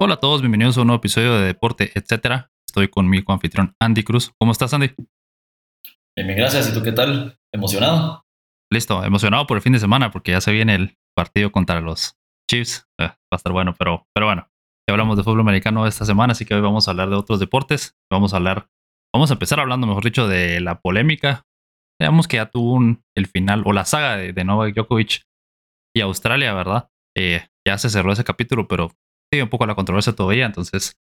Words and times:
Hola 0.00 0.14
a 0.14 0.20
todos, 0.20 0.42
bienvenidos 0.42 0.78
a 0.78 0.82
un 0.82 0.86
nuevo 0.86 1.00
episodio 1.00 1.34
de 1.40 1.46
Deporte, 1.46 1.90
etcétera. 1.92 2.52
Estoy 2.68 2.86
con 2.86 3.08
mi 3.08 3.24
coanfitrión 3.24 3.74
Andy 3.80 4.04
Cruz. 4.04 4.30
¿Cómo 4.38 4.52
estás, 4.52 4.72
Andy? 4.72 4.94
Bien, 6.16 6.36
gracias. 6.36 6.70
¿Y 6.70 6.72
tú 6.72 6.84
qué 6.84 6.92
tal? 6.92 7.36
¿Emocionado? 7.52 8.24
Listo, 8.72 9.02
emocionado 9.02 9.48
por 9.48 9.56
el 9.56 9.62
fin 9.62 9.72
de 9.72 9.80
semana 9.80 10.12
porque 10.12 10.30
ya 10.30 10.40
se 10.40 10.52
viene 10.52 10.76
el 10.76 10.96
partido 11.16 11.50
contra 11.50 11.80
los 11.80 12.16
Chiefs. 12.48 12.86
Eh, 13.00 13.06
va 13.08 13.16
a 13.32 13.36
estar 13.36 13.52
bueno, 13.52 13.74
pero, 13.76 14.06
pero 14.14 14.26
bueno, 14.26 14.48
ya 14.88 14.92
hablamos 14.92 15.16
de 15.16 15.24
fútbol 15.24 15.40
americano 15.40 15.84
esta 15.84 16.04
semana, 16.04 16.30
así 16.30 16.44
que 16.44 16.54
hoy 16.54 16.60
vamos 16.60 16.86
a 16.86 16.92
hablar 16.92 17.10
de 17.10 17.16
otros 17.16 17.40
deportes. 17.40 17.96
Vamos 18.08 18.34
a 18.34 18.36
hablar, 18.36 18.68
vamos 19.12 19.32
a 19.32 19.34
empezar 19.34 19.58
hablando, 19.58 19.88
mejor 19.88 20.04
dicho, 20.04 20.28
de 20.28 20.60
la 20.60 20.80
polémica. 20.80 21.44
Veamos 22.00 22.28
que 22.28 22.36
ya 22.36 22.46
tuvo 22.46 22.80
el 23.16 23.26
final 23.26 23.64
o 23.66 23.72
la 23.72 23.84
saga 23.84 24.16
de, 24.16 24.32
de 24.32 24.44
Novak 24.44 24.76
Djokovic 24.76 25.22
y 25.92 26.02
Australia, 26.02 26.54
¿verdad? 26.54 26.88
Eh, 27.16 27.48
ya 27.66 27.78
se 27.78 27.90
cerró 27.90 28.12
ese 28.12 28.22
capítulo, 28.22 28.68
pero 28.68 28.92
sigue 29.32 29.42
un 29.42 29.48
poco 29.48 29.66
la 29.66 29.74
controversia 29.74 30.14
todavía. 30.14 30.46
Entonces, 30.46 30.98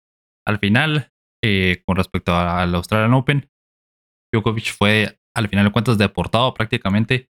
al 0.47 0.59
final, 0.59 1.13
eh, 1.45 1.83
con 1.87 1.97
respecto 1.97 2.35
al 2.35 2.75
Australian 2.75 3.15
Open, 3.15 3.51
Djokovic 4.33 4.73
fue, 4.73 5.19
al 5.37 5.49
final 5.49 5.67
de 5.67 5.73
cuentas, 5.73 5.99
deportado 5.99 6.55
prácticamente 6.55 7.31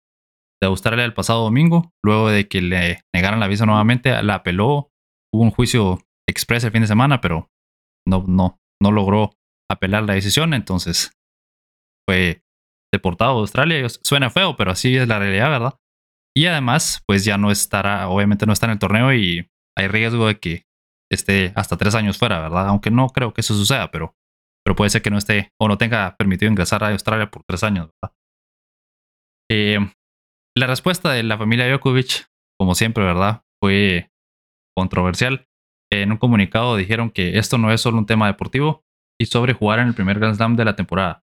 de 0.61 0.67
Australia 0.67 1.05
el 1.05 1.13
pasado 1.13 1.43
domingo, 1.43 1.93
luego 2.03 2.29
de 2.29 2.47
que 2.47 2.61
le 2.61 3.01
negaran 3.13 3.39
la 3.39 3.47
visa 3.47 3.65
nuevamente, 3.65 4.21
la 4.23 4.35
apeló, 4.35 4.91
hubo 5.33 5.43
un 5.43 5.51
juicio 5.51 5.99
express 6.27 6.63
el 6.63 6.71
fin 6.71 6.81
de 6.81 6.87
semana, 6.87 7.21
pero 7.21 7.49
no, 8.07 8.23
no, 8.27 8.59
no 8.81 8.91
logró 8.91 9.31
apelar 9.69 10.03
la 10.03 10.13
decisión, 10.13 10.53
entonces 10.53 11.11
fue 12.07 12.41
deportado 12.91 13.37
a 13.37 13.39
Australia. 13.41 13.87
Suena 13.89 14.29
feo, 14.29 14.55
pero 14.55 14.71
así 14.71 14.95
es 14.95 15.07
la 15.07 15.19
realidad, 15.19 15.49
¿verdad? 15.49 15.79
Y 16.35 16.45
además, 16.45 17.03
pues 17.05 17.25
ya 17.25 17.37
no 17.37 17.51
estará, 17.51 18.07
obviamente 18.09 18.45
no 18.45 18.53
está 18.53 18.67
en 18.67 18.73
el 18.73 18.79
torneo 18.79 19.13
y 19.13 19.49
hay 19.77 19.87
riesgo 19.87 20.27
de 20.27 20.39
que 20.39 20.66
esté 21.11 21.53
hasta 21.55 21.77
tres 21.77 21.95
años 21.95 22.17
fuera, 22.17 22.39
¿verdad? 22.39 22.67
Aunque 22.67 22.91
no 22.91 23.07
creo 23.09 23.33
que 23.33 23.41
eso 23.41 23.53
suceda, 23.53 23.91
pero, 23.91 24.15
pero 24.65 24.75
puede 24.75 24.89
ser 24.89 25.01
que 25.01 25.09
no 25.09 25.17
esté 25.17 25.51
o 25.59 25.67
no 25.67 25.77
tenga 25.77 26.15
permitido 26.17 26.51
ingresar 26.51 26.83
a 26.83 26.89
Australia 26.89 27.29
por 27.29 27.43
tres 27.47 27.63
años, 27.63 27.89
¿verdad? 28.01 28.15
Eh, 29.49 29.79
la 30.57 30.67
respuesta 30.67 31.11
de 31.11 31.23
la 31.23 31.37
familia 31.37 31.67
Djokovic, 31.67 32.27
como 32.59 32.75
siempre, 32.75 33.03
¿verdad? 33.03 33.43
Fue 33.61 34.09
controversial. 34.75 35.47
En 35.91 36.11
un 36.11 36.17
comunicado 36.17 36.75
dijeron 36.75 37.09
que 37.11 37.37
esto 37.37 37.57
no 37.57 37.71
es 37.71 37.79
solo 37.79 37.97
un 37.97 38.05
tema 38.05 38.27
deportivo 38.27 38.83
y 39.19 39.27
sobre 39.27 39.53
jugar 39.53 39.79
en 39.79 39.87
el 39.87 39.93
primer 39.93 40.19
Grand 40.19 40.35
Slam 40.35 40.55
de 40.55 40.65
la 40.65 40.75
temporada, 40.75 41.23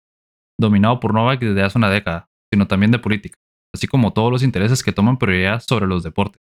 dominado 0.60 1.00
por 1.00 1.14
Novak 1.14 1.40
desde 1.40 1.64
hace 1.64 1.78
una 1.78 1.90
década, 1.90 2.30
sino 2.52 2.68
también 2.68 2.92
de 2.92 3.00
política, 3.00 3.38
así 3.74 3.88
como 3.88 4.14
todos 4.14 4.32
los 4.32 4.44
intereses 4.44 4.84
que 4.84 4.92
toman 4.92 5.18
prioridad 5.18 5.62
sobre 5.62 5.88
los 5.88 6.04
deportes. 6.04 6.42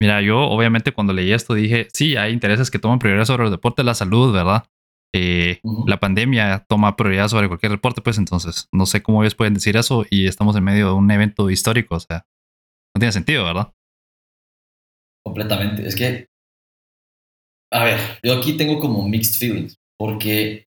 Mira, 0.00 0.22
yo 0.22 0.40
obviamente 0.40 0.92
cuando 0.92 1.12
leí 1.12 1.32
esto 1.32 1.52
dije, 1.54 1.88
sí, 1.92 2.16
hay 2.16 2.32
intereses 2.32 2.70
que 2.70 2.78
toman 2.78 2.98
prioridad 2.98 3.26
sobre 3.26 3.42
los 3.44 3.50
deportes, 3.52 3.84
la 3.84 3.94
salud, 3.94 4.32
¿verdad? 4.32 4.64
Eh, 5.14 5.60
la 5.86 6.00
pandemia 6.00 6.64
toma 6.68 6.96
prioridad 6.96 7.28
sobre 7.28 7.48
cualquier 7.48 7.72
deporte, 7.72 8.00
pues 8.00 8.16
entonces 8.16 8.68
no 8.72 8.86
sé 8.86 9.02
cómo 9.02 9.22
ellos 9.22 9.34
pueden 9.34 9.54
decir 9.54 9.76
eso 9.76 10.06
y 10.08 10.26
estamos 10.26 10.56
en 10.56 10.64
medio 10.64 10.86
de 10.86 10.92
un 10.94 11.10
evento 11.10 11.50
histórico, 11.50 11.96
o 11.96 12.00
sea, 12.00 12.24
no 12.94 13.00
tiene 13.00 13.12
sentido, 13.12 13.44
¿verdad? 13.44 13.72
Completamente. 15.22 15.86
Es 15.86 15.94
que, 15.94 16.28
a 17.72 17.84
ver, 17.84 18.00
yo 18.22 18.38
aquí 18.38 18.56
tengo 18.56 18.78
como 18.78 19.06
mixed 19.06 19.38
feelings, 19.38 19.76
porque 19.98 20.64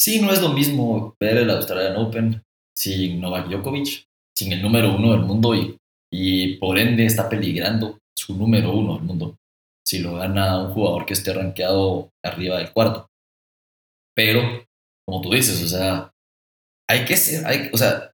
sí, 0.00 0.20
no 0.20 0.32
es 0.32 0.42
lo 0.42 0.48
mismo 0.52 1.14
ver 1.20 1.36
el 1.36 1.50
Australian 1.50 1.96
Open 1.96 2.42
sin 2.76 3.20
Novak 3.20 3.48
Djokovic, 3.48 4.06
sin 4.34 4.52
el 4.52 4.62
número 4.62 4.96
uno 4.96 5.12
del 5.12 5.20
mundo 5.20 5.54
y, 5.54 5.76
y 6.10 6.56
por 6.56 6.78
ende 6.78 7.04
está 7.04 7.28
peligrando 7.28 7.98
su 8.20 8.36
número 8.36 8.72
uno 8.72 8.94
del 8.94 9.02
mundo 9.02 9.36
si 9.90 9.98
lo 9.98 10.14
gana 10.14 10.62
un 10.62 10.72
jugador 10.72 11.04
que 11.04 11.14
esté 11.14 11.32
rankeado 11.32 12.12
arriba 12.22 12.58
del 12.58 12.72
cuarto. 12.72 13.10
Pero, 14.14 14.64
como 15.04 15.20
tú 15.20 15.32
dices, 15.32 15.62
o 15.64 15.68
sea, 15.68 16.12
hay 16.88 17.04
que 17.04 17.16
ser, 17.16 17.44
hay, 17.46 17.70
o 17.72 17.76
sea, 17.76 18.12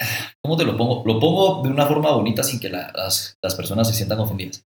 ¿cómo 0.42 0.56
te 0.56 0.64
lo 0.64 0.76
pongo? 0.76 1.02
Lo 1.04 1.20
pongo 1.20 1.62
de 1.62 1.68
una 1.68 1.86
forma 1.86 2.12
bonita 2.12 2.42
sin 2.42 2.60
que 2.60 2.70
las, 2.70 3.36
las, 3.42 3.54
personas 3.56 3.88
se 3.88 3.94
sientan 3.94 4.20
ofendidas. 4.20 4.64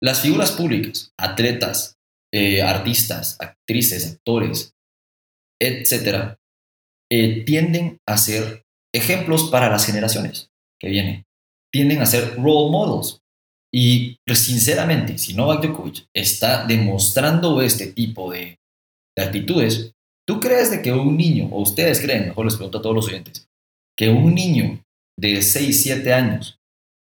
Las 0.00 0.20
figuras 0.20 0.52
públicas, 0.52 1.12
atletas, 1.18 1.98
eh, 2.32 2.62
artistas, 2.62 3.36
actrices, 3.40 4.12
actores, 4.12 4.72
etcétera, 5.60 6.38
eh, 7.10 7.44
tienden 7.44 7.98
a 8.06 8.16
ser 8.16 8.64
ejemplos 8.94 9.50
para 9.50 9.70
las 9.70 9.86
generaciones 9.86 10.50
que 10.80 10.88
vienen. 10.88 11.24
Tienden 11.72 12.00
a 12.00 12.06
ser 12.06 12.36
role 12.36 12.70
models. 12.70 13.19
Y 13.72 14.18
pues, 14.26 14.40
sinceramente, 14.40 15.16
si 15.18 15.34
Novak 15.34 15.64
Djokovic 15.64 16.06
está 16.14 16.66
demostrando 16.66 17.62
este 17.62 17.88
tipo 17.88 18.32
de, 18.32 18.58
de 19.16 19.24
actitudes, 19.24 19.92
¿tú 20.26 20.40
crees 20.40 20.70
de 20.70 20.82
que 20.82 20.92
un 20.92 21.16
niño, 21.16 21.48
o 21.52 21.62
ustedes 21.62 22.00
creen, 22.00 22.28
mejor 22.28 22.46
les 22.46 22.56
pregunto 22.56 22.78
a 22.78 22.82
todos 22.82 22.96
los 22.96 23.06
oyentes, 23.06 23.48
que 23.96 24.08
un 24.08 24.34
niño 24.34 24.82
de 25.18 25.42
6, 25.42 25.82
7 25.82 26.12
años, 26.12 26.58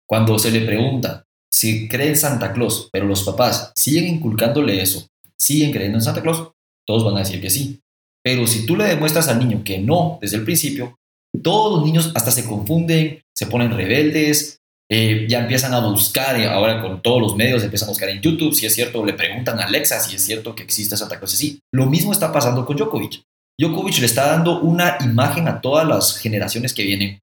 cuando 0.09 0.39
se 0.39 0.51
le 0.51 0.63
pregunta 0.63 1.25
si 1.53 1.89
cree 1.89 2.09
en 2.09 2.17
Santa 2.17 2.53
Claus, 2.53 2.89
pero 2.93 3.07
los 3.07 3.23
papás 3.23 3.73
siguen 3.77 4.07
inculcándole 4.07 4.81
eso, 4.81 5.07
siguen 5.39 5.73
creyendo 5.73 5.99
en 5.99 6.05
Santa 6.05 6.23
Claus, 6.23 6.53
todos 6.87 7.05
van 7.05 7.17
a 7.17 7.21
decir 7.21 7.41
que 7.41 7.51
sí. 7.51 7.81
Pero 8.25 8.47
si 8.47 8.67
tú 8.67 8.77
le 8.77 8.85
demuestras 8.85 9.29
al 9.29 9.39
niño 9.39 9.63
que 9.65 9.79
no 9.79 10.19
desde 10.21 10.37
el 10.37 10.45
principio, 10.45 10.99
todos 11.43 11.79
los 11.79 11.87
niños 11.87 12.13
hasta 12.15 12.31
se 12.31 12.47
confunden, 12.47 13.23
se 13.35 13.47
ponen 13.47 13.73
rebeldes, 13.73 14.60
eh, 14.93 15.27
ya 15.29 15.41
empiezan 15.41 15.73
a 15.73 15.79
buscar, 15.79 16.39
y 16.41 16.45
ahora 16.45 16.83
con 16.83 17.01
todos 17.01 17.23
los 17.23 17.37
medios 17.37 17.63
empiezan 17.63 17.89
a 17.89 17.93
buscar 17.93 18.09
en 18.09 18.21
YouTube, 18.21 18.53
si 18.53 18.67
es 18.67 18.75
cierto, 18.75 19.05
le 19.05 19.13
preguntan 19.13 19.61
a 19.61 19.65
Alexa 19.65 20.01
si 20.01 20.17
es 20.17 20.23
cierto 20.23 20.55
que 20.55 20.65
existe 20.65 20.97
Santa 20.97 21.19
Claus. 21.19 21.31
Sí, 21.31 21.61
lo 21.73 21.87
mismo 21.87 22.13
está 22.13 22.33
pasando 22.33 22.67
con 22.67 22.77
Djokovic. 22.77 23.23
Djokovic 23.57 23.99
le 23.99 24.07
está 24.07 24.27
dando 24.27 24.61
una 24.61 24.99
imagen 25.01 25.47
a 25.47 25.61
todas 25.61 25.87
las 25.87 26.19
generaciones 26.19 26.75
que 26.75 26.83
vienen 26.83 27.21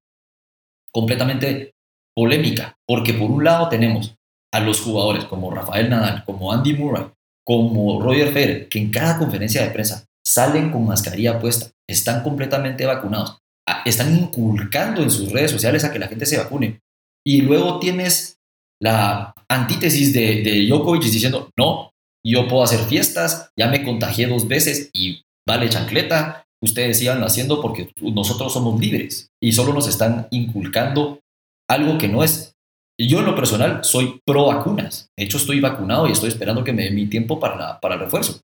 completamente 0.90 1.72
polémica, 2.16 2.74
porque 2.86 3.12
por 3.12 3.30
un 3.30 3.44
lado 3.44 3.68
tenemos 3.68 4.14
a 4.52 4.60
los 4.60 4.80
jugadores 4.80 5.24
como 5.24 5.50
Rafael 5.50 5.90
Nadal, 5.90 6.24
como 6.24 6.50
Andy 6.50 6.72
Murray, 6.72 7.04
como 7.44 8.00
Roger 8.00 8.32
Federer, 8.32 8.68
que 8.68 8.78
en 8.78 8.90
cada 8.90 9.18
conferencia 9.18 9.62
de 9.62 9.70
prensa 9.70 10.06
salen 10.26 10.70
con 10.70 10.86
mascarilla 10.86 11.38
puesta, 11.38 11.70
están 11.86 12.22
completamente 12.22 12.86
vacunados, 12.86 13.38
están 13.84 14.16
inculcando 14.16 15.02
en 15.02 15.10
sus 15.10 15.32
redes 15.32 15.50
sociales 15.50 15.84
a 15.84 15.92
que 15.92 15.98
la 15.98 16.08
gente 16.08 16.24
se 16.24 16.38
vacune. 16.38 16.80
Y 17.28 17.42
luego 17.42 17.78
tienes 17.78 18.38
la 18.80 19.34
antítesis 19.50 20.14
de, 20.14 20.42
de 20.42 20.66
Djokovic 20.66 21.02
diciendo, 21.02 21.50
no, 21.58 21.92
yo 22.26 22.48
puedo 22.48 22.62
hacer 22.62 22.80
fiestas, 22.80 23.50
ya 23.54 23.68
me 23.68 23.84
contagié 23.84 24.28
dos 24.28 24.48
veces 24.48 24.88
y 24.94 25.24
vale 25.46 25.68
chancleta, 25.68 26.46
ustedes 26.64 26.98
sigan 26.98 27.22
haciendo 27.22 27.60
porque 27.60 27.92
nosotros 28.00 28.54
somos 28.54 28.80
libres 28.80 29.28
y 29.42 29.52
solo 29.52 29.74
nos 29.74 29.86
están 29.88 30.26
inculcando 30.30 31.20
algo 31.68 31.98
que 31.98 32.08
no 32.08 32.24
es. 32.24 32.54
Yo 32.98 33.18
en 33.18 33.26
lo 33.26 33.34
personal 33.34 33.84
soy 33.84 34.22
pro 34.24 34.46
vacunas, 34.46 35.10
de 35.14 35.24
hecho 35.24 35.36
estoy 35.36 35.60
vacunado 35.60 36.08
y 36.08 36.12
estoy 36.12 36.30
esperando 36.30 36.64
que 36.64 36.72
me 36.72 36.84
dé 36.84 36.92
mi 36.92 37.08
tiempo 37.08 37.38
para, 37.38 37.78
para 37.78 37.96
el 37.96 38.00
refuerzo. 38.00 38.40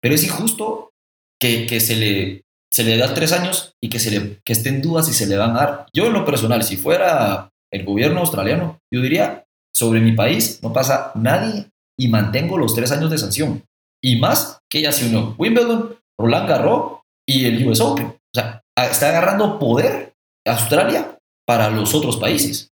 Pero 0.00 0.14
es 0.14 0.22
injusto 0.22 0.92
que, 1.40 1.66
que 1.66 1.80
se, 1.80 1.96
le, 1.96 2.42
se 2.72 2.84
le 2.84 2.98
da 2.98 3.14
tres 3.14 3.32
años 3.32 3.74
y 3.82 3.88
que, 3.88 3.98
se 3.98 4.12
le, 4.12 4.40
que 4.44 4.52
esté 4.52 4.68
en 4.68 4.80
duda 4.80 5.02
se 5.02 5.26
le 5.26 5.36
van 5.36 5.56
a 5.56 5.60
dar. 5.60 5.86
Yo 5.92 6.06
en 6.06 6.12
lo 6.12 6.24
personal, 6.24 6.62
si 6.62 6.76
fuera 6.76 7.51
el 7.72 7.84
gobierno 7.84 8.20
australiano, 8.20 8.78
yo 8.92 9.00
diría, 9.00 9.44
sobre 9.74 10.00
mi 10.00 10.12
país 10.12 10.60
no 10.62 10.72
pasa 10.72 11.12
nadie 11.14 11.70
y 11.98 12.08
mantengo 12.08 12.58
los 12.58 12.74
tres 12.74 12.92
años 12.92 13.10
de 13.10 13.18
sanción. 13.18 13.64
Y 14.02 14.16
más 14.16 14.60
que 14.70 14.82
ya 14.82 14.92
se 14.92 15.06
unió 15.06 15.34
Wimbledon, 15.38 15.96
Roland 16.18 16.48
Garros 16.48 17.00
y 17.26 17.46
el 17.46 17.66
US 17.66 17.80
Open. 17.80 18.06
O 18.06 18.34
sea, 18.34 18.62
está 18.76 19.08
agarrando 19.08 19.58
poder 19.58 20.14
Australia 20.46 21.18
para 21.46 21.70
los 21.70 21.94
otros 21.94 22.16
países. 22.16 22.70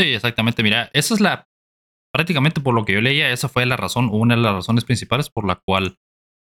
Sí, 0.00 0.08
exactamente. 0.14 0.62
Mira, 0.62 0.90
esa 0.92 1.14
es 1.14 1.20
la, 1.20 1.46
prácticamente 2.12 2.60
por 2.60 2.74
lo 2.74 2.84
que 2.84 2.94
yo 2.94 3.00
leía, 3.00 3.30
esa 3.30 3.48
fue 3.48 3.64
la 3.66 3.76
razón, 3.76 4.08
una 4.12 4.34
de 4.34 4.42
las 4.42 4.54
razones 4.54 4.84
principales 4.84 5.30
por 5.30 5.46
la 5.46 5.60
cual 5.64 5.96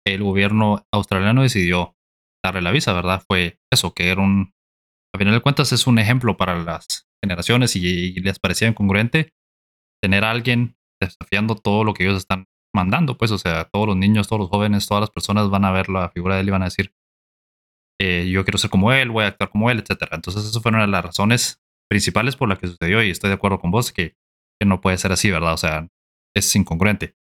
el 0.06 0.24
gobierno 0.24 0.86
australiano 0.92 1.44
decidió 1.44 1.96
darle 2.44 2.62
la 2.62 2.72
visa, 2.72 2.94
¿verdad? 2.94 3.24
Fue 3.26 3.58
eso, 3.72 3.94
que 3.94 4.10
era 4.10 4.22
un, 4.22 4.54
a 5.14 5.18
final 5.18 5.34
de 5.34 5.42
cuentas 5.42 5.72
es 5.72 5.88
un 5.88 6.00
ejemplo 6.00 6.36
para 6.36 6.58
las 6.58 7.06
generaciones 7.24 7.76
y, 7.76 8.14
les 8.20 8.40
parecía 8.40 8.68
incongruente 8.68 9.34
tener 10.02 10.26
a 10.26 10.32
alguien 10.32 10.76
desafiando 11.02 11.56
todo 11.56 11.84
lo 11.84 11.94
que 11.94 12.04
ellos 12.04 12.18
están 12.18 12.46
mandando, 12.76 13.18
pues, 13.18 13.32
o 13.32 13.38
sea, 13.38 13.66
todos 13.66 13.88
los 13.88 13.98
niños, 13.98 14.28
todos 14.28 14.42
los 14.42 14.50
jóvenes, 14.50 14.88
todas 14.88 15.02
las 15.02 15.12
personas 15.12 15.50
van 15.50 15.64
a 15.64 15.72
ver 15.72 15.90
la 15.90 16.10
figura 16.10 16.36
de 16.36 16.42
él 16.42 16.48
y 16.48 16.52
van 16.52 16.64
a 16.64 16.66
decir, 16.66 16.94
eh, 18.02 18.28
yo 18.30 18.44
quiero 18.44 18.58
ser 18.58 18.70
como 18.70 18.92
él, 18.92 19.10
voy 19.10 19.24
a 19.24 19.28
actuar 19.28 19.50
como 19.50 19.70
él, 19.70 19.80
etc. 19.80 20.10
Entonces, 20.12 20.44
eso 20.46 20.60
fue 20.60 20.72
una 20.72 20.82
de 20.82 20.88
las 20.88 21.06
razones 21.06 21.62
principales 21.90 22.36
por 22.36 22.50
las 22.50 22.60
que 22.60 22.68
sucedió 22.68 23.02
y 23.04 23.12
estoy 23.12 23.30
de 23.30 23.36
acuerdo 23.36 23.60
con 23.60 23.72
vos 23.72 23.92
que, 23.92 24.16
que 24.60 24.66
no 24.66 24.82
puede 24.82 24.98
ser 24.98 25.12
así, 25.12 25.30
¿verdad? 25.32 25.54
O 25.54 25.58
sea, 25.58 25.88
es 26.36 26.56
incongruente. 26.56 27.16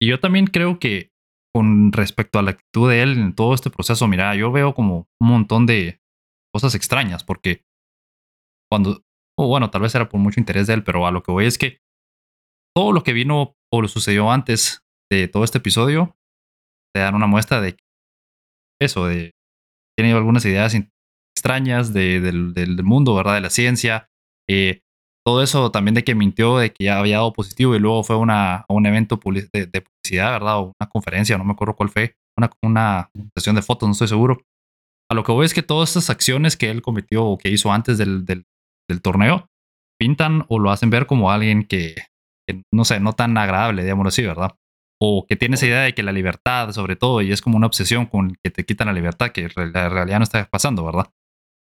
Y 0.00 0.08
yo 0.08 0.20
también 0.20 0.46
creo 0.46 0.78
que 0.78 1.12
con 1.52 1.92
respecto 1.92 2.38
a 2.38 2.42
la 2.42 2.50
actitud 2.50 2.90
de 2.90 3.02
él 3.02 3.12
en 3.12 3.34
todo 3.34 3.54
este 3.54 3.70
proceso, 3.70 4.06
mira, 4.06 4.34
yo 4.34 4.52
veo 4.52 4.74
como 4.74 5.08
un 5.20 5.28
montón 5.28 5.66
de 5.66 6.00
cosas 6.52 6.74
extrañas, 6.74 7.24
porque 7.24 7.64
cuando 8.70 9.04
o 9.38 9.48
bueno, 9.48 9.70
tal 9.70 9.82
vez 9.82 9.94
era 9.94 10.08
por 10.08 10.20
mucho 10.20 10.40
interés 10.40 10.66
de 10.66 10.74
él, 10.74 10.84
pero 10.84 11.06
a 11.06 11.10
lo 11.10 11.22
que 11.22 11.32
voy 11.32 11.46
es 11.46 11.58
que 11.58 11.78
todo 12.74 12.92
lo 12.92 13.02
que 13.02 13.12
vino 13.12 13.54
o 13.72 13.82
lo 13.82 13.88
sucedió 13.88 14.30
antes 14.30 14.82
de 15.10 15.28
todo 15.28 15.44
este 15.44 15.58
episodio 15.58 16.16
te 16.94 17.00
dan 17.00 17.14
una 17.14 17.26
muestra 17.26 17.60
de 17.60 17.76
eso, 18.80 19.06
de 19.06 19.32
tiene 19.96 20.12
algunas 20.12 20.44
ideas 20.44 20.74
extrañas 21.36 21.92
del, 21.92 22.52
del, 22.52 22.82
mundo, 22.82 23.14
¿verdad? 23.14 23.34
De 23.34 23.40
la 23.40 23.50
ciencia. 23.50 24.08
Eh, 24.48 24.80
todo 25.24 25.42
eso 25.42 25.70
también 25.70 25.94
de 25.94 26.04
que 26.04 26.14
mintió, 26.14 26.58
de 26.58 26.72
que 26.72 26.84
ya 26.84 26.98
había 26.98 27.16
dado 27.16 27.32
positivo 27.32 27.74
y 27.74 27.78
luego 27.78 28.02
fue 28.02 28.16
una, 28.16 28.56
a 28.56 28.66
un 28.68 28.86
evento 28.86 29.20
de, 29.24 29.66
de, 29.66 29.80
publicidad, 29.80 30.32
¿verdad? 30.32 30.58
O 30.58 30.72
una 30.78 30.88
conferencia, 30.90 31.38
no 31.38 31.44
me 31.44 31.52
acuerdo 31.52 31.76
cuál 31.76 31.88
fue, 31.88 32.14
una, 32.36 32.50
una 32.62 33.10
sesión 33.36 33.56
de 33.56 33.62
fotos, 33.62 33.88
no 33.88 33.92
estoy 33.92 34.08
seguro. 34.08 34.42
A 35.10 35.14
lo 35.14 35.22
que 35.22 35.32
voy 35.32 35.46
es 35.46 35.54
que 35.54 35.62
todas 35.62 35.90
estas 35.90 36.10
acciones 36.10 36.56
que 36.56 36.70
él 36.70 36.82
cometió 36.82 37.24
o 37.24 37.38
que 37.38 37.50
hizo 37.50 37.72
antes 37.72 37.98
del, 37.98 38.24
del 38.88 39.02
torneo 39.02 39.48
pintan 39.98 40.44
o 40.48 40.58
lo 40.58 40.70
hacen 40.70 40.90
ver 40.90 41.06
como 41.06 41.30
alguien 41.30 41.64
que, 41.64 41.94
que, 42.46 42.62
no 42.72 42.84
sé, 42.84 43.00
no 43.00 43.12
tan 43.12 43.36
agradable, 43.38 43.82
digamos 43.82 44.06
así, 44.06 44.22
¿verdad? 44.22 44.56
O 45.00 45.26
que 45.26 45.36
tiene 45.36 45.54
esa 45.54 45.66
idea 45.66 45.80
de 45.82 45.94
que 45.94 46.02
la 46.02 46.12
libertad, 46.12 46.72
sobre 46.72 46.96
todo, 46.96 47.22
y 47.22 47.32
es 47.32 47.40
como 47.40 47.56
una 47.56 47.66
obsesión 47.66 48.06
con 48.06 48.36
que 48.42 48.50
te 48.50 48.64
quitan 48.64 48.88
la 48.88 48.92
libertad, 48.92 49.30
que 49.30 49.48
la 49.56 49.88
realidad 49.88 50.18
no 50.18 50.24
está 50.24 50.46
pasando, 50.46 50.84
¿verdad? 50.84 51.10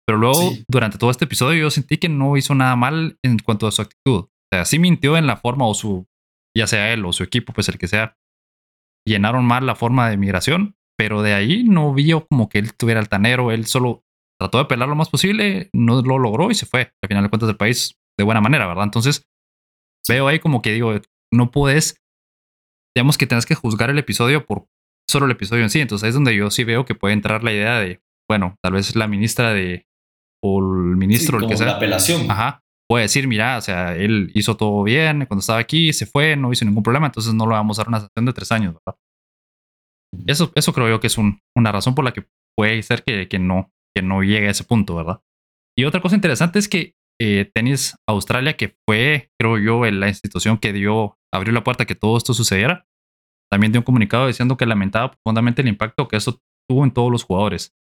Pero 0.07 0.17
luego, 0.17 0.51
durante 0.67 0.97
todo 0.97 1.11
este 1.11 1.25
episodio, 1.25 1.61
yo 1.61 1.71
sentí 1.71 1.97
que 1.97 2.09
no 2.09 2.35
hizo 2.35 2.55
nada 2.55 2.75
mal 2.75 3.17
en 3.23 3.37
cuanto 3.39 3.67
a 3.67 3.71
su 3.71 3.81
actitud. 3.81 4.25
O 4.25 4.29
sea, 4.51 4.65
sí 4.65 4.79
mintió 4.79 5.15
en 5.17 5.27
la 5.27 5.37
forma 5.37 5.65
o 5.67 5.73
su, 5.73 6.07
ya 6.57 6.67
sea 6.67 6.91
él 6.91 7.05
o 7.05 7.13
su 7.13 7.23
equipo, 7.23 7.53
pues 7.53 7.69
el 7.69 7.77
que 7.77 7.87
sea, 7.87 8.17
llenaron 9.07 9.45
mal 9.45 9.65
la 9.65 9.75
forma 9.75 10.09
de 10.09 10.17
migración, 10.17 10.75
pero 10.97 11.21
de 11.21 11.33
ahí 11.33 11.63
no 11.63 11.93
vio 11.93 12.27
como 12.27 12.49
que 12.49 12.59
él 12.59 12.73
tuviera 12.73 12.99
altanero, 12.99 13.51
él 13.51 13.65
solo 13.65 14.03
trató 14.41 14.57
de 14.57 14.65
pelar 14.65 14.89
lo 14.89 14.95
más 14.95 15.09
posible, 15.09 15.69
no 15.71 16.01
lo 16.01 16.17
logró 16.17 16.49
y 16.49 16.55
se 16.55 16.65
fue. 16.65 16.91
Al 17.03 17.07
final 17.07 17.23
de 17.23 17.29
cuentas 17.29 17.45
del 17.45 17.57
país 17.57 17.95
de 18.17 18.23
buena 18.23 18.41
manera, 18.41 18.65
¿verdad? 18.65 18.85
Entonces, 18.85 19.27
veo 20.09 20.27
ahí 20.27 20.39
como 20.39 20.63
que 20.63 20.71
digo, 20.71 20.93
no 21.31 21.51
puedes, 21.51 22.01
digamos 22.95 23.19
que 23.19 23.27
tenés 23.27 23.45
que 23.45 23.53
juzgar 23.53 23.91
el 23.91 23.99
episodio 23.99 24.43
por 24.43 24.65
solo 25.07 25.27
el 25.27 25.33
episodio 25.33 25.61
en 25.61 25.69
sí. 25.69 25.79
Entonces 25.79 26.05
ahí 26.05 26.09
es 26.09 26.15
donde 26.15 26.35
yo 26.35 26.49
sí 26.49 26.63
veo 26.63 26.85
que 26.85 26.95
puede 26.95 27.13
entrar 27.13 27.43
la 27.43 27.53
idea 27.53 27.79
de, 27.79 28.01
bueno, 28.27 28.55
tal 28.63 28.73
vez 28.73 28.95
la 28.95 29.07
ministra 29.07 29.53
de, 29.53 29.85
o 30.43 30.57
el 30.59 30.97
ministro, 30.97 31.37
el 31.37 31.47
que 31.47 31.55
sea. 31.55 31.67
La 31.67 31.75
apelación. 31.75 32.29
Ajá. 32.31 32.63
Puede 32.89 33.03
decir, 33.03 33.27
mira, 33.27 33.57
o 33.57 33.61
sea, 33.61 33.95
él 33.95 34.31
hizo 34.33 34.57
todo 34.57 34.81
bien 34.81 35.27
cuando 35.27 35.41
estaba 35.41 35.59
aquí, 35.59 35.93
se 35.93 36.07
fue, 36.07 36.35
no 36.35 36.51
hizo 36.51 36.65
ningún 36.65 36.83
problema, 36.83 37.05
entonces 37.05 37.33
no 37.35 37.45
le 37.45 37.53
vamos 37.53 37.77
a 37.77 37.81
dar 37.81 37.89
una 37.89 37.99
sanción 37.99 38.25
de 38.25 38.33
tres 38.33 38.51
años, 38.51 38.73
¿verdad? 38.73 38.99
Eso, 40.25 40.51
eso 40.55 40.73
creo 40.73 40.89
yo 40.89 40.99
que 40.99 41.07
es 41.07 41.17
una 41.17 41.71
razón 41.71 41.93
por 41.93 42.03
la 42.03 42.11
que 42.11 42.25
puede 42.57 42.81
ser 42.81 43.03
que, 43.03 43.29
que, 43.29 43.39
no, 43.39 43.71
que 43.95 44.01
no 44.01 44.21
llegue 44.23 44.47
a 44.47 44.51
ese 44.51 44.63
punto, 44.63 44.95
¿verdad? 44.95 45.21
Y 45.77 45.85
otra 45.85 46.01
cosa 46.01 46.15
interesante 46.15 46.59
es 46.59 46.67
que 46.67 46.93
eh, 47.19 47.49
Tenis 47.53 47.95
Australia, 48.07 48.57
que 48.57 48.75
fue, 48.87 49.29
creo 49.39 49.57
yo, 49.57 49.85
la 49.91 50.07
institución 50.07 50.57
que 50.57 50.73
dio, 50.73 51.17
abrió 51.33 51.53
la 51.53 51.63
puerta 51.63 51.83
a 51.83 51.85
que 51.85 51.95
todo 51.95 52.17
esto 52.17 52.33
sucediera, 52.33 52.87
también 53.51 53.71
dio 53.71 53.81
un 53.81 53.85
comunicado 53.85 54.27
diciendo 54.27 54.57
que 54.57 54.65
lamentaba 54.65 55.11
profundamente 55.11 55.61
el 55.61 55.67
impacto 55.67 56.07
que 56.07 56.17
eso 56.17 56.39
tuvo 56.69 56.83
en 56.83 56.91
todos 56.91 57.11
los 57.11 57.23
jugadores. 57.23 57.75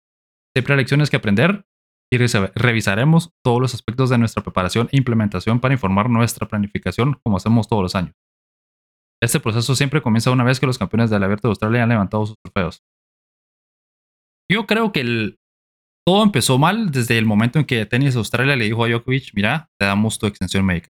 Siempre 0.56 0.74
hay 0.74 0.78
lecciones 0.78 1.10
que 1.10 1.16
aprender 1.16 1.66
y 2.10 2.16
revisaremos 2.16 3.30
todos 3.44 3.60
los 3.60 3.74
aspectos 3.74 4.08
de 4.08 4.18
nuestra 4.18 4.42
preparación 4.42 4.88
e 4.92 4.96
implementación 4.96 5.60
para 5.60 5.74
informar 5.74 6.08
nuestra 6.08 6.48
planificación 6.48 7.20
como 7.22 7.36
hacemos 7.36 7.68
todos 7.68 7.82
los 7.82 7.94
años. 7.94 8.14
Este 9.22 9.40
proceso 9.40 9.74
siempre 9.74 10.00
comienza 10.00 10.30
una 10.30 10.44
vez 10.44 10.58
que 10.58 10.66
los 10.66 10.78
campeones 10.78 11.10
del 11.10 11.22
Abierto 11.22 11.48
de 11.48 11.52
Australia 11.52 11.82
han 11.82 11.88
levantado 11.88 12.24
sus 12.26 12.36
trofeos. 12.42 12.82
Yo 14.50 14.66
creo 14.66 14.92
que 14.92 15.00
el, 15.00 15.38
todo 16.08 16.22
empezó 16.22 16.56
mal 16.56 16.90
desde 16.90 17.18
el 17.18 17.26
momento 17.26 17.58
en 17.58 17.66
que 17.66 17.84
Tenis 17.84 18.16
Australia 18.16 18.56
le 18.56 18.64
dijo 18.64 18.82
a 18.82 18.88
Djokovic, 18.88 19.34
mira, 19.34 19.68
te 19.78 19.84
damos 19.84 20.18
tu 20.18 20.24
extensión 20.24 20.64
médica. 20.64 20.88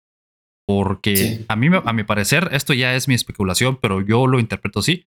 Porque 0.66 1.44
a 1.48 1.54
mí, 1.54 1.66
a 1.84 1.92
mi 1.92 2.02
parecer, 2.02 2.48
esto 2.52 2.72
ya 2.72 2.94
es 2.94 3.08
mi 3.08 3.14
especulación, 3.14 3.76
pero 3.76 4.00
yo 4.00 4.26
lo 4.26 4.40
interpreto 4.40 4.80
así. 4.80 5.04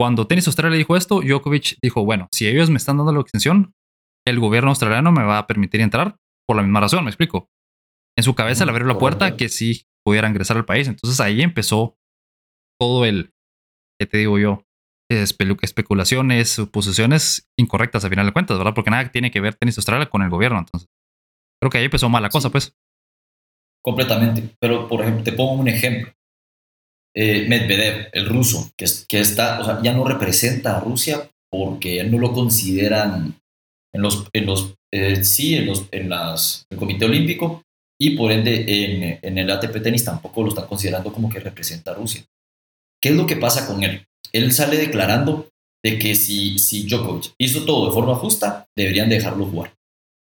Cuando 0.00 0.26
Tenis 0.26 0.46
Australia 0.46 0.78
dijo 0.78 0.96
esto, 0.96 1.20
Djokovic 1.20 1.76
dijo, 1.82 2.06
bueno, 2.06 2.26
si 2.32 2.48
ellos 2.48 2.70
me 2.70 2.78
están 2.78 2.96
dando 2.96 3.12
la 3.12 3.20
extensión, 3.20 3.74
el 4.26 4.40
gobierno 4.40 4.70
australiano 4.70 5.12
me 5.12 5.24
va 5.24 5.36
a 5.36 5.46
permitir 5.46 5.82
entrar 5.82 6.16
por 6.48 6.56
la 6.56 6.62
misma 6.62 6.80
razón, 6.80 7.04
me 7.04 7.10
explico. 7.10 7.50
En 8.16 8.24
su 8.24 8.34
cabeza 8.34 8.64
le 8.64 8.70
abrió 8.70 8.86
la 8.86 8.96
puerta 8.96 9.36
que 9.36 9.50
sí 9.50 9.82
pudiera 10.06 10.26
ingresar 10.26 10.56
al 10.56 10.64
país. 10.64 10.88
Entonces 10.88 11.20
ahí 11.20 11.42
empezó 11.42 11.98
todo 12.80 13.04
el, 13.04 13.34
¿qué 14.00 14.06
te 14.06 14.16
digo 14.16 14.38
yo? 14.38 14.63
Especulaciones, 15.08 16.50
suposiciones 16.50 17.48
incorrectas 17.56 18.04
a 18.04 18.08
final 18.08 18.26
de 18.26 18.32
cuentas, 18.32 18.58
¿verdad? 18.58 18.74
Porque 18.74 18.90
nada 18.90 19.10
tiene 19.10 19.30
que 19.30 19.40
ver 19.40 19.54
Tenis 19.54 19.78
Australia 19.78 20.08
con 20.10 20.22
el 20.22 20.30
gobierno. 20.30 20.58
Entonces, 20.58 20.88
creo 21.60 21.70
que 21.70 21.78
ahí 21.78 21.84
empezó 21.84 22.08
mal 22.08 22.22
la 22.22 22.30
cosa, 22.30 22.50
pues. 22.50 22.74
Completamente. 23.82 24.56
Pero, 24.58 24.88
por 24.88 25.02
ejemplo, 25.02 25.24
te 25.24 25.32
pongo 25.32 25.52
un 25.52 25.68
ejemplo. 25.68 26.12
Eh, 27.16 27.46
Medvedev, 27.48 28.08
el 28.12 28.28
ruso, 28.28 28.72
que, 28.76 28.86
que 29.08 29.20
está, 29.20 29.60
o 29.60 29.64
sea, 29.64 29.80
ya 29.82 29.92
no 29.92 30.04
representa 30.04 30.76
a 30.76 30.80
Rusia 30.80 31.30
porque 31.48 32.02
no 32.02 32.18
lo 32.18 32.32
consideran 32.32 33.40
en 33.92 34.02
los, 34.02 34.28
en 34.32 34.46
los 34.46 34.74
eh, 34.92 35.24
sí, 35.24 35.54
en, 35.54 35.66
los, 35.66 35.86
en 35.92 36.08
las, 36.08 36.66
el 36.70 36.78
Comité 36.78 37.04
Olímpico 37.04 37.62
y 38.00 38.16
por 38.16 38.32
ende 38.32 38.64
en, 38.66 39.18
en, 39.22 39.38
el 39.38 39.50
ATP 39.50 39.80
Tenis 39.80 40.04
tampoco 40.04 40.42
lo 40.42 40.48
están 40.48 40.66
considerando 40.66 41.12
como 41.12 41.28
que 41.28 41.38
representa 41.38 41.92
a 41.92 41.94
Rusia. 41.94 42.24
¿Qué 43.00 43.10
es 43.10 43.14
lo 43.14 43.26
que 43.26 43.36
pasa 43.36 43.66
con 43.66 43.84
él? 43.84 44.04
Él 44.32 44.52
sale 44.52 44.76
declarando 44.76 45.48
de 45.84 45.98
que 45.98 46.14
si, 46.14 46.58
si 46.58 46.84
Djokovic 46.84 47.34
hizo 47.38 47.64
todo 47.64 47.88
de 47.88 47.92
forma 47.92 48.14
justa, 48.14 48.66
deberían 48.76 49.08
dejarlo 49.08 49.46
jugar. 49.46 49.74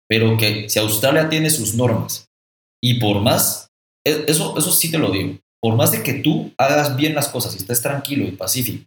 Pero 0.09 0.37
que 0.37 0.69
si 0.69 0.79
Australia 0.79 1.29
tiene 1.29 1.49
sus 1.49 1.75
normas 1.75 2.27
y 2.83 2.99
por 2.99 3.21
más, 3.21 3.69
e, 4.05 4.25
eso, 4.27 4.57
eso 4.57 4.71
sí 4.71 4.91
te 4.91 4.97
lo 4.97 5.11
digo, 5.11 5.37
por 5.61 5.75
más 5.75 5.91
de 5.91 6.01
que 6.01 6.15
tú 6.15 6.51
hagas 6.57 6.95
bien 6.95 7.13
las 7.13 7.29
cosas 7.29 7.53
y 7.53 7.57
estés 7.57 7.81
tranquilo 7.81 8.25
y 8.25 8.31
pacífico, 8.31 8.83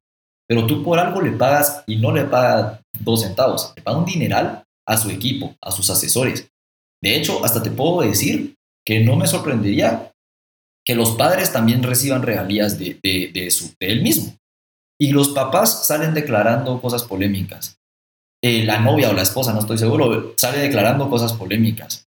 pero 0.49 0.67
tú 0.67 0.83
por 0.83 0.99
algo 0.99 1.23
le 1.23 1.33
pagas 1.33 1.85
y 1.87 1.97
no 1.97 2.13
le 2.13 2.25
pagas 2.25 2.81
dos 2.99 3.23
centavos, 3.23 3.73
le 3.77 3.83
pagas 3.83 4.01
un 4.01 4.07
dineral 4.07 4.65
a 4.87 4.97
su 4.97 5.11
equipo, 5.11 5.57
a 5.63 5.71
sus 5.71 5.89
asesores. 5.89 6.49
De 7.03 7.17
hecho, 7.17 7.45
hasta 7.45 7.63
te 7.63 7.71
puedo 7.71 8.03
decir 8.03 8.55
que 8.85 9.01
no 9.01 9.17
me 9.17 9.27
sorprendería 9.27 10.13
que 10.85 10.95
los 10.95 11.13
padres 11.13 11.53
también 11.53 11.83
reciban 11.83 12.23
regalías 12.23 12.79
de, 12.79 12.99
de, 13.03 13.51
su, 13.51 13.73
de 13.81 13.93
él 13.93 14.03
mismo. 14.03 14.37
Y 15.01 15.11
los 15.11 15.31
papás 15.31 15.87
salen 15.87 16.15
declarando 16.15 16.81
cosas 16.81 17.03
polémicas. 17.05 17.79
Eh, 18.43 18.65
la 18.65 18.79
novia 18.79 19.11
o 19.11 19.13
la 19.13 19.23
esposa, 19.23 19.53
no 19.53 19.61
estoy 19.61 19.79
seguro, 19.79 20.35
sale 20.37 20.59
declarando 20.59 21.09
cosas 21.09 21.33
polémicas, 21.33 22.07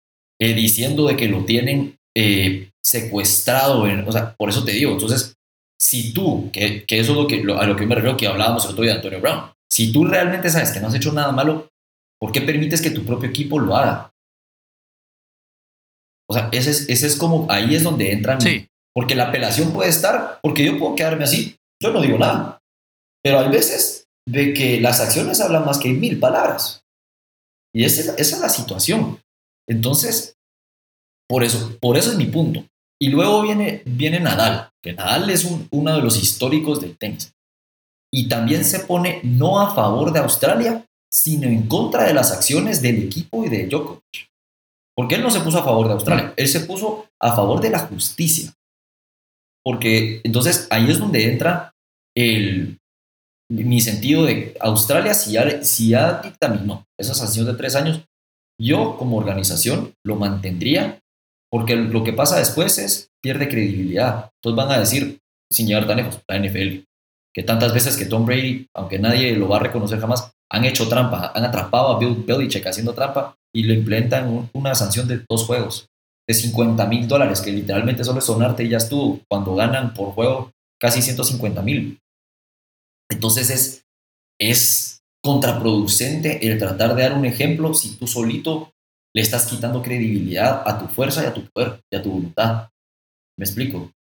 eh, 0.41 0.53
diciendo 0.53 1.07
de 1.07 1.17
que 1.17 1.29
lo 1.29 1.45
tienen 1.45 1.97
eh, 2.17 2.71
secuestrado. 2.85 3.83
o 3.83 4.13
sea, 4.13 4.35
por 4.37 4.51
eso 4.51 4.65
te 4.65 4.73
digo, 4.73 4.93
entonces, 4.93 5.35
si 5.81 6.13
tú, 6.13 6.51
que, 6.53 6.85
que 6.85 7.01
eso 7.01 7.13
es 7.13 7.19
lo 7.19 7.27
que, 7.27 7.41
a 7.59 7.67
lo 7.67 7.77
que 7.77 7.87
me 7.87 7.95
refiero 7.95 8.17
que 8.17 8.27
hablábamos 8.27 8.65
el 8.65 8.73
otro 8.73 8.83
día 8.83 8.93
de 8.93 8.99
Antonio 8.99 9.21
Brown, 9.21 9.53
si 9.73 9.91
tú 9.93 10.05
realmente 10.05 10.51
sabes 10.51 10.71
que 10.71 10.81
no 10.81 10.89
has 10.89 10.95
hecho 10.95 11.13
nada 11.13 11.33
malo, 11.33 11.69
¿Por 12.21 12.33
qué 12.33 12.41
permites 12.41 12.83
que 12.83 12.91
tu 12.91 13.05
propio 13.05 13.29
equipo 13.29 13.59
lo 13.59 13.77
haga? 13.77 14.11
O 16.29 16.35
sea, 16.35 16.49
ese 16.53 16.71
es, 16.71 16.89
ese 16.89 17.07
es 17.07 17.17
como, 17.17 17.51
ahí 17.51 17.75
es 17.75 17.85
donde 17.85 18.13
entran. 18.13 18.41
Sí. 18.41 18.69
Porque 18.95 19.15
la 19.15 19.29
apelación 19.29 19.73
puede 19.73 19.91
estar, 19.91 20.41
porque 20.43 20.65
yo 20.65 20.79
puedo 20.79 20.97
quedarme 20.97 21.25
así, 21.25 21.57
yo 21.81 21.93
no 21.93 22.03
digo 22.03 22.19
nada. 22.19 22.59
Pero 23.23 23.41
hay 23.41 23.49
veces 23.49 24.07
de 24.27 24.53
que 24.55 24.81
las 24.81 25.01
acciones 25.01 25.41
hablan 25.41 25.65
más 25.65 25.79
que 25.79 25.89
mil 25.91 26.19
palabras. 26.19 26.83
Y 27.75 27.85
esa, 27.85 28.15
esa 28.15 28.37
es 28.37 28.41
la 28.41 28.49
situación. 28.49 29.21
Entonces, 29.69 30.37
por 31.29 31.45
eso, 31.45 31.77
por 31.81 31.97
eso 31.97 32.11
es 32.11 32.17
mi 32.17 32.27
punto. 32.27 32.65
Y 33.01 33.09
luego 33.09 33.43
viene, 33.43 33.83
viene 33.85 34.19
Nadal, 34.19 34.71
que 34.83 34.93
Nadal 34.93 35.31
es 35.31 35.49
uno 35.71 35.95
de 35.95 36.03
los 36.03 36.21
históricos 36.21 36.81
del 36.81 36.97
tenis. 36.97 37.33
Y 38.13 38.29
también 38.29 38.65
se 38.65 38.81
pone 38.81 39.21
no 39.23 39.61
a 39.61 39.75
favor 39.75 40.13
de 40.13 40.21
Australia, 40.21 40.85
sino 41.13 41.47
en 41.47 41.69
contra 41.69 42.05
de 42.05 42.15
las 42.15 42.33
acciones 42.33 42.83
del 42.83 43.05
equipo 43.05 43.45
y 43.45 43.49
de 43.49 43.67
Djokovic. 43.67 44.29
Porque 44.97 45.15
él 45.15 45.23
no 45.23 45.31
se 45.31 45.41
puso 45.41 45.59
a 45.59 45.65
favor 45.65 45.87
de 45.87 45.93
Australia, 45.93 46.35
él 46.37 46.49
se 46.49 46.61
puso 46.61 47.07
a 47.21 47.37
favor 47.37 47.61
de 47.61 47.71
la 47.71 47.81
justicia. 47.81 48.53
Porque 49.63 50.21
entonces 50.25 50.67
ahí 50.71 50.91
es 50.91 50.99
donde 50.99 51.31
entra 51.31 51.73
el, 52.17 52.78
mi 53.51 53.81
sentido 53.81 54.25
de 54.25 54.57
Australia, 54.61 55.15
si 55.15 55.33
ya, 55.33 55.63
si 55.65 55.91
ya 55.91 56.21
dictaminó 56.23 56.85
esa 56.99 57.15
sanción 57.15 57.47
de 57.47 57.55
tres 57.55 57.75
años, 57.75 58.03
yo 58.61 58.97
como 58.99 59.17
organización 59.17 59.95
lo 60.05 60.17
mantendría 60.17 60.99
porque 61.51 61.77
lo 61.77 62.05
que 62.05 62.13
pasa 62.13 62.39
después 62.39 62.79
es 62.79 63.11
pierde 63.23 63.49
credibilidad. 63.49 64.31
Entonces 64.37 64.57
van 64.57 64.71
a 64.71 64.81
decir, 64.81 65.19
sin 65.51 65.67
llegar 65.67 65.87
tan 65.87 65.97
lejos, 65.97 66.21
la 66.29 66.39
NFL, 66.39 66.85
que 67.35 67.43
tantas 67.43 67.73
veces 67.73 67.97
que 67.97 68.07
Tom 68.07 68.27
Brady, 68.27 68.67
aunque 68.75 68.99
nadie 68.99 69.35
lo 69.35 69.49
va 69.49 69.57
a 69.57 69.61
reconocer 69.61 69.99
jamás, 69.99 70.31
han 70.51 70.65
hecho 70.65 70.89
trampa, 70.89 71.33
han 71.35 71.45
atrapado 71.45 71.89
a 71.89 71.99
Bill 71.99 72.25
Belichick 72.27 72.67
haciendo 72.67 72.95
trampa 72.95 73.35
y 73.55 73.63
le 73.63 73.75
implementan 73.75 74.51
una 74.53 74.75
sanción 74.75 75.09
de 75.09 75.23
dos 75.29 75.45
juegos 75.45 75.89
de 76.27 76.35
50 76.35 76.87
mil 76.87 77.09
dólares, 77.09 77.41
que 77.41 77.51
literalmente 77.51 78.05
solo 78.05 78.19
es 78.19 78.27
sonarte 78.27 78.65
y 78.65 78.69
ya 78.69 78.77
estuvo, 78.77 79.21
cuando 79.29 79.55
ganan 79.55 79.95
por 79.95 80.13
juego 80.13 80.51
casi 80.79 81.01
150 81.01 81.63
mil. 81.63 81.99
Entonces 83.11 83.51
es, 83.51 83.87
es 84.41 85.03
contraproducente 85.23 86.47
el 86.47 86.59
tratar 86.59 86.95
de 86.95 87.03
dar 87.03 87.15
un 87.15 87.25
ejemplo 87.25 87.75
si 87.75 87.97
tú 87.97 88.07
solito 88.07 88.73
le 89.15 89.23
estás 89.23 89.47
quitando 89.47 89.83
credibilidad 89.83 90.63
a 90.67 90.79
tu 90.79 90.87
fuerza 90.87 91.25
y 91.25 91.27
a 91.27 91.35
tu 91.35 91.45
poder 91.47 91.81
y 91.93 91.97
a 91.97 92.03
tu 92.03 92.11
voluntad. 92.11 92.69
¿Me 93.39 93.45
explico? 93.45 93.93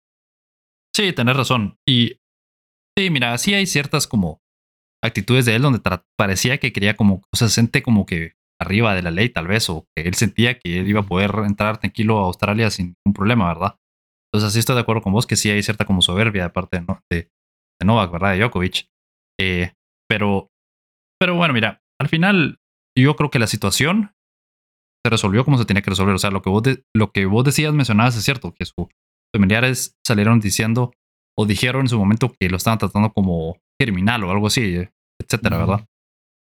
Sí, 0.95 1.13
tenés 1.13 1.37
razón. 1.37 1.77
Y 1.87 2.19
Sí, 2.99 3.11
mira, 3.11 3.37
sí 3.37 3.53
hay 3.53 3.67
ciertas 3.67 4.07
como 4.07 4.41
actitudes 5.05 5.45
de 5.45 5.55
él 5.55 5.63
donde 5.63 5.81
parecía 6.17 6.59
que 6.59 6.73
quería 6.73 6.97
como, 6.97 7.17
o 7.31 7.37
sea, 7.37 7.49
se 7.49 7.55
siente 7.55 7.83
como 7.83 8.07
que 8.07 8.33
arriba 8.59 8.95
de 8.95 9.03
la 9.03 9.11
ley 9.11 9.29
tal 9.29 9.47
vez, 9.47 9.69
o 9.69 9.87
que 9.95 10.05
él 10.09 10.15
sentía 10.15 10.59
que 10.59 10.79
él 10.79 10.89
iba 10.89 11.01
a 11.01 11.07
poder 11.07 11.31
entrar 11.45 11.77
tranquilo 11.79 12.19
a 12.19 12.25
Australia 12.25 12.71
sin 12.71 12.97
ningún 13.05 13.15
problema, 13.15 13.49
¿verdad? 13.49 13.79
Entonces 14.33 14.55
sí 14.55 14.61
estoy 14.61 14.77
de 14.77 14.81
acuerdo 14.81 15.03
con 15.03 15.13
vos 15.13 15.27
que 15.27 15.37
sí 15.37 15.51
hay 15.51 15.63
cierta 15.63 15.85
como 15.85 16.01
soberbia 16.01 16.45
de 16.45 16.51
parte 16.51 16.81
de, 17.11 17.31
de, 17.81 17.85
Novak, 17.85 18.11
¿verdad? 18.11 18.33
De 18.33 18.39
Djokovic. 18.39 18.89
Eh, 19.41 19.73
pero, 20.09 20.49
pero 21.19 21.35
bueno, 21.35 21.55
mira, 21.55 21.81
al 22.01 22.09
final 22.09 22.59
yo 22.97 23.17
creo 23.17 23.31
que 23.31 23.39
la 23.39 23.47
situación 23.47 24.13
se 25.05 25.11
resolvió 25.11 25.45
como 25.45 25.59
se 25.59 25.65
tenía 25.65 25.83
que 25.83 25.91
resolver. 25.91 26.15
O 26.15 26.19
sea, 26.19 26.31
lo 26.31 26.43
que 26.43 26.51
vos, 26.51 26.63
lo 26.95 27.11
que 27.13 27.27
vos 27.27 27.45
decías, 27.45 27.73
mencionabas 27.75 28.17
es 28.17 28.25
cierto, 28.25 28.53
que 28.53 28.65
sus 28.65 28.87
familiares 29.35 29.97
salieron 30.07 30.41
diciendo 30.41 30.93
o 31.39 31.47
dijeron 31.47 31.83
en 31.83 31.89
su 31.89 31.99
momento 31.99 32.33
que 32.39 32.49
lo 32.49 32.57
estaban 32.57 32.79
tratando 32.79 33.13
como 33.13 33.59
criminal 33.81 34.25
o 34.25 34.31
algo 34.31 34.47
así, 34.47 34.87
etcétera, 35.21 35.59
¿verdad? 35.59 35.87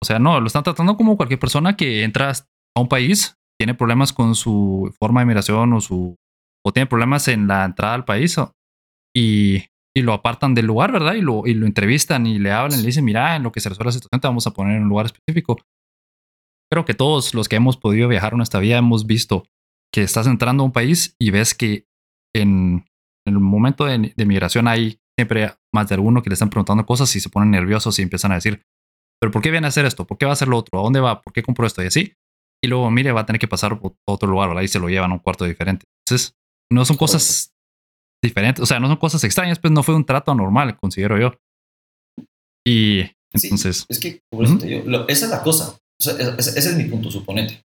O 0.01 0.05
sea, 0.05 0.17
no, 0.17 0.39
lo 0.39 0.47
están 0.47 0.63
tratando 0.63 0.97
como 0.97 1.17
cualquier 1.17 1.39
persona 1.39 1.75
que 1.75 2.03
entra 2.03 2.31
a 2.31 2.81
un 2.81 2.87
país, 2.87 3.35
tiene 3.59 3.75
problemas 3.75 4.13
con 4.13 4.35
su 4.35 4.93
forma 4.99 5.21
de 5.21 5.27
migración 5.27 5.73
o 5.73 5.81
su 5.81 6.15
o 6.65 6.73
tiene 6.73 6.87
problemas 6.87 7.27
en 7.27 7.47
la 7.47 7.65
entrada 7.65 7.93
al 7.93 8.05
país 8.05 8.37
y, 9.15 9.65
y 9.99 10.01
lo 10.01 10.13
apartan 10.13 10.55
del 10.55 10.65
lugar, 10.65 10.91
¿verdad? 10.91 11.13
Y 11.13 11.21
lo, 11.21 11.45
y 11.45 11.53
lo 11.53 11.65
entrevistan 11.65 12.25
y 12.25 12.39
le 12.39 12.51
hablan, 12.51 12.79
le 12.81 12.85
dicen, 12.85 13.03
mira, 13.05 13.35
en 13.35 13.43
lo 13.43 13.51
que 13.51 13.59
se 13.59 13.69
resuelve 13.69 13.89
la 13.89 13.93
situación 13.93 14.21
te 14.21 14.27
vamos 14.27 14.47
a 14.47 14.51
poner 14.51 14.77
en 14.77 14.83
un 14.83 14.89
lugar 14.89 15.07
específico. 15.07 15.59
Creo 16.71 16.85
que 16.85 16.93
todos 16.93 17.33
los 17.33 17.49
que 17.49 17.57
hemos 17.57 17.77
podido 17.77 18.07
viajar 18.07 18.33
en 18.33 18.37
nuestra 18.37 18.59
vida 18.59 18.77
hemos 18.77 19.05
visto 19.05 19.45
que 19.93 20.03
estás 20.03 20.27
entrando 20.27 20.63
a 20.63 20.65
un 20.67 20.71
país 20.71 21.15
y 21.19 21.31
ves 21.31 21.53
que 21.53 21.85
en, 22.33 22.85
en 23.27 23.33
el 23.33 23.39
momento 23.39 23.85
de, 23.85 24.13
de 24.15 24.25
migración 24.25 24.67
hay 24.67 24.99
siempre 25.17 25.53
más 25.73 25.89
de 25.89 25.95
alguno 25.95 26.21
que 26.21 26.29
le 26.29 26.35
están 26.35 26.49
preguntando 26.49 26.85
cosas 26.85 27.13
y 27.15 27.19
se 27.19 27.29
ponen 27.29 27.51
nerviosos 27.51 27.99
y 27.99 28.03
empiezan 28.03 28.31
a 28.31 28.35
decir, 28.35 28.61
pero 29.19 29.31
¿por 29.31 29.41
qué 29.41 29.51
viene 29.51 29.67
a 29.67 29.69
hacer 29.69 29.85
esto? 29.85 30.07
¿Por 30.07 30.17
qué 30.17 30.25
va 30.25 30.31
a 30.31 30.33
hacer 30.33 30.47
lo 30.47 30.57
otro? 30.57 30.79
¿A 30.79 30.83
dónde 30.83 31.01
va? 31.01 31.21
¿Por 31.21 31.33
qué 31.33 31.43
compró 31.43 31.67
esto? 31.67 31.83
Y 31.83 31.87
así. 31.87 32.13
Y 32.63 32.67
luego, 32.67 32.89
mire, 32.89 33.11
va 33.11 33.21
a 33.21 33.25
tener 33.25 33.39
que 33.39 33.47
pasar 33.47 33.73
a 33.73 33.79
otro 34.05 34.29
lugar, 34.29 34.49
¿verdad? 34.49 34.63
Y 34.63 34.67
se 34.67 34.79
lo 34.79 34.87
llevan 34.87 35.11
a 35.11 35.15
un 35.15 35.19
cuarto 35.19 35.45
diferente. 35.45 35.85
Entonces, 36.05 36.37
no 36.71 36.85
son 36.85 36.97
cosas 36.97 37.53
diferentes, 38.21 38.61
o 38.61 38.65
sea, 38.65 38.79
no 38.79 38.87
son 38.87 38.97
cosas 38.97 39.23
extrañas, 39.23 39.59
pues 39.59 39.71
no 39.71 39.83
fue 39.83 39.95
un 39.95 40.05
trato 40.05 40.33
normal, 40.35 40.77
considero 40.77 41.17
yo. 41.19 41.33
Y 42.65 43.05
entonces... 43.33 43.85
es 43.87 43.99
que, 43.99 44.21
por 44.29 44.45
eso 44.45 44.57
te 44.57 44.67
digo, 44.67 45.05
esa 45.07 45.25
es 45.25 45.31
la 45.31 45.41
cosa. 45.41 45.77
O 45.99 46.03
sea, 46.03 46.13
ese, 46.37 46.57
es 46.57 46.75
mi 46.75 46.85
punto, 46.85 47.11
suponete. 47.11 47.63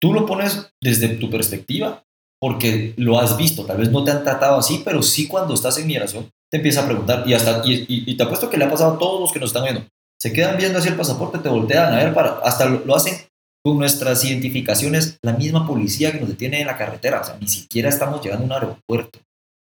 Tú 0.00 0.12
lo 0.12 0.26
pones 0.26 0.72
desde 0.80 1.08
tu 1.08 1.30
perspectiva 1.30 2.02
porque 2.40 2.94
lo 2.96 3.20
has 3.20 3.36
visto, 3.36 3.64
tal 3.64 3.78
vez 3.78 3.90
no 3.90 4.02
te 4.02 4.10
han 4.10 4.24
tratado 4.24 4.58
así, 4.58 4.82
pero 4.84 5.02
sí 5.02 5.28
cuando 5.28 5.54
estás 5.54 5.78
en 5.78 5.86
migración 5.86 6.28
te 6.50 6.56
empieza 6.56 6.82
a 6.82 6.86
preguntar 6.86 7.22
y 7.26 7.34
hasta 7.34 7.62
y, 7.64 7.86
y, 7.88 8.16
te 8.16 8.22
apuesto 8.24 8.50
que 8.50 8.56
le 8.56 8.64
ha 8.64 8.70
pasado 8.70 8.94
a 8.94 8.98
todos 8.98 9.20
los 9.20 9.32
que 9.32 9.38
nos 9.38 9.50
están 9.50 9.62
viendo 9.62 9.86
se 10.22 10.32
quedan 10.32 10.56
viendo 10.56 10.78
hacia 10.78 10.92
el 10.92 10.96
pasaporte, 10.96 11.40
te 11.40 11.48
voltean 11.48 11.92
a 11.92 11.96
ver 11.96 12.14
para, 12.14 12.38
hasta 12.44 12.66
lo, 12.66 12.94
hacen 12.94 13.26
con 13.60 13.76
nuestras 13.76 14.24
identificaciones, 14.24 15.18
la 15.20 15.32
misma 15.32 15.66
policía 15.66 16.12
que 16.12 16.20
nos 16.20 16.28
detiene 16.28 16.60
en 16.60 16.68
la 16.68 16.76
carretera, 16.76 17.22
o 17.22 17.24
sea, 17.24 17.36
ni 17.40 17.48
siquiera 17.48 17.88
estamos 17.88 18.22
llegando 18.22 18.44
a 18.44 18.46
un 18.46 18.52
aeropuerto. 18.52 19.18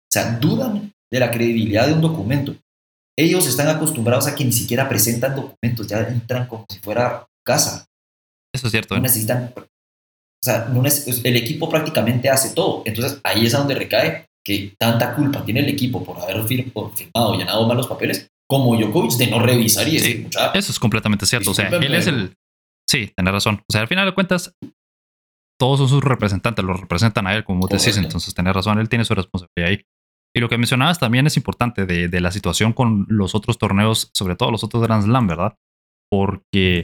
O 0.07 0.11
sea, 0.11 0.37
dudan 0.39 0.93
de 1.11 1.19
la 1.19 1.31
credibilidad 1.31 1.87
de 1.87 1.93
un 1.93 2.01
documento. 2.01 2.55
Ellos 3.17 3.47
están 3.47 3.67
acostumbrados 3.67 4.27
a 4.27 4.35
que 4.35 4.45
ni 4.45 4.51
siquiera 4.51 4.87
presentan 4.87 5.35
documentos, 5.35 5.87
ya 5.87 6.01
entran 6.01 6.47
como 6.47 6.65
si 6.69 6.79
fuera 6.79 7.27
casa. 7.43 7.85
Eso 8.53 8.67
es 8.67 8.71
cierto. 8.71 8.95
No 8.95 8.99
¿eh? 8.99 9.03
necesitan, 9.03 9.53
o 9.55 10.43
sea, 10.43 10.65
no 10.65 10.83
el 10.83 11.35
equipo 11.35 11.69
prácticamente 11.69 12.29
hace 12.29 12.53
todo. 12.53 12.83
Entonces 12.85 13.19
ahí 13.23 13.45
es 13.45 13.55
a 13.55 13.59
donde 13.59 13.75
recae 13.75 14.27
que 14.45 14.73
tanta 14.79 15.13
culpa 15.13 15.43
tiene 15.43 15.59
el 15.59 15.69
equipo 15.69 16.03
por 16.03 16.21
haber 16.21 16.43
firmado 16.45 17.35
y 17.35 17.37
llenado 17.37 17.67
mal 17.67 17.75
los 17.75 17.87
papeles, 17.87 18.29
como 18.47 18.77
Djokovic 18.77 19.17
de 19.17 19.27
no 19.27 19.39
revisar 19.39 19.87
y 19.87 19.95
decir, 19.95 20.29
Eso 20.53 20.71
es 20.71 20.79
completamente 20.79 21.25
cierto. 21.25 21.51
O 21.51 21.53
sea, 21.53 21.67
él 21.67 21.93
es 21.93 22.07
el. 22.07 22.33
Sí, 22.89 23.11
tenés 23.15 23.33
razón. 23.33 23.61
O 23.67 23.71
sea, 23.71 23.81
al 23.81 23.89
final 23.89 24.05
de 24.05 24.13
cuentas, 24.13 24.53
todos 25.59 25.79
son 25.79 25.89
sus 25.89 26.03
representantes, 26.03 26.63
lo 26.63 26.73
representan 26.73 27.27
a 27.27 27.35
él, 27.35 27.43
como 27.43 27.61
vos 27.61 27.69
decís. 27.69 27.97
Entonces, 27.97 28.33
tenés 28.33 28.53
razón, 28.53 28.79
él 28.79 28.87
tiene 28.87 29.03
su 29.03 29.15
responsabilidad 29.15 29.71
ahí. 29.71 29.85
Y 30.37 30.39
lo 30.39 30.49
que 30.49 30.59
mencionabas 30.59 30.99
también 30.99 31.25
es 31.25 31.35
importante 31.35 31.87
de, 31.87 32.09
de 32.09 32.21
la 32.21 32.29
situación 32.29 32.71
con 32.71 33.07
los 33.09 33.33
otros 33.33 33.57
torneos, 33.57 34.11
sobre 34.13 34.35
todo 34.35 34.51
los 34.51 34.63
otros 34.63 34.83
Grand 34.83 35.03
Slam, 35.03 35.25
¿verdad? 35.25 35.57
Porque 36.11 36.83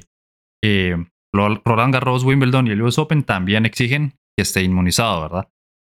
eh, 0.64 0.96
Roland 1.32 1.94
Garros, 1.94 2.24
Wimbledon 2.24 2.66
y 2.66 2.72
el 2.72 2.82
US 2.82 2.98
Open 2.98 3.22
también 3.22 3.68
exigen 3.68 4.14
que 4.36 4.42
esté 4.42 4.64
inmunizado, 4.64 5.22
¿verdad? 5.22 5.50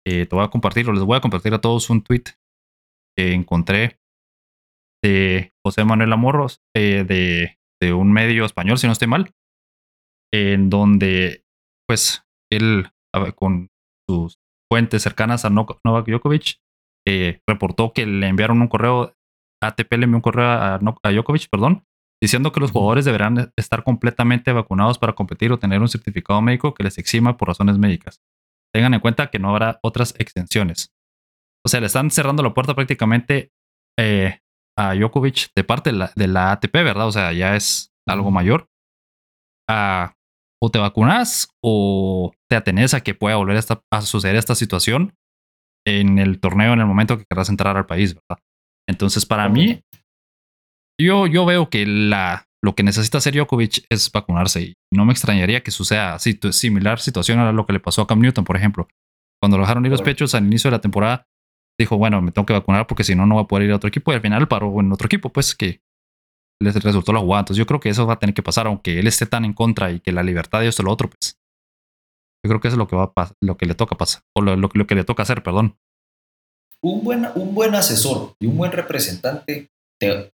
Eh, 0.07 0.25
te 0.25 0.33
voy 0.37 0.45
a 0.45 0.47
compartir, 0.47 0.87
o 0.87 0.93
les 0.93 1.03
voy 1.03 1.17
a 1.17 1.19
compartir 1.19 1.53
a 1.53 1.59
todos 1.59 1.89
un 1.89 2.01
tweet 2.01 2.23
que 3.17 3.33
encontré 3.33 3.99
de 5.03 5.51
José 5.61 5.83
Manuel 5.83 6.13
Amorros, 6.13 6.61
eh, 6.73 7.03
de, 7.05 7.59
de, 7.81 7.91
un 7.91 8.13
medio 8.13 8.45
español, 8.45 8.77
si 8.77 8.87
no 8.87 8.93
estoy 8.93 9.09
mal, 9.09 9.33
en 10.31 10.69
donde, 10.69 11.43
pues, 11.89 12.23
él, 12.49 12.87
con 13.35 13.67
sus 14.09 14.39
fuentes 14.71 15.03
cercanas 15.03 15.43
a 15.43 15.49
Novak 15.49 16.07
Djokovic, 16.07 16.61
eh, 17.07 17.39
reportó 17.47 17.93
que 17.93 18.05
le 18.05 18.27
enviaron 18.27 18.61
un 18.61 18.67
correo, 18.67 19.13
ATP 19.61 19.93
le 19.93 20.03
envió 20.05 20.17
un 20.17 20.21
correo 20.21 20.47
a, 20.47 20.75
a 20.75 21.11
Djokovic, 21.11 21.49
perdón, 21.49 21.85
diciendo 22.21 22.51
que 22.51 22.59
los 22.59 22.71
jugadores 22.71 23.05
deberán 23.05 23.51
estar 23.55 23.83
completamente 23.83 24.51
vacunados 24.51 24.97
para 24.97 25.13
competir 25.13 25.51
o 25.51 25.59
tener 25.59 25.81
un 25.81 25.87
certificado 25.87 26.41
médico 26.41 26.73
que 26.73 26.83
les 26.83 26.97
exima 26.97 27.37
por 27.37 27.47
razones 27.47 27.77
médicas. 27.77 28.21
Tengan 28.73 28.93
en 28.93 28.99
cuenta 28.99 29.29
que 29.29 29.39
no 29.39 29.49
habrá 29.49 29.79
otras 29.81 30.13
extensiones. 30.19 30.93
O 31.65 31.69
sea, 31.69 31.79
le 31.79 31.87
están 31.87 32.11
cerrando 32.11 32.43
la 32.43 32.53
puerta 32.53 32.75
prácticamente 32.75 33.51
eh, 33.97 34.39
a 34.77 34.93
Djokovic 34.95 35.51
de 35.55 35.63
parte 35.63 35.91
de 35.91 36.27
la, 36.27 36.51
ATP, 36.51 36.73
¿verdad? 36.73 37.07
O 37.07 37.11
sea, 37.11 37.33
ya 37.33 37.55
es 37.55 37.91
algo 38.07 38.31
mayor. 38.31 38.67
Ah, 39.67 40.13
o 40.61 40.69
te 40.69 40.79
vacunas 40.79 41.49
o 41.61 42.33
te 42.49 42.55
atenes 42.55 42.93
a 42.93 43.01
que 43.01 43.13
pueda 43.13 43.37
volver 43.37 43.59
a, 43.91 44.01
suceder 44.01 44.35
esta 44.35 44.55
situación 44.55 45.15
en 45.85 46.19
el 46.19 46.39
torneo 46.39 46.73
en 46.73 46.79
el 46.79 46.85
momento 46.85 47.17
que 47.17 47.25
querrás 47.29 47.49
entrar 47.49 47.77
al 47.77 47.85
país, 47.85 48.15
¿verdad? 48.15 48.43
Entonces, 48.87 49.25
para 49.25 49.49
mí, 49.49 49.81
yo, 50.99 51.27
yo 51.27 51.45
veo 51.45 51.69
que 51.69 51.85
la, 51.85 52.47
lo 52.63 52.75
que 52.75 52.83
necesita 52.83 53.19
hacer 53.19 53.35
Djokovic 53.35 53.85
es 53.89 54.11
vacunarse 54.11 54.61
y 54.61 54.73
no 54.93 55.05
me 55.05 55.13
extrañaría 55.13 55.61
que 55.61 55.71
suceda 55.71 56.15
así, 56.15 56.39
similar 56.51 56.99
situación 56.99 57.39
a 57.39 57.51
lo 57.51 57.65
que 57.65 57.73
le 57.73 57.79
pasó 57.79 58.01
a 58.01 58.07
Cam 58.07 58.19
Newton, 58.19 58.43
por 58.43 58.57
ejemplo. 58.57 58.87
Cuando 59.41 59.57
lo 59.57 59.63
dejaron 59.63 59.85
ir 59.85 59.91
los 59.91 60.01
pechos 60.01 60.35
al 60.35 60.45
inicio 60.45 60.69
de 60.69 60.77
la 60.77 60.81
temporada, 60.81 61.27
dijo, 61.79 61.97
bueno, 61.97 62.21
me 62.21 62.31
tengo 62.31 62.45
que 62.45 62.53
vacunar 62.53 62.87
porque 62.87 63.05
si 63.05 63.15
no, 63.15 63.25
no 63.25 63.35
va 63.35 63.41
a 63.41 63.47
poder 63.47 63.67
ir 63.67 63.71
a 63.71 63.77
otro 63.77 63.87
equipo. 63.87 64.11
Y 64.11 64.15
al 64.15 64.21
final 64.21 64.47
paró 64.49 64.79
en 64.79 64.91
otro 64.91 65.05
equipo, 65.05 65.31
pues 65.31 65.55
que 65.55 65.81
les 66.61 66.75
resultó 66.83 67.13
la 67.13 67.19
jugada. 67.19 67.41
Entonces 67.41 67.57
yo 67.59 67.65
creo 67.65 67.79
que 67.79 67.89
eso 67.89 68.05
va 68.05 68.15
a 68.15 68.19
tener 68.19 68.33
que 68.33 68.43
pasar, 68.43 68.67
aunque 68.67 68.99
él 68.99 69.07
esté 69.07 69.25
tan 69.25 69.45
en 69.45 69.53
contra 69.53 69.91
y 69.91 70.01
que 70.01 70.11
la 70.11 70.23
libertad 70.23 70.59
de 70.59 70.67
esto 70.67 70.83
lo 70.83 70.91
otro, 70.91 71.09
pues. 71.09 71.38
Yo 72.43 72.49
creo 72.49 72.59
que 72.59 72.67
eso 72.69 72.75
es 72.75 72.79
lo 72.79 72.87
que 72.87 72.95
va 72.95 73.11
a 73.15 73.31
lo 73.41 73.57
que 73.57 73.65
le 73.65 73.75
toca 73.75 73.95
pasar, 73.95 74.23
o 74.35 74.41
lo, 74.41 74.55
lo, 74.55 74.69
que 74.69 74.95
le 74.95 75.03
toca 75.03 75.23
hacer, 75.23 75.43
perdón. 75.43 75.75
Un 76.81 77.03
buen, 77.03 77.27
un 77.35 77.53
buen 77.53 77.75
asesor 77.75 78.33
y 78.39 78.47
un 78.47 78.57
buen 78.57 78.71
representante 78.71 79.69
te 79.99 80.31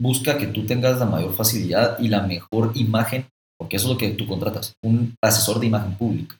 busca 0.00 0.38
que 0.38 0.46
tú 0.46 0.64
tengas 0.64 0.98
la 0.98 1.06
mayor 1.06 1.34
facilidad 1.34 1.98
y 1.98 2.08
la 2.08 2.22
mejor 2.22 2.72
imagen, 2.74 3.26
porque 3.58 3.76
eso 3.76 3.88
es 3.88 3.92
lo 3.94 3.98
que 3.98 4.10
tú 4.10 4.26
contratas, 4.26 4.74
un 4.84 5.14
asesor 5.20 5.58
de 5.58 5.66
imagen 5.66 5.96
pública. 5.96 6.38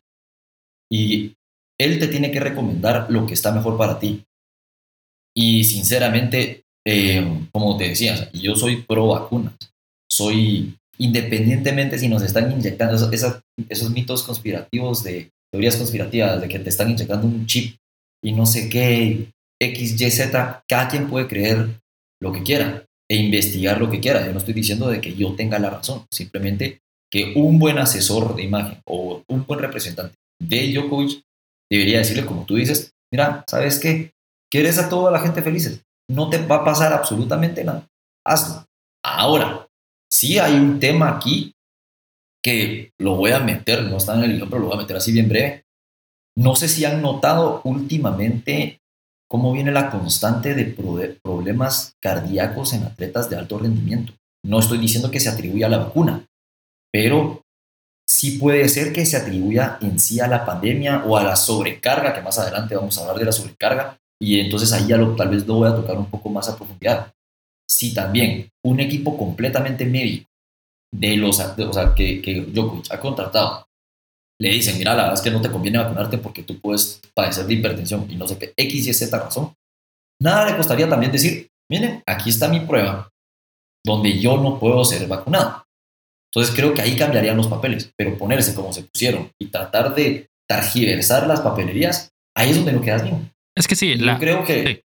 Y 0.90 1.34
él 1.78 1.98
te 1.98 2.08
tiene 2.08 2.30
que 2.30 2.40
recomendar 2.40 3.06
lo 3.10 3.26
que 3.26 3.34
está 3.34 3.52
mejor 3.52 3.76
para 3.76 3.98
ti. 3.98 4.24
Y 5.36 5.64
sinceramente, 5.64 6.64
eh, 6.86 7.46
como 7.52 7.76
te 7.76 7.90
decía, 7.90 8.30
yo 8.32 8.56
soy 8.56 8.82
pro 8.82 9.08
vacunas. 9.08 9.54
Soy, 10.10 10.76
independientemente 10.98 11.98
si 11.98 12.08
nos 12.08 12.22
están 12.22 12.50
inyectando 12.50 13.10
esos, 13.10 13.90
mitos 13.90 14.22
conspirativos 14.22 15.04
de 15.04 15.30
teorías 15.52 15.76
conspirativas, 15.76 16.40
de 16.40 16.48
que 16.48 16.58
te 16.58 16.68
están 16.68 16.90
inyectando 16.90 17.26
un 17.26 17.46
chip 17.46 17.76
y 18.22 18.32
no 18.32 18.46
sé 18.46 18.68
qué, 18.68 19.30
X, 19.60 20.00
Y, 20.00 20.10
Z, 20.10 20.64
cada 20.68 20.88
quien 20.88 21.08
puede 21.08 21.28
creer 21.28 21.80
lo 22.20 22.32
que 22.32 22.42
quiera 22.42 22.84
e 23.10 23.16
investigar 23.16 23.78
lo 23.78 23.90
que 23.90 24.00
quiera. 24.00 24.24
Yo 24.26 24.32
no 24.32 24.38
estoy 24.38 24.54
diciendo 24.54 24.88
de 24.88 25.00
que 25.00 25.14
yo 25.14 25.34
tenga 25.34 25.58
la 25.58 25.70
razón, 25.70 26.04
simplemente 26.12 26.80
que 27.10 27.32
un 27.36 27.58
buen 27.58 27.78
asesor 27.78 28.36
de 28.36 28.42
imagen 28.42 28.80
o 28.86 29.22
un 29.28 29.46
buen 29.46 29.60
representante 29.60 30.14
de 30.40 30.72
Djokovic 30.72 31.22
debería 31.70 31.98
decirle, 31.98 32.26
como 32.26 32.44
tú 32.44 32.56
dices, 32.56 32.92
mira, 33.12 33.44
¿sabes 33.48 33.78
qué? 33.78 34.12
¿Quieres 34.50 34.78
a 34.78 34.88
toda 34.88 35.10
la 35.10 35.20
gente 35.20 35.42
felices? 35.42 35.82
No 36.10 36.30
te 36.30 36.38
va 36.38 36.56
a 36.56 36.64
pasar 36.64 36.92
absolutamente 36.92 37.64
nada. 37.64 37.86
Hazlo. 38.26 38.64
Ahora, 39.04 39.67
sí 40.10 40.38
hay 40.38 40.54
un 40.54 40.80
tema 40.80 41.10
aquí 41.10 41.54
que 42.42 42.92
lo 42.98 43.16
voy 43.16 43.32
a 43.32 43.40
meter, 43.40 43.84
no 43.84 43.96
está 43.96 44.14
en 44.14 44.24
el 44.24 44.36
guion, 44.36 44.48
pero 44.48 44.62
lo 44.62 44.68
voy 44.68 44.76
a 44.78 44.80
meter 44.80 44.96
así 44.96 45.12
bien 45.12 45.28
breve. 45.28 45.64
No 46.36 46.54
sé 46.54 46.68
si 46.68 46.84
han 46.84 47.02
notado 47.02 47.60
últimamente 47.64 48.80
cómo 49.28 49.52
viene 49.52 49.72
la 49.72 49.90
constante 49.90 50.54
de 50.54 50.64
problemas 51.22 51.96
cardíacos 52.00 52.72
en 52.72 52.84
atletas 52.84 53.28
de 53.28 53.36
alto 53.36 53.58
rendimiento. 53.58 54.14
No 54.44 54.60
estoy 54.60 54.78
diciendo 54.78 55.10
que 55.10 55.20
se 55.20 55.28
atribuya 55.28 55.66
a 55.66 55.70
la 55.70 55.78
vacuna, 55.78 56.24
pero 56.92 57.42
sí 58.08 58.38
puede 58.38 58.68
ser 58.68 58.92
que 58.92 59.04
se 59.04 59.16
atribuya 59.16 59.78
en 59.82 60.00
sí 60.00 60.20
a 60.20 60.28
la 60.28 60.46
pandemia 60.46 61.04
o 61.04 61.16
a 61.16 61.24
la 61.24 61.36
sobrecarga, 61.36 62.14
que 62.14 62.22
más 62.22 62.38
adelante 62.38 62.74
vamos 62.74 62.96
a 62.96 63.02
hablar 63.02 63.18
de 63.18 63.24
la 63.26 63.32
sobrecarga, 63.32 63.98
y 64.20 64.40
entonces 64.40 64.72
ahí 64.72 64.86
ya 64.86 64.96
lo, 64.96 65.14
tal 65.14 65.28
vez 65.28 65.46
lo 65.46 65.54
voy 65.54 65.68
a 65.68 65.74
tocar 65.74 65.96
un 65.96 66.06
poco 66.06 66.30
más 66.30 66.48
a 66.48 66.56
profundidad. 66.56 67.12
Si 67.68 67.94
también 67.94 68.50
un 68.64 68.80
equipo 68.80 69.16
completamente 69.16 69.84
médico 69.84 70.28
de 70.92 71.16
los, 71.16 71.38
o 71.38 71.72
sea, 71.72 71.94
que, 71.94 72.22
que 72.22 72.40
Djokovic 72.40 72.92
ha 72.92 73.00
contratado, 73.00 73.66
le 74.40 74.50
dicen, 74.50 74.78
mira, 74.78 74.94
la 74.94 75.02
verdad 75.02 75.18
es 75.18 75.20
que 75.20 75.30
no 75.30 75.42
te 75.42 75.50
conviene 75.50 75.78
vacunarte 75.78 76.18
porque 76.18 76.42
tú 76.42 76.60
puedes 76.60 77.00
padecer 77.14 77.44
de 77.46 77.54
hipertensión 77.54 78.06
y 78.08 78.16
no 78.16 78.26
sé 78.26 78.38
qué, 78.38 78.52
X 78.56 78.86
y 78.86 78.94
Z 78.94 79.18
razón, 79.18 79.52
nada 80.20 80.50
le 80.50 80.56
costaría 80.56 80.88
también 80.88 81.12
decir, 81.12 81.48
miren, 81.70 82.02
aquí 82.06 82.30
está 82.30 82.48
mi 82.48 82.60
prueba 82.60 83.10
donde 83.84 84.18
yo 84.18 84.36
no 84.36 84.58
puedo 84.58 84.84
ser 84.84 85.06
vacunado. 85.06 85.64
Entonces 86.32 86.54
creo 86.54 86.74
que 86.74 86.82
ahí 86.82 86.96
cambiarían 86.96 87.36
los 87.36 87.48
papeles, 87.48 87.90
pero 87.96 88.16
ponerse 88.18 88.54
como 88.54 88.72
se 88.72 88.82
pusieron 88.82 89.30
y 89.38 89.46
tratar 89.46 89.94
de 89.94 90.28
targiversar 90.48 91.26
las 91.26 91.40
papelerías, 91.40 92.10
ahí 92.36 92.50
es 92.50 92.56
donde 92.56 92.72
no 92.72 92.80
quedas 92.80 93.02
bien. 93.02 93.32
Es 93.56 93.66
que 93.66 93.74
sí, 93.74 93.96
yo 93.96 94.18
creo 94.18 94.44
que... 94.44 94.82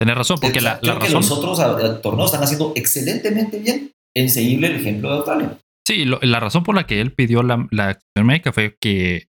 Tienes 0.00 0.16
razón, 0.16 0.38
porque 0.40 0.60
la, 0.60 0.78
creo 0.78 0.94
razón... 0.94 1.08
que 1.08 1.14
los 1.14 1.30
otros 1.30 2.02
torneos 2.02 2.26
están 2.26 2.44
haciendo 2.44 2.72
excelentemente 2.76 3.58
bien 3.58 3.92
en 4.14 4.30
seguirle 4.30 4.68
el 4.68 4.76
ejemplo 4.76 5.10
de 5.10 5.16
Australia. 5.16 5.58
Sí, 5.86 6.04
la 6.04 6.40
razón 6.40 6.64
por 6.64 6.74
la 6.74 6.86
que 6.86 7.00
él 7.00 7.12
pidió 7.12 7.42
la, 7.42 7.66
la 7.70 7.90
acción 7.90 8.26
médica 8.26 8.52
fue 8.52 8.76
que 8.80 9.28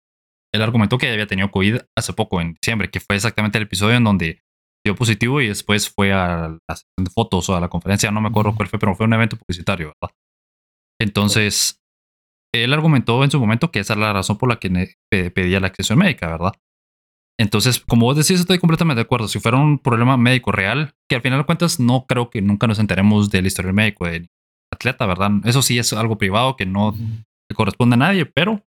él 0.53 0.61
argumentó 0.61 0.97
que 0.97 1.09
había 1.09 1.27
tenido 1.27 1.49
COVID 1.49 1.77
hace 1.97 2.13
poco, 2.13 2.41
en 2.41 2.53
diciembre, 2.53 2.89
que 2.89 2.99
fue 2.99 3.15
exactamente 3.15 3.57
el 3.57 3.63
episodio 3.63 3.95
en 3.95 4.03
donde 4.03 4.41
dio 4.85 4.95
positivo 4.95 5.41
y 5.41 5.47
después 5.47 5.89
fue 5.89 6.11
a 6.11 6.49
la 6.67 6.75
sesión 6.75 7.05
de 7.05 7.11
fotos 7.11 7.49
o 7.49 7.55
a 7.55 7.61
la 7.61 7.69
conferencia, 7.69 8.11
no 8.11 8.21
me 8.21 8.29
acuerdo 8.29 8.55
cuál 8.55 8.67
fue, 8.67 8.79
pero 8.79 8.95
fue 8.95 9.05
un 9.05 9.13
evento 9.13 9.37
publicitario, 9.37 9.93
¿verdad? 10.01 10.15
Entonces, 10.99 11.79
él 12.53 12.73
argumentó 12.73 13.23
en 13.23 13.31
su 13.31 13.39
momento 13.39 13.71
que 13.71 13.79
esa 13.79 13.93
es 13.93 13.99
la 13.99 14.13
razón 14.13 14.37
por 14.37 14.49
la 14.49 14.59
que 14.59 14.97
pedía 15.09 15.59
la 15.59 15.67
acción 15.67 15.99
médica, 15.99 16.27
¿verdad? 16.27 16.53
Entonces, 17.41 17.79
como 17.79 18.05
vos 18.05 18.15
decís, 18.15 18.39
estoy 18.39 18.59
completamente 18.59 18.99
de 18.99 19.05
acuerdo. 19.05 19.27
Si 19.27 19.39
fuera 19.39 19.57
un 19.57 19.79
problema 19.79 20.15
médico 20.15 20.51
real, 20.51 20.93
que 21.09 21.15
al 21.15 21.23
final 21.23 21.39
de 21.39 21.45
cuentas 21.45 21.79
no 21.79 22.05
creo 22.05 22.29
que 22.29 22.39
nunca 22.41 22.67
nos 22.67 22.77
enteremos 22.77 23.31
del 23.31 23.47
historial 23.47 23.73
médico 23.73 24.05
de 24.05 24.29
atleta, 24.71 25.07
¿verdad? 25.07 25.31
Eso 25.45 25.63
sí 25.63 25.79
es 25.79 25.91
algo 25.93 26.19
privado 26.19 26.55
que 26.55 26.67
no 26.67 26.93
le 26.95 27.55
corresponde 27.55 27.95
a 27.95 27.97
nadie, 27.97 28.27
pero 28.27 28.63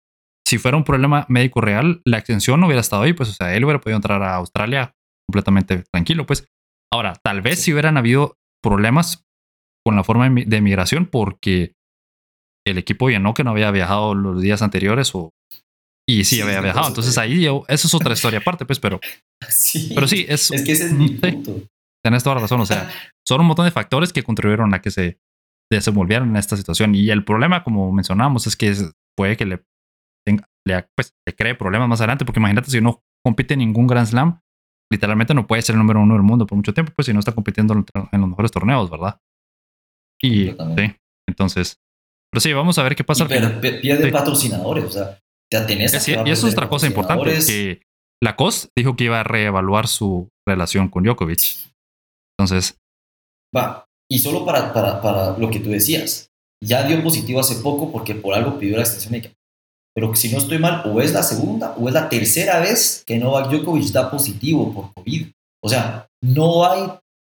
si 0.47 0.57
fuera 0.57 0.75
un 0.75 0.83
problema 0.83 1.27
médico 1.29 1.61
real, 1.61 2.01
la 2.03 2.17
extensión 2.17 2.59
no 2.59 2.65
hubiera 2.65 2.81
estado 2.81 3.03
ahí, 3.03 3.13
pues, 3.13 3.29
o 3.29 3.33
sea, 3.33 3.55
él 3.55 3.63
hubiera 3.63 3.79
podido 3.79 3.95
entrar 3.95 4.23
a 4.23 4.35
Australia 4.35 4.95
completamente 5.27 5.83
tranquilo, 5.91 6.25
pues. 6.25 6.47
Ahora, 6.91 7.13
tal 7.23 7.41
vez 7.41 7.61
si 7.61 7.73
hubieran 7.73 7.97
habido 7.97 8.37
problemas 8.63 9.23
con 9.85 9.95
la 9.95 10.03
forma 10.03 10.29
de 10.29 10.61
migración 10.61 11.05
porque 11.05 11.73
el 12.65 12.79
equipo 12.79 13.09
no 13.11 13.33
que 13.35 13.43
no 13.43 13.51
había 13.51 13.69
viajado 13.69 14.15
los 14.15 14.41
días 14.41 14.63
anteriores 14.63 15.13
o 15.13 15.29
y 16.07 16.23
sí, 16.23 16.41
había 16.41 16.61
viajado. 16.61 16.87
Entonces 16.87 17.17
ahí 17.17 17.45
eso 17.45 17.87
es 17.87 17.93
otra 17.93 18.13
historia 18.13 18.39
aparte, 18.39 18.65
pues, 18.65 18.79
pero 18.79 18.99
sí, 19.49 19.91
pero 19.93 20.07
sí, 20.07 20.25
es, 20.27 20.51
es 20.51 20.63
que 20.63 20.71
ese 20.73 20.87
es 20.87 20.93
mi 20.93 21.09
punto. 21.09 21.61
Tienes 22.03 22.23
toda 22.23 22.35
la 22.35 22.41
razón. 22.41 22.59
O 22.59 22.65
sea, 22.65 22.89
son 23.25 23.41
un 23.41 23.47
montón 23.47 23.65
de 23.65 23.71
factores 23.71 24.11
que 24.11 24.23
contribuyeron 24.23 24.73
a 24.73 24.81
que 24.81 24.91
se 24.91 25.19
desenvolvieran 25.71 26.29
en 26.29 26.35
esta 26.35 26.57
situación. 26.57 26.95
Y 26.95 27.09
el 27.09 27.23
problema, 27.23 27.63
como 27.63 27.91
mencionábamos, 27.91 28.45
es 28.45 28.57
que 28.57 28.75
puede 29.15 29.37
que 29.37 29.45
le, 29.45 29.63
le, 30.25 30.85
pues, 30.95 31.15
le 31.25 31.35
cree 31.35 31.55
problemas 31.55 31.87
más 31.87 32.01
adelante, 32.01 32.25
porque 32.25 32.39
imagínate 32.39 32.69
si 32.69 32.81
no 32.81 33.01
compite 33.25 33.53
en 33.53 33.61
ningún 33.61 33.87
Grand 33.87 34.07
Slam, 34.07 34.41
literalmente 34.91 35.33
no 35.33 35.47
puede 35.47 35.61
ser 35.61 35.75
el 35.75 35.79
número 35.79 36.01
uno 36.01 36.13
del 36.13 36.23
mundo 36.23 36.45
por 36.45 36.57
mucho 36.57 36.73
tiempo, 36.73 36.91
pues 36.95 37.05
si 37.05 37.13
no 37.13 37.19
está 37.19 37.31
compitiendo 37.31 37.73
en 37.73 38.21
los 38.21 38.29
mejores 38.29 38.51
torneos, 38.51 38.89
¿verdad? 38.89 39.17
Y 40.21 40.51
sí, 40.51 40.95
entonces, 41.27 41.79
pero 42.31 42.41
sí, 42.41 42.53
vamos 42.53 42.77
a 42.77 42.83
ver 42.83 42.95
qué 42.95 43.03
pasa. 43.03 43.25
Y 43.25 43.81
pierde 43.81 44.11
patrocinadores, 44.11 44.85
o 44.85 44.91
sea, 44.91 45.19
y 46.25 46.31
eso 46.31 46.47
es 46.47 46.53
otra 46.53 46.69
cosa 46.69 46.87
importante, 46.87 47.39
que 47.45 47.81
la 48.21 48.35
COS 48.35 48.69
dijo 48.75 48.95
que 48.95 49.05
iba 49.05 49.19
a 49.19 49.23
reevaluar 49.23 49.87
su 49.87 50.29
relación 50.47 50.89
con 50.89 51.03
Djokovic. 51.03 51.57
Entonces... 52.37 52.77
Va, 53.55 53.85
y 54.09 54.19
solo 54.19 54.45
para, 54.45 54.73
para, 54.73 55.01
para 55.01 55.37
lo 55.37 55.49
que 55.49 55.59
tú 55.59 55.69
decías, 55.69 56.29
ya 56.63 56.83
dio 56.83 57.01
positivo 57.03 57.39
hace 57.39 57.55
poco 57.55 57.91
porque 57.91 58.15
por 58.15 58.33
algo 58.33 58.57
pidió 58.57 58.77
la 58.77 58.83
extensión 58.83 59.11
médica. 59.11 59.33
Pero 59.95 60.15
si 60.15 60.31
no 60.31 60.39
estoy 60.39 60.57
mal, 60.57 60.81
o 60.85 61.01
es 61.01 61.13
la 61.13 61.21
segunda 61.21 61.75
o 61.77 61.87
es 61.87 61.93
la 61.93 62.09
tercera 62.09 62.59
vez 62.59 63.03
que 63.05 63.17
Novak 63.17 63.51
Djokovic 63.51 63.91
da 63.91 64.09
positivo 64.09 64.73
por 64.73 64.93
COVID. 64.93 65.27
O 65.61 65.69
sea, 65.69 66.07
no 66.23 66.65
hay, 66.65 66.89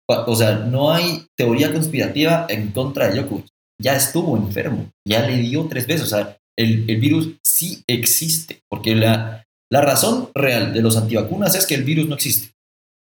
o 0.08 0.36
sea, 0.36 0.58
no 0.58 0.92
hay 0.92 1.26
teoría 1.36 1.72
conspirativa 1.72 2.46
en 2.48 2.70
contra 2.70 3.08
de 3.08 3.20
Djokovic. 3.20 3.46
Ya 3.80 3.96
estuvo 3.96 4.36
enfermo, 4.36 4.86
ya 5.06 5.26
le 5.26 5.38
dio 5.38 5.66
tres 5.66 5.86
veces. 5.86 6.04
O 6.04 6.16
sea, 6.16 6.36
el, 6.58 6.84
virus 6.84 7.36
sí 7.44 7.82
existe, 7.86 8.62
porque 8.68 8.94
la, 8.94 9.46
la 9.70 9.80
razón 9.80 10.30
real 10.34 10.72
de 10.72 10.82
los 10.82 10.96
antivacunas 10.96 11.54
es 11.54 11.66
que 11.66 11.74
el 11.74 11.84
virus 11.84 12.08
no 12.08 12.14
existe, 12.14 12.52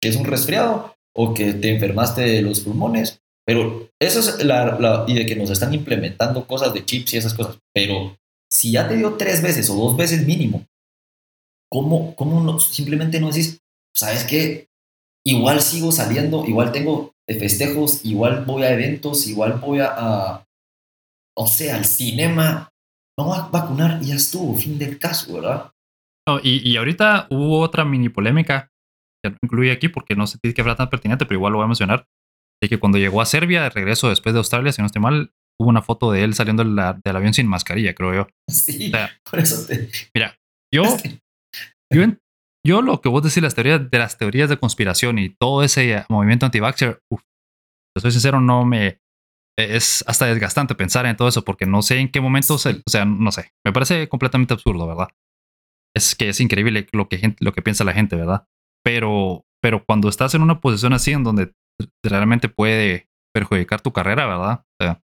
que 0.00 0.08
es 0.08 0.16
un 0.16 0.24
resfriado 0.24 0.94
o 1.16 1.34
que 1.34 1.52
te 1.54 1.74
enfermaste 1.74 2.22
de 2.22 2.42
los 2.42 2.60
pulmones, 2.60 3.20
pero 3.46 3.90
eso 4.00 4.20
es 4.20 4.44
la, 4.44 5.04
y 5.08 5.14
de 5.14 5.26
que 5.26 5.36
nos 5.36 5.50
están 5.50 5.74
implementando 5.74 6.46
cosas 6.46 6.72
de 6.72 6.84
chips 6.84 7.14
y 7.14 7.16
esas 7.16 7.34
cosas, 7.34 7.58
pero 7.74 8.16
si 8.50 8.72
ya 8.72 8.88
te 8.88 8.96
dio 8.96 9.16
tres 9.16 9.42
veces 9.42 9.68
o 9.70 9.74
dos 9.74 9.96
veces 9.96 10.26
mínimo, 10.26 10.66
¿cómo, 11.70 12.14
cómo 12.14 12.58
simplemente 12.60 13.20
no 13.20 13.28
decís, 13.28 13.60
sabes 13.94 14.24
qué? 14.24 14.68
Igual 15.24 15.60
sigo 15.60 15.92
saliendo, 15.92 16.46
igual 16.46 16.72
tengo 16.72 17.12
festejos, 17.26 18.04
igual 18.04 18.44
voy 18.44 18.62
a 18.64 18.72
eventos, 18.72 19.26
igual 19.26 19.60
voy 19.60 19.80
a, 19.80 19.94
a 19.96 20.46
o 21.36 21.46
sea, 21.46 21.76
al 21.76 21.84
cinema, 21.84 22.70
vamos 23.18 23.38
a 23.38 23.48
vacunar 23.48 24.00
y 24.02 24.06
ya 24.06 24.14
estuvo, 24.14 24.56
fin 24.56 24.78
del 24.78 24.98
caso, 24.98 25.34
¿verdad? 25.34 25.72
y, 26.42 26.76
ahorita 26.76 27.26
hubo 27.30 27.60
otra 27.60 27.84
mini 27.84 28.08
polémica 28.08 28.70
que 29.22 29.30
no 29.30 29.36
incluye 29.42 29.72
aquí 29.72 29.88
porque 29.88 30.14
no 30.14 30.26
si 30.26 30.38
que 30.38 30.60
hablar 30.60 30.76
tan 30.76 30.88
pertinente, 30.88 31.26
pero 31.26 31.38
igual 31.38 31.52
lo 31.52 31.58
voy 31.58 31.64
a 31.64 31.68
mencionar. 31.68 32.06
De 32.62 32.68
que 32.68 32.78
cuando 32.78 32.98
llegó 32.98 33.20
a 33.20 33.26
Serbia, 33.26 33.62
de 33.62 33.70
regreso 33.70 34.08
después 34.08 34.34
de 34.34 34.38
Australia, 34.38 34.70
si 34.72 34.82
no 34.82 34.86
estoy 34.86 35.00
mal, 35.00 35.32
hubo 35.58 35.68
una 35.68 35.82
foto 35.82 36.12
de 36.12 36.24
él 36.24 36.34
saliendo 36.34 36.62
del, 36.64 36.78
avión 36.78 37.34
sin 37.34 37.46
mascarilla, 37.46 37.94
creo 37.94 38.14
yo. 38.14 38.28
Sí, 38.48 38.92
por 39.28 39.38
eso 39.38 39.66
te. 39.66 39.88
Mira, 40.14 40.38
yo, 40.72 40.84
yo, 41.92 42.04
yo, 42.66 42.82
lo 42.82 43.00
que 43.00 43.08
vos 43.08 43.22
decís 43.22 43.42
las 43.42 43.54
teorías 43.54 43.90
de 43.90 43.98
las 43.98 44.18
teorías 44.18 44.48
de 44.48 44.58
conspiración 44.58 45.18
y 45.18 45.30
todo 45.30 45.62
ese 45.62 46.04
movimiento 46.08 46.46
anti-vaxxer, 46.46 47.00
soy 47.98 48.10
sincero, 48.10 48.40
no 48.40 48.64
me, 48.64 49.00
es 49.58 50.04
hasta 50.06 50.26
desgastante 50.26 50.74
pensar 50.74 51.06
en 51.06 51.16
todo 51.16 51.28
eso 51.28 51.44
porque 51.44 51.66
no 51.66 51.82
sé 51.82 51.98
en 51.98 52.10
qué 52.10 52.20
momento, 52.20 52.54
o 52.54 52.58
sea, 52.58 53.04
no 53.04 53.32
sé, 53.32 53.52
me 53.64 53.72
parece 53.72 54.08
completamente 54.08 54.54
absurdo, 54.54 54.86
¿verdad? 54.86 55.08
Es 55.94 56.14
que 56.14 56.28
es 56.28 56.40
increíble 56.40 56.86
lo 56.92 57.08
que, 57.08 57.34
lo 57.40 57.52
que 57.52 57.62
piensa 57.62 57.84
la 57.84 57.92
gente, 57.92 58.16
¿verdad? 58.16 58.46
Pero, 58.84 59.44
pero 59.60 59.84
cuando 59.84 60.08
estás 60.08 60.34
en 60.34 60.42
una 60.42 60.60
posición 60.60 60.92
así 60.92 61.12
en 61.12 61.24
donde 61.24 61.52
realmente 62.04 62.48
puede 62.48 63.08
perjudicar 63.34 63.80
tu 63.80 63.92
carrera, 63.92 64.26
¿verdad? 64.26 64.64
O 64.80 64.84
sea, 64.84 65.02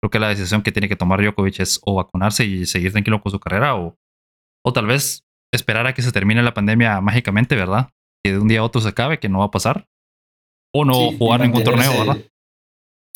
creo 0.00 0.10
que 0.10 0.18
la 0.18 0.28
decisión 0.28 0.62
que 0.62 0.72
tiene 0.72 0.88
que 0.88 0.96
tomar 0.96 1.22
Djokovic 1.22 1.60
es 1.60 1.80
o 1.84 1.94
vacunarse 1.94 2.44
y 2.44 2.66
seguir 2.66 2.92
tranquilo 2.92 3.20
con 3.20 3.32
su 3.32 3.40
carrera 3.40 3.76
o, 3.76 3.96
o 4.64 4.72
tal 4.72 4.86
vez 4.86 5.24
esperar 5.52 5.86
a 5.86 5.94
que 5.94 6.02
se 6.02 6.12
termine 6.12 6.42
la 6.42 6.54
pandemia 6.54 7.00
mágicamente, 7.00 7.56
¿verdad? 7.56 7.90
Que 8.24 8.32
de 8.32 8.38
un 8.38 8.48
día 8.48 8.60
a 8.60 8.64
otro 8.64 8.80
se 8.80 8.88
acabe, 8.88 9.18
que 9.18 9.28
no 9.28 9.40
va 9.40 9.46
a 9.46 9.50
pasar. 9.50 9.88
O 10.74 10.84
no 10.84 11.12
jugar 11.12 11.40
ningún 11.40 11.64
torneo, 11.64 11.90
¿verdad? 11.98 12.18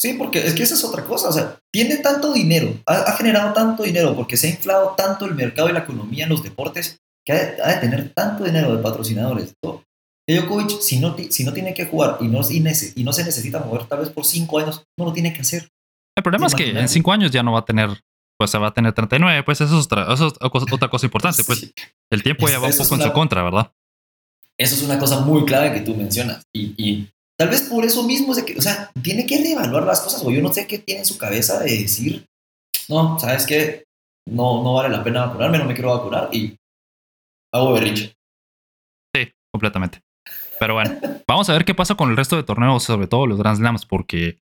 Sí, 0.03 0.15
porque 0.15 0.45
es 0.45 0.55
que 0.55 0.65
esa 0.65 0.75
es 0.75 0.83
otra 0.83 1.05
cosa. 1.05 1.29
O 1.29 1.33
sea, 1.33 1.61
tiene 1.73 1.99
tanto 1.99 2.33
dinero, 2.33 2.75
ha, 2.87 3.13
generado 3.13 3.53
tanto 3.53 3.85
dinero 3.85 4.17
porque 4.17 4.37
se 4.37 4.49
ha 4.49 4.51
inflado 4.51 4.97
tanto 4.97 5.27
el 5.27 5.37
mercado 5.37 5.69
y 5.69 5.73
la 5.73 5.79
economía 5.79 6.25
en 6.25 6.31
los 6.31 6.43
deportes 6.43 6.99
que 7.25 7.33
ha 7.33 7.37
de, 7.37 7.77
tener 7.77 8.13
tanto 8.13 8.43
dinero 8.43 8.75
de 8.75 8.83
patrocinadores. 8.83 9.55
Todo. 9.63 9.85
Djokovic, 10.29 10.81
si 10.81 10.99
no, 10.99 11.15
si 11.31 11.45
no 11.45 11.53
tiene 11.53 11.73
que 11.73 11.87
jugar 11.87 12.17
y 12.19 12.27
no, 12.27 12.41
y, 12.51 12.65
y 12.97 13.05
no 13.05 13.13
se 13.13 13.23
necesita 13.25 13.61
mover 13.61 13.85
tal 13.85 14.01
vez 14.01 14.09
por 14.09 14.25
cinco 14.25 14.59
años, 14.59 14.85
no 14.99 15.05
lo 15.05 15.13
tiene 15.13 15.33
que 15.33 15.43
hacer. 15.43 15.69
El 16.17 16.25
problema 16.25 16.49
es 16.49 16.57
que 16.57 16.71
en 16.71 16.89
cinco 16.89 17.13
años 17.13 17.31
ya 17.31 17.45
no 17.45 17.53
va 17.53 17.61
a 17.61 17.65
tener, 17.65 17.91
pues 18.37 18.51
se 18.51 18.59
va 18.59 18.69
a 18.69 18.75
tener 18.75 18.93
39, 18.93 19.45
pues 19.45 19.61
eso 19.61 19.79
es 19.79 19.87
otra, 19.87 20.13
eso 20.13 20.27
es 20.27 20.73
otra 20.73 20.89
cosa 20.89 21.07
importante. 21.07 21.45
Pues 21.45 21.73
el 22.11 22.25
tiempo 22.25 22.49
ya 22.49 22.59
va 22.59 22.67
un 22.67 22.77
poco 22.77 22.97
en 22.97 23.03
su 23.03 23.13
contra, 23.13 23.45
¿verdad? 23.45 23.73
Eso 24.59 24.75
es 24.75 24.83
una 24.83 24.99
cosa 24.99 25.21
muy 25.21 25.45
clave 25.45 25.73
que 25.73 25.81
tú 25.81 25.95
mencionas. 25.95 26.43
Y, 26.53 26.75
y 26.77 27.09
Tal 27.43 27.51
vez 27.51 27.63
por 27.63 27.85
eso 27.85 28.05
mismo, 28.05 28.37
de 28.37 28.45
que, 28.45 28.57
o 28.57 28.63
sea, 28.63 28.93
tiene 29.03 29.27
que 29.27 29.37
reevaluar 29.37 29.83
las 29.83 30.01
cosas, 30.01 30.23
o 30.25 30.31
yo 30.31 30.41
no 30.41 30.53
sé 30.53 30.69
qué 30.69 30.79
tiene 30.79 31.01
en 31.01 31.05
su 31.05 31.19
cabeza 31.19 31.59
de 31.59 31.77
decir, 31.77 32.25
no, 32.89 33.19
¿sabes 33.19 33.49
qué? 33.49 33.83
No, 34.31 34.63
no 34.63 34.75
vale 34.75 34.91
la 34.91 35.03
pena 35.03 35.27
vacunarme, 35.27 35.59
no 35.59 35.65
me 35.65 35.75
quiero 35.75 35.91
vacunar 35.91 36.29
y 36.31 36.57
hago 37.53 37.73
berrinche. 37.73 38.15
Sí, 39.13 39.29
completamente. 39.53 40.03
Pero 40.61 40.75
bueno, 40.75 41.01
vamos 41.27 41.51
a 41.51 41.55
ver 41.55 41.65
qué 41.65 41.75
pasa 41.75 41.97
con 41.97 42.11
el 42.11 42.17
resto 42.17 42.37
de 42.37 42.45
torneos, 42.45 42.85
sobre 42.85 43.09
todo 43.09 43.27
los 43.27 43.39
Grand 43.39 43.57
Slams, 43.57 43.87
porque, 43.87 44.39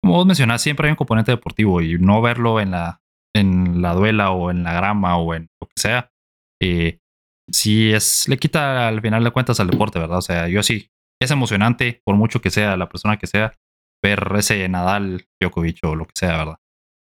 como 0.00 0.14
vos 0.14 0.24
mencionás, 0.26 0.62
siempre 0.62 0.86
hay 0.86 0.92
un 0.92 0.96
componente 0.96 1.32
deportivo 1.32 1.82
y 1.82 1.98
no 1.98 2.22
verlo 2.22 2.60
en 2.60 2.70
la, 2.70 3.02
en 3.34 3.82
la 3.82 3.94
duela 3.94 4.30
o 4.30 4.52
en 4.52 4.62
la 4.62 4.74
grama 4.74 5.16
o 5.16 5.34
en 5.34 5.48
lo 5.60 5.66
que 5.66 5.74
sea, 5.74 6.12
eh, 6.62 7.00
sí 7.50 7.92
es, 7.92 8.28
le 8.28 8.38
quita 8.38 8.86
al 8.86 9.00
final 9.00 9.24
de 9.24 9.32
cuentas 9.32 9.58
al 9.58 9.70
deporte, 9.70 9.98
¿verdad? 9.98 10.18
O 10.18 10.22
sea, 10.22 10.46
yo 10.46 10.62
sí, 10.62 10.88
es 11.24 11.30
emocionante, 11.30 12.00
por 12.04 12.16
mucho 12.16 12.40
que 12.40 12.50
sea 12.50 12.76
la 12.76 12.88
persona 12.88 13.18
que 13.18 13.26
sea, 13.26 13.56
ver 14.02 14.32
ese 14.36 14.68
Nadal, 14.68 15.26
Djokovic 15.40 15.78
o 15.84 15.94
lo 15.94 16.06
que 16.06 16.12
sea, 16.14 16.36
¿verdad? 16.36 16.56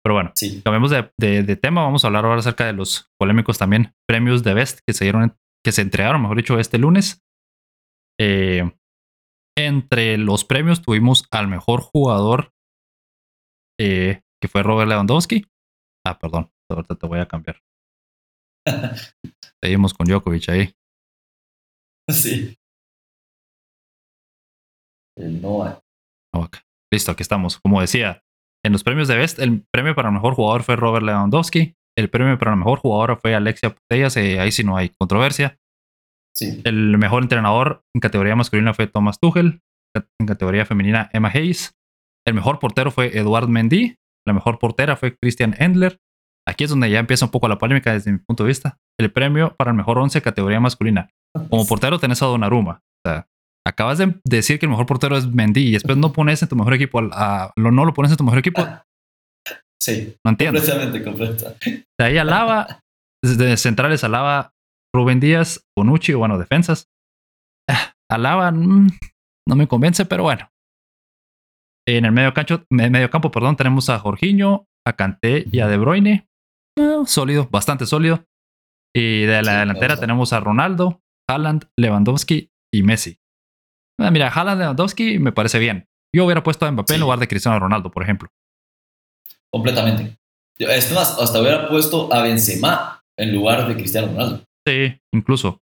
Pero 0.03 0.15
bueno, 0.15 0.31
sí. 0.35 0.61
cambiemos 0.63 0.89
de, 0.89 1.55
tema. 1.57 1.83
Vamos 1.83 2.03
a 2.03 2.07
hablar 2.07 2.23
ahora 2.23 2.39
acerca 2.39 2.65
de 2.65 2.73
los 2.73 3.11
polémicos 3.19 3.57
también 3.57 3.93
premios 4.07 4.41
de 4.43 4.53
Best 4.53 4.79
que 4.87 4.93
se 4.93 5.03
dieron, 5.03 5.37
que 5.65 5.73
se 5.73 5.81
entregaron, 5.81 6.21
mejor 6.21 6.37
dicho, 6.37 6.59
este 6.59 6.77
lunes. 6.77 7.21
Eh, 8.19 8.71
entre 9.57 10.17
los 10.17 10.45
premios 10.45 10.81
tuvimos 10.81 11.27
al 11.29 11.47
mejor 11.47 11.81
jugador 11.81 12.53
eh, 13.79 14.21
que 14.41 14.47
fue 14.47 14.63
Robert 14.63 14.89
Lewandowski. 14.89 15.45
Ah, 16.05 16.17
perdón, 16.17 16.51
ahorita 16.71 16.95
te 16.95 17.07
voy 17.07 17.19
a 17.19 17.27
cambiar. 17.27 17.61
Seguimos 19.61 19.93
con 19.93 20.07
Djokovic 20.07 20.49
ahí. 20.49 20.73
Sí. 22.09 22.57
El 25.17 25.41
Novak. 25.41 25.81
Novak. 26.33 26.63
Listo, 26.91 27.11
aquí 27.11 27.21
estamos. 27.21 27.59
Como 27.59 27.81
decía, 27.81 28.23
en 28.63 28.71
los 28.71 28.83
premios 28.83 29.07
de 29.07 29.17
Best, 29.17 29.39
el 29.39 29.65
premio 29.71 29.95
para 29.95 30.09
el 30.09 30.13
mejor 30.13 30.35
jugador 30.35 30.63
fue 30.63 30.75
Robert 30.75 31.05
Lewandowski. 31.05 31.75
El 31.97 32.09
premio 32.09 32.37
para 32.37 32.51
el 32.51 32.57
mejor 32.57 32.79
jugador 32.79 33.19
fue 33.19 33.35
Alexia 33.35 33.73
Putellas. 33.73 34.15
Eh, 34.17 34.39
ahí 34.39 34.51
sí 34.51 34.63
no 34.63 34.77
hay 34.77 34.89
controversia. 34.89 35.57
Sí. 36.35 36.61
El 36.63 36.97
mejor 36.97 37.23
entrenador 37.23 37.83
en 37.95 38.01
categoría 38.01 38.35
masculina 38.35 38.73
fue 38.73 38.87
Thomas 38.87 39.19
Tuchel. 39.19 39.61
En 40.19 40.27
categoría 40.27 40.65
femenina, 40.65 41.09
Emma 41.11 41.29
Hayes. 41.33 41.75
El 42.25 42.35
mejor 42.35 42.59
portero 42.59 42.91
fue 42.91 43.17
Eduard 43.17 43.47
Mendy. 43.47 43.95
La 44.27 44.33
mejor 44.33 44.59
portera 44.59 44.95
fue 44.95 45.17
Christian 45.17 45.55
Endler. 45.57 45.99
Aquí 46.47 46.65
es 46.65 46.69
donde 46.69 46.89
ya 46.89 46.99
empieza 46.99 47.25
un 47.25 47.31
poco 47.31 47.47
la 47.47 47.57
polémica 47.57 47.93
desde 47.93 48.11
mi 48.11 48.19
punto 48.19 48.43
de 48.43 48.49
vista. 48.49 48.77
El 48.99 49.11
premio 49.11 49.55
para 49.57 49.71
el 49.71 49.77
mejor 49.77 49.97
11 49.97 50.21
categoría 50.21 50.59
masculina. 50.59 51.09
Como 51.49 51.65
portero 51.65 51.99
tenés 51.99 52.21
a 52.21 52.27
Donnarumma. 52.27 52.83
O 53.05 53.09
sea, 53.09 53.27
acabas 53.67 53.97
de 53.97 54.15
decir 54.23 54.59
que 54.59 54.65
el 54.65 54.69
mejor 54.69 54.85
portero 54.85 55.17
es 55.17 55.27
Mendy 55.27 55.67
y 55.67 55.71
después 55.73 55.97
no 55.97 56.13
pones 56.13 56.41
en 56.41 56.49
tu 56.49 56.55
mejor 56.55 56.73
equipo, 56.73 56.99
a, 57.11 57.51
no 57.55 57.85
lo 57.85 57.93
pones 57.93 58.11
en 58.11 58.17
tu 58.17 58.23
mejor 58.23 58.39
equipo. 58.39 58.65
Sí. 59.79 60.17
No 60.25 60.31
entiendo. 60.31 60.59
Completamente, 60.59 61.03
completa. 61.03 61.53
De 61.97 62.03
ahí 62.03 62.17
alaba, 62.17 62.81
desde 63.23 63.55
centrales 63.57 64.03
alaba 64.03 64.51
Rubén 64.93 65.19
Díaz, 65.19 65.63
Bonucci, 65.77 66.13
o 66.13 66.19
bueno, 66.19 66.37
defensas. 66.39 66.89
Ah, 67.69 67.93
Alaba 68.11 68.51
mm, 68.51 68.89
no 69.47 69.55
me 69.55 69.67
convence, 69.67 70.05
pero 70.05 70.23
bueno. 70.23 70.49
En 71.87 72.05
el 72.05 72.11
medio, 72.11 72.33
cancho, 72.33 72.65
medio 72.69 73.09
campo 73.09 73.31
perdón, 73.31 73.55
tenemos 73.55 73.89
a 73.89 73.99
Jorginho, 73.99 74.65
a 74.85 74.93
Kanté 74.93 75.45
y 75.51 75.59
a 75.59 75.67
De 75.67 75.77
Bruyne. 75.77 76.27
Eh, 76.77 77.03
sólido, 77.05 77.47
bastante 77.49 77.85
sólido. 77.85 78.25
Y 78.95 79.21
de 79.21 79.41
la 79.43 79.53
Sí, 79.53 79.59
delantera 79.59 79.97
tenemos 79.97 80.33
a 80.33 80.39
Ronaldo, 80.39 81.01
Haaland, 81.29 81.69
Lewandowski 81.77 82.49
y 82.73 82.83
Messi. 82.83 83.19
Ah, 83.99 84.11
mira, 84.11 84.29
Haaland, 84.29 84.61
Lewandowski 84.61 85.19
me 85.19 85.31
parece 85.31 85.59
bien. 85.59 85.85
Yo 86.15 86.25
hubiera 86.25 86.43
puesto 86.43 86.65
a 86.65 86.71
Mbappé 86.71 86.95
en 86.95 87.01
lugar 87.01 87.19
de 87.19 87.27
Cristiano 87.27 87.59
Ronaldo, 87.59 87.91
por 87.91 88.03
ejemplo. 88.03 88.29
Completamente. 89.51 90.17
Es 90.59 90.91
más, 90.91 91.17
hasta 91.19 91.41
hubiera 91.41 91.67
puesto 91.69 92.13
a 92.13 92.21
Benzema 92.21 93.01
en 93.17 93.33
lugar 93.33 93.67
de 93.67 93.75
Cristiano 93.75 94.07
Ronaldo. 94.07 94.43
Sí, 94.67 94.99
incluso. 95.13 95.61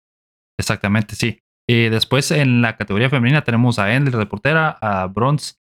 Exactamente, 0.59 1.15
sí. 1.15 1.41
Y 1.69 1.89
después 1.89 2.31
en 2.31 2.63
la 2.63 2.77
categoría 2.77 3.11
femenina 3.11 3.45
tenemos 3.45 3.79
a 3.79 3.95
Endler 3.95 4.17
de 4.17 4.27
portera, 4.27 4.79
a 4.81 5.07
Bronze, 5.07 5.55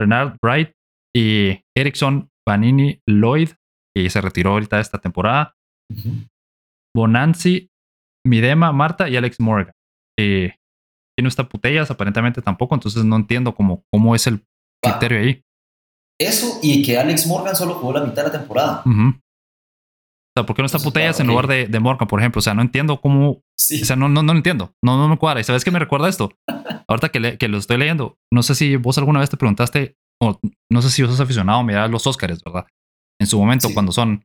Renard 0.00 0.36
Bright 0.40 0.72
y 1.14 1.60
Erickson 1.76 2.30
Vanini 2.46 3.00
Lloyd, 3.06 3.50
que 3.94 4.08
se 4.08 4.20
retiró 4.20 4.52
ahorita 4.52 4.78
esta 4.80 4.98
temporada. 4.98 5.54
Bonanzi, 6.96 7.68
Midema, 8.24 8.72
Marta 8.72 9.08
y 9.08 9.16
Alex 9.16 9.40
Morgan. 9.40 9.74
Y 10.18 10.50
no 11.22 11.28
está 11.28 11.48
Putellas, 11.48 11.90
aparentemente 11.90 12.42
tampoco, 12.42 12.74
entonces 12.74 13.04
no 13.04 13.16
entiendo 13.16 13.54
cómo, 13.54 13.84
cómo 13.92 14.14
es 14.14 14.26
el 14.26 14.44
criterio 14.82 15.20
ahí. 15.20 15.42
Eso 16.20 16.58
y 16.62 16.82
que 16.84 16.98
Alex 16.98 17.26
Morgan 17.26 17.54
solo 17.56 17.74
jugó 17.74 17.92
la 17.92 18.00
mitad 18.04 18.24
de 18.24 18.32
la 18.32 18.38
temporada. 18.38 18.82
O 18.86 19.12
sea, 20.36 20.46
¿por 20.46 20.54
qué 20.56 20.62
no 20.62 20.66
está 20.66 20.78
Entonces, 20.78 20.82
Putellas 20.84 21.16
claro, 21.16 21.24
en 21.24 21.28
lugar 21.34 21.46
de, 21.46 21.66
de 21.66 21.80
Morgan, 21.80 22.08
por 22.08 22.20
ejemplo? 22.20 22.38
O 22.40 22.42
sea, 22.42 22.54
no 22.54 22.62
entiendo 22.62 23.00
cómo, 23.00 23.42
Sí. 23.56 23.82
O 23.82 23.84
sea, 23.84 23.96
no, 23.96 24.08
no, 24.08 24.22
no 24.22 24.32
lo 24.32 24.38
entiendo. 24.38 24.72
No, 24.84 24.96
no 24.96 25.08
me 25.08 25.18
cuadra. 25.18 25.40
¿Y 25.40 25.44
sabes 25.44 25.64
qué 25.64 25.70
me 25.70 25.78
recuerda 25.80 26.08
esto? 26.08 26.30
Ahorita 26.88 27.08
que, 27.10 27.20
le- 27.20 27.38
que 27.38 27.48
lo 27.48 27.58
estoy 27.58 27.76
leyendo, 27.76 28.16
no 28.32 28.42
sé 28.42 28.54
si 28.54 28.76
vos 28.76 28.96
alguna 28.98 29.20
vez 29.20 29.30
te 29.30 29.36
preguntaste, 29.36 29.96
o 30.22 30.38
no 30.72 30.82
sé 30.82 30.90
si 30.90 31.02
vos 31.02 31.10
sos 31.10 31.20
aficionado 31.20 31.58
a 31.58 31.64
mirar 31.64 31.90
los 31.90 32.06
Oscars, 32.06 32.42
¿verdad? 32.44 32.66
En 33.20 33.26
su 33.26 33.38
momento, 33.38 33.68
Sí. 33.68 33.74
cuando 33.74 33.92
son. 33.92 34.24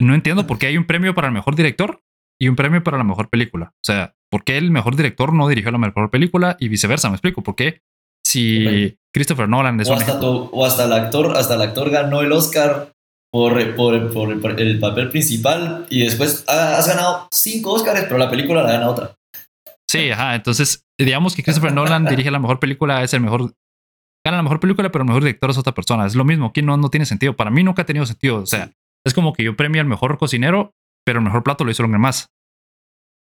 No 0.00 0.14
entiendo 0.14 0.46
por 0.46 0.58
qué 0.58 0.66
hay 0.66 0.78
un 0.78 0.86
premio 0.86 1.14
para 1.14 1.28
el 1.28 1.34
mejor 1.34 1.56
director 1.56 2.00
y 2.40 2.48
un 2.48 2.56
premio 2.56 2.82
para 2.82 2.96
la 2.96 3.04
mejor 3.04 3.28
película. 3.28 3.66
O 3.74 3.84
sea, 3.84 4.14
¿por 4.30 4.44
qué 4.44 4.56
el 4.58 4.70
mejor 4.70 4.96
director 4.96 5.32
no 5.32 5.48
dirigió 5.48 5.70
la 5.70 5.78
mejor 5.78 6.10
película 6.10 6.56
y 6.60 6.68
viceversa? 6.68 7.08
Me 7.08 7.16
explico. 7.16 7.42
¿Por 7.42 7.56
qué? 7.56 7.82
Si. 8.26 8.96
Christopher 9.12 9.48
Nolan 9.48 9.80
es 9.80 9.88
o 9.88 9.92
un 9.92 9.98
hasta, 9.98 10.12
ejemplo- 10.12 10.48
tu- 10.50 10.56
o 10.56 10.64
hasta 10.64 10.84
el 10.84 10.92
actor, 10.92 11.36
hasta 11.36 11.54
el 11.54 11.62
actor 11.62 11.90
ganó 11.90 12.20
el 12.20 12.30
Oscar 12.32 12.92
por, 13.32 13.52
por, 13.74 14.12
por 14.12 14.30
el, 14.30 14.40
por 14.40 14.60
el 14.60 14.78
papel 14.78 15.10
principal 15.10 15.86
y 15.90 16.04
después 16.04 16.44
ah, 16.46 16.76
has 16.78 16.86
ganado 16.86 17.26
cinco 17.32 17.72
Oscars, 17.72 18.02
pero 18.04 18.18
la 18.18 18.30
película 18.30 18.62
la 18.62 18.72
gana 18.72 18.88
otra. 18.88 19.16
Sí, 19.90 20.10
ajá. 20.10 20.36
Entonces, 20.36 20.84
digamos 20.98 21.34
que 21.34 21.42
Christopher 21.42 21.72
Nolan 21.72 22.04
dirige 22.06 22.30
la 22.30 22.38
mejor 22.38 22.60
película, 22.60 23.02
es 23.02 23.12
el 23.14 23.20
mejor. 23.20 23.52
Gana 24.24 24.36
la 24.36 24.42
mejor 24.44 24.60
película, 24.60 24.92
pero 24.92 25.02
el 25.02 25.08
mejor 25.08 25.22
director 25.24 25.50
es 25.50 25.58
otra 25.58 25.74
persona. 25.74 26.06
Es 26.06 26.14
lo 26.14 26.24
mismo. 26.24 26.46
Aquí 26.46 26.62
no, 26.62 26.76
no 26.76 26.88
tiene 26.90 27.06
sentido. 27.06 27.34
Para 27.34 27.50
mí 27.50 27.64
nunca 27.64 27.82
ha 27.82 27.86
tenido 27.86 28.06
sentido. 28.06 28.36
O 28.42 28.46
sea, 28.46 28.70
es 29.04 29.14
como 29.14 29.32
que 29.32 29.42
yo 29.42 29.56
premio 29.56 29.80
al 29.80 29.88
mejor 29.88 30.18
cocinero, 30.18 30.70
pero 31.04 31.18
el 31.18 31.24
mejor 31.24 31.42
plato 31.42 31.64
lo 31.64 31.70
hizo 31.72 31.82
alguien 31.82 32.00
más. 32.00 32.28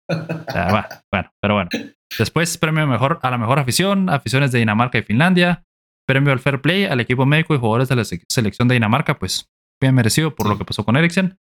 Sea, 0.07 1.03
bueno, 1.11 1.31
pero 1.41 1.53
bueno. 1.55 1.69
Después, 2.17 2.57
premio 2.57 2.83
a 2.83 2.87
mejor, 2.87 3.19
a 3.21 3.29
la 3.31 3.37
mejor 3.37 3.59
afición, 3.59 4.09
aficiones 4.09 4.51
de 4.51 4.59
Dinamarca 4.59 4.97
y 4.97 5.03
Finlandia. 5.03 5.63
Premio 6.07 6.31
al 6.31 6.39
Fair 6.39 6.61
Play, 6.61 6.85
al 6.85 7.01
equipo 7.01 7.25
médico 7.25 7.53
y 7.53 7.57
jugadores 7.57 7.89
de 7.89 7.95
la 7.97 8.05
se- 8.05 8.23
selección 8.29 8.67
de 8.69 8.75
Dinamarca, 8.75 9.19
pues 9.19 9.49
bien 9.81 9.93
merecido 9.93 10.33
por 10.33 10.47
Sí. 10.47 10.53
lo 10.53 10.57
que 10.57 10.63
pasó 10.65 10.85
con 10.85 10.95
Eriksen. 10.95 11.37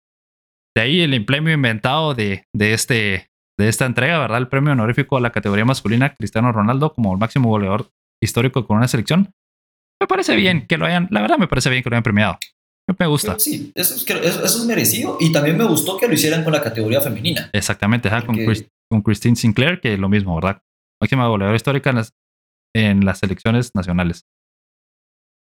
De 0.75 0.81
ahí 0.81 1.01
el 1.01 1.23
premio 1.25 1.53
inventado 1.53 2.15
de, 2.15 2.43
de, 2.53 2.73
este, 2.73 3.27
de 3.59 3.69
esta 3.69 3.85
entrega, 3.85 4.17
¿verdad? 4.17 4.39
El 4.39 4.47
premio 4.47 4.73
honorífico 4.73 5.17
a 5.17 5.21
la 5.21 5.29
categoría 5.29 5.65
masculina, 5.65 6.15
Cristiano 6.15 6.51
Ronaldo, 6.51 6.93
como 6.93 7.13
el 7.13 7.19
máximo 7.19 7.49
goleador 7.49 7.89
histórico 8.21 8.65
con 8.65 8.77
una 8.77 8.87
selección. 8.87 9.31
Me 10.01 10.07
parece 10.07 10.35
bien 10.35 10.65
que 10.67 10.77
lo 10.77 10.85
hayan, 10.87 11.07
la 11.11 11.21
verdad 11.21 11.37
me 11.37 11.47
parece 11.47 11.69
bien 11.69 11.83
que 11.83 11.89
lo 11.89 11.95
hayan 11.95 12.03
premiado. 12.03 12.37
Me 12.99 13.07
gusta. 13.07 13.39
Sí, 13.39 13.71
eso 13.73 13.95
es, 13.95 14.03
eso, 14.07 14.43
eso 14.45 14.59
es 14.59 14.65
merecido 14.65 15.17
y 15.19 15.31
también 15.31 15.57
me 15.57 15.63
gustó 15.65 15.97
que 15.97 16.07
lo 16.07 16.13
hicieran 16.13 16.43
con 16.43 16.53
la 16.53 16.61
categoría 16.61 17.01
femenina. 17.01 17.49
Exactamente, 17.51 18.09
con, 18.25 18.35
Chris- 18.35 18.67
con 18.91 19.01
Christine 19.01 19.35
Sinclair, 19.35 19.81
que 19.81 19.93
es 19.93 19.99
lo 19.99 20.07
mismo, 20.07 20.35
¿verdad? 20.35 20.61
Máxima 21.01 21.27
goleadora 21.27 21.55
histórica 21.55 21.89
en 21.89 21.95
las, 21.95 22.13
en 22.75 23.03
las 23.05 23.19
selecciones 23.19 23.71
nacionales. 23.73 24.25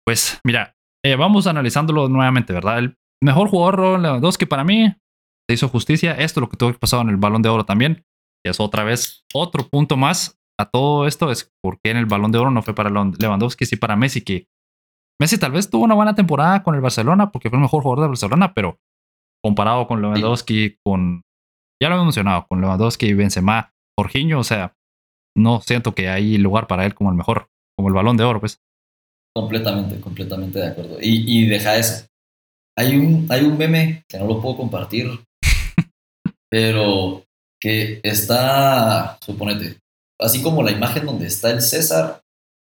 Pues 0.06 0.40
mira, 0.44 0.74
eh, 1.04 1.16
vamos 1.16 1.46
analizándolo 1.46 2.08
nuevamente, 2.08 2.52
¿verdad? 2.52 2.78
El 2.78 2.96
mejor 3.22 3.48
jugador, 3.48 3.98
Lewandowski, 4.00 4.46
para 4.46 4.64
mí, 4.64 4.94
se 5.48 5.54
hizo 5.54 5.68
justicia. 5.68 6.12
Esto 6.12 6.40
es 6.40 6.42
lo 6.42 6.48
que 6.48 6.56
tuvo 6.56 6.72
que 6.72 6.78
pasar 6.78 7.00
en 7.00 7.10
el 7.10 7.16
Balón 7.16 7.42
de 7.42 7.48
Oro 7.48 7.64
también. 7.64 8.04
Y 8.44 8.50
es 8.50 8.60
otra 8.60 8.84
vez 8.84 9.24
otro 9.32 9.68
punto 9.68 9.96
más 9.96 10.38
a 10.60 10.68
todo 10.68 11.06
esto, 11.06 11.30
es 11.30 11.50
porque 11.62 11.90
en 11.90 11.96
el 11.96 12.06
Balón 12.06 12.30
de 12.32 12.38
Oro 12.38 12.50
no 12.50 12.62
fue 12.62 12.74
para 12.74 12.90
Lewandowski, 12.90 13.64
sí 13.64 13.76
para 13.76 13.96
Messi, 13.96 14.20
que 14.20 14.48
Messi 15.20 15.38
tal 15.38 15.52
vez 15.52 15.70
tuvo 15.70 15.84
una 15.84 15.94
buena 15.94 16.14
temporada 16.14 16.62
con 16.62 16.74
el 16.74 16.80
Barcelona 16.80 17.30
porque 17.30 17.48
fue 17.48 17.58
el 17.58 17.62
mejor 17.62 17.82
jugador 17.82 18.04
de 18.04 18.08
Barcelona, 18.08 18.54
pero 18.54 18.78
comparado 19.42 19.86
con 19.86 20.00
Lewandowski, 20.00 20.78
con 20.84 21.22
ya 21.82 21.88
lo 21.88 21.96
hemos 21.96 22.06
mencionado, 22.06 22.46
con 22.46 22.60
Lewandowski, 22.60 23.12
Benzema, 23.12 23.74
Jorginho, 23.98 24.38
o 24.38 24.44
sea, 24.44 24.76
no 25.36 25.60
siento 25.60 25.94
que 25.94 26.08
hay 26.08 26.38
lugar 26.38 26.66
para 26.66 26.86
él 26.86 26.94
como 26.94 27.10
el 27.10 27.16
mejor, 27.16 27.48
como 27.76 27.88
el 27.88 27.94
balón 27.94 28.16
de 28.16 28.24
oro, 28.24 28.40
pues. 28.40 28.60
Completamente, 29.34 30.00
completamente 30.00 30.60
de 30.60 30.68
acuerdo. 30.68 30.98
Y, 31.00 31.24
y 31.26 31.46
deja 31.46 31.76
eso. 31.76 32.06
Hay 32.78 32.96
un, 32.96 33.26
hay 33.30 33.44
un 33.44 33.58
meme 33.58 34.04
que 34.08 34.18
no 34.18 34.26
lo 34.26 34.40
puedo 34.40 34.56
compartir, 34.56 35.08
pero 36.50 37.24
que 37.60 38.00
está, 38.02 39.18
suponete, 39.20 39.78
así 40.20 40.42
como 40.42 40.62
la 40.62 40.70
imagen 40.70 41.06
donde 41.06 41.26
está 41.26 41.50
el 41.50 41.62
César 41.62 42.21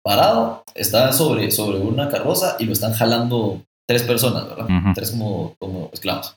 parado, 0.08 0.63
está 0.74 1.12
sobre, 1.12 1.52
sobre 1.52 1.80
una 1.80 2.08
carroza 2.10 2.56
y 2.60 2.65
lo 2.65 2.74
están 2.74 2.93
jalando 2.93 3.62
tres 3.88 4.04
personas, 4.04 4.48
¿verdad? 4.48 4.67
Tres 4.96 5.12
como, 5.12 5.56
como 5.60 5.89
esclavos. 5.93 6.36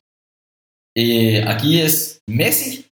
Eh, 0.97 1.45
aquí 1.47 1.81
es 1.81 2.21
Messi 2.29 2.87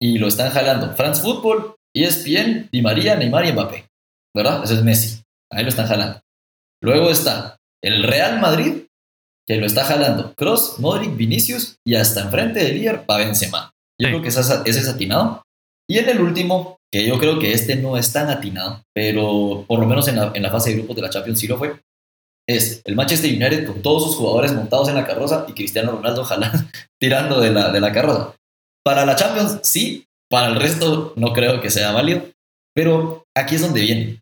y 0.00 0.18
lo 0.18 0.28
están 0.28 0.50
jalando 0.52 0.94
France 0.94 1.22
Football, 1.22 1.74
ESPN, 1.94 2.68
Di 2.72 2.82
María, 2.82 3.16
Neymar 3.16 3.44
y 3.46 3.52
Mbappé, 3.52 3.84
¿verdad? 4.34 4.62
Ese 4.64 4.74
es 4.74 4.82
Messi. 4.82 5.22
Ahí 5.50 5.62
lo 5.64 5.68
están 5.68 5.86
jalando. 5.88 6.20
Luego 6.82 7.10
está 7.10 7.56
el 7.82 8.02
Real 8.04 8.40
Madrid, 8.40 8.84
que 9.46 9.56
lo 9.56 9.66
está 9.66 9.84
jalando 9.84 10.34
Cross, 10.34 10.78
Modric, 10.78 11.16
Vinicius 11.16 11.76
y 11.84 11.96
hasta 11.96 12.22
enfrente 12.22 12.60
del 12.62 12.76
líder 12.78 13.04
va 13.10 13.18
Benzema. 13.18 13.72
Yo 14.00 14.06
Sí. 14.06 14.12
creo 14.12 14.22
que 14.22 14.28
ese 14.28 14.40
es, 14.40 14.50
ese 14.64 14.80
es 14.80 14.88
atinado. 14.88 15.42
Y 15.88 15.98
en 15.98 16.08
el 16.08 16.20
último, 16.20 16.78
que 16.92 17.06
yo 17.06 17.18
creo 17.18 17.38
que 17.38 17.52
este 17.52 17.76
no 17.76 17.96
es 17.96 18.12
tan 18.12 18.28
atinado, 18.28 18.84
pero 18.94 19.64
por 19.66 19.80
lo 19.80 19.86
menos 19.86 20.06
en 20.08 20.16
la, 20.16 20.30
en 20.34 20.42
la 20.42 20.50
fase 20.50 20.70
de 20.70 20.76
grupos 20.76 20.96
de 20.96 21.02
la 21.02 21.10
Champions 21.10 21.40
sí 21.40 21.48
lo 21.48 21.56
fue, 21.56 21.80
es 22.46 22.82
el 22.84 22.96
Manchester 22.96 23.30
United 23.30 23.66
con 23.66 23.82
todos 23.82 24.04
sus 24.04 24.16
jugadores 24.16 24.52
montados 24.52 24.88
en 24.88 24.96
la 24.96 25.06
carroza 25.06 25.46
y 25.48 25.52
Cristiano 25.52 25.92
Ronaldo 25.92 26.24
jalando, 26.24 26.58
tirando 27.00 27.40
de 27.40 27.50
la, 27.50 27.70
de 27.70 27.80
la 27.80 27.92
carroza. 27.92 28.36
Para 28.84 29.06
la 29.06 29.16
Champions 29.16 29.60
sí, 29.62 30.06
para 30.28 30.48
el 30.48 30.60
resto 30.60 31.14
no 31.16 31.32
creo 31.32 31.60
que 31.60 31.70
sea 31.70 31.92
válido, 31.92 32.28
pero 32.74 33.24
aquí 33.34 33.54
es 33.54 33.62
donde 33.62 33.80
viene. 33.80 34.20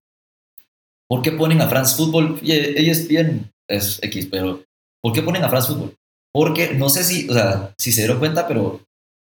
¿Por 1.09 1.23
qué 1.23 1.33
ponen 1.33 1.61
a 1.61 1.69
France 1.69 1.97
Football? 1.97 2.39
Ella 2.43 2.93
es 2.93 3.09
bien, 3.09 3.51
es 3.69 3.99
X, 4.01 4.29
pero 4.31 4.63
¿por 5.03 5.13
qué 5.13 5.23
ponen 5.23 5.43
a 5.43 5.49
France 5.49 5.73
Football? 5.73 5.97
Porque 6.33 6.75
no 6.75 6.89
sé 6.89 7.03
si, 7.03 7.29
o 7.29 7.33
sea, 7.33 7.75
si 7.79 7.91
se 7.91 8.03
dieron 8.03 8.21
cuenta, 8.21 8.47
pero 8.47 8.81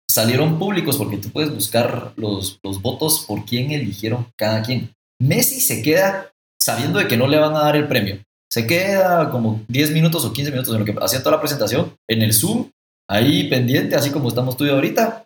salieron 0.09 0.57
públicos 0.57 0.97
porque 0.97 1.17
tú 1.17 1.29
puedes 1.29 1.53
buscar 1.53 2.13
los, 2.15 2.59
los 2.63 2.81
votos 2.81 3.25
por 3.27 3.45
quién 3.45 3.71
eligieron 3.71 4.27
cada 4.35 4.61
quien. 4.63 4.91
Messi 5.21 5.61
se 5.61 5.81
queda 5.81 6.31
sabiendo 6.59 6.99
de 6.99 7.07
que 7.07 7.17
no 7.17 7.27
le 7.27 7.37
van 7.37 7.55
a 7.55 7.61
dar 7.61 7.75
el 7.75 7.87
premio. 7.87 8.19
se 8.51 8.65
queda 8.65 9.29
como 9.29 9.61
10 9.67 9.91
minutos 9.91 10.25
o 10.25 10.33
15 10.33 10.51
minutos 10.51 10.73
en 10.73 10.79
lo 10.79 10.85
que 10.85 10.95
hacía 10.99 11.19
toda 11.19 11.35
la 11.35 11.41
presentación 11.41 11.95
en 12.07 12.23
el 12.23 12.33
Zoom, 12.33 12.71
ahí 13.07 13.47
pendiente, 13.47 13.95
así 13.95 14.09
como 14.09 14.27
estamos 14.27 14.57
tú 14.57 14.65
y 14.65 14.69
ahorita. 14.69 15.25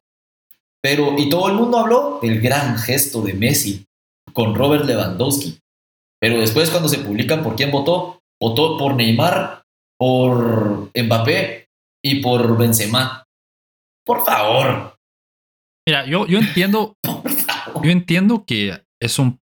Pero, 0.82 1.17
y 1.17 1.30
todo 1.30 1.48
el 1.48 1.56
mundo 1.56 1.80
habló 1.80 2.19
del 2.22 2.41
gran 2.41 2.78
gesto 2.78 3.22
de 3.22 3.34
Messi 3.34 3.86
con 4.34 4.54
Robert 4.54 4.84
Lewandowski. 4.84 5.58
Pero 6.19 6.41
después 6.41 6.69
cuando 6.69 6.89
se 6.89 7.00
publican 7.00 7.43
por 7.43 7.56
quién 7.56 7.72
votó, 7.72 8.22
votó 8.41 8.78
por 8.78 8.96
Neymar, 8.96 9.63
por 9.98 10.89
Mbappé 10.93 11.67
y 12.04 12.22
por 12.22 12.58
Benzema. 12.58 13.26
Por 14.06 14.26
favor. 14.26 14.98
Mira, 15.88 16.06
yo, 16.06 16.26
yo 16.28 16.39
entiendo, 16.39 16.98
yo 17.84 17.92
entiendo 17.92 18.46
que 18.46 18.84
es 19.02 19.20
un 19.20 19.39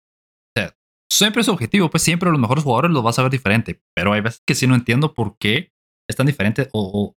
siempre 1.15 1.41
es 1.41 1.47
objetivo, 1.47 1.89
pues 1.89 2.03
siempre 2.03 2.29
los 2.29 2.39
mejores 2.39 2.63
jugadores 2.63 2.91
los 2.91 3.03
vas 3.03 3.17
a 3.19 3.23
ver 3.23 3.31
diferente, 3.31 3.81
pero 3.95 4.13
hay 4.13 4.21
veces 4.21 4.41
que 4.45 4.55
sí 4.55 4.67
no 4.67 4.75
entiendo 4.75 5.13
por 5.13 5.37
qué 5.37 5.71
es 6.09 6.15
tan 6.15 6.25
diferente 6.25 6.69
o, 6.73 7.13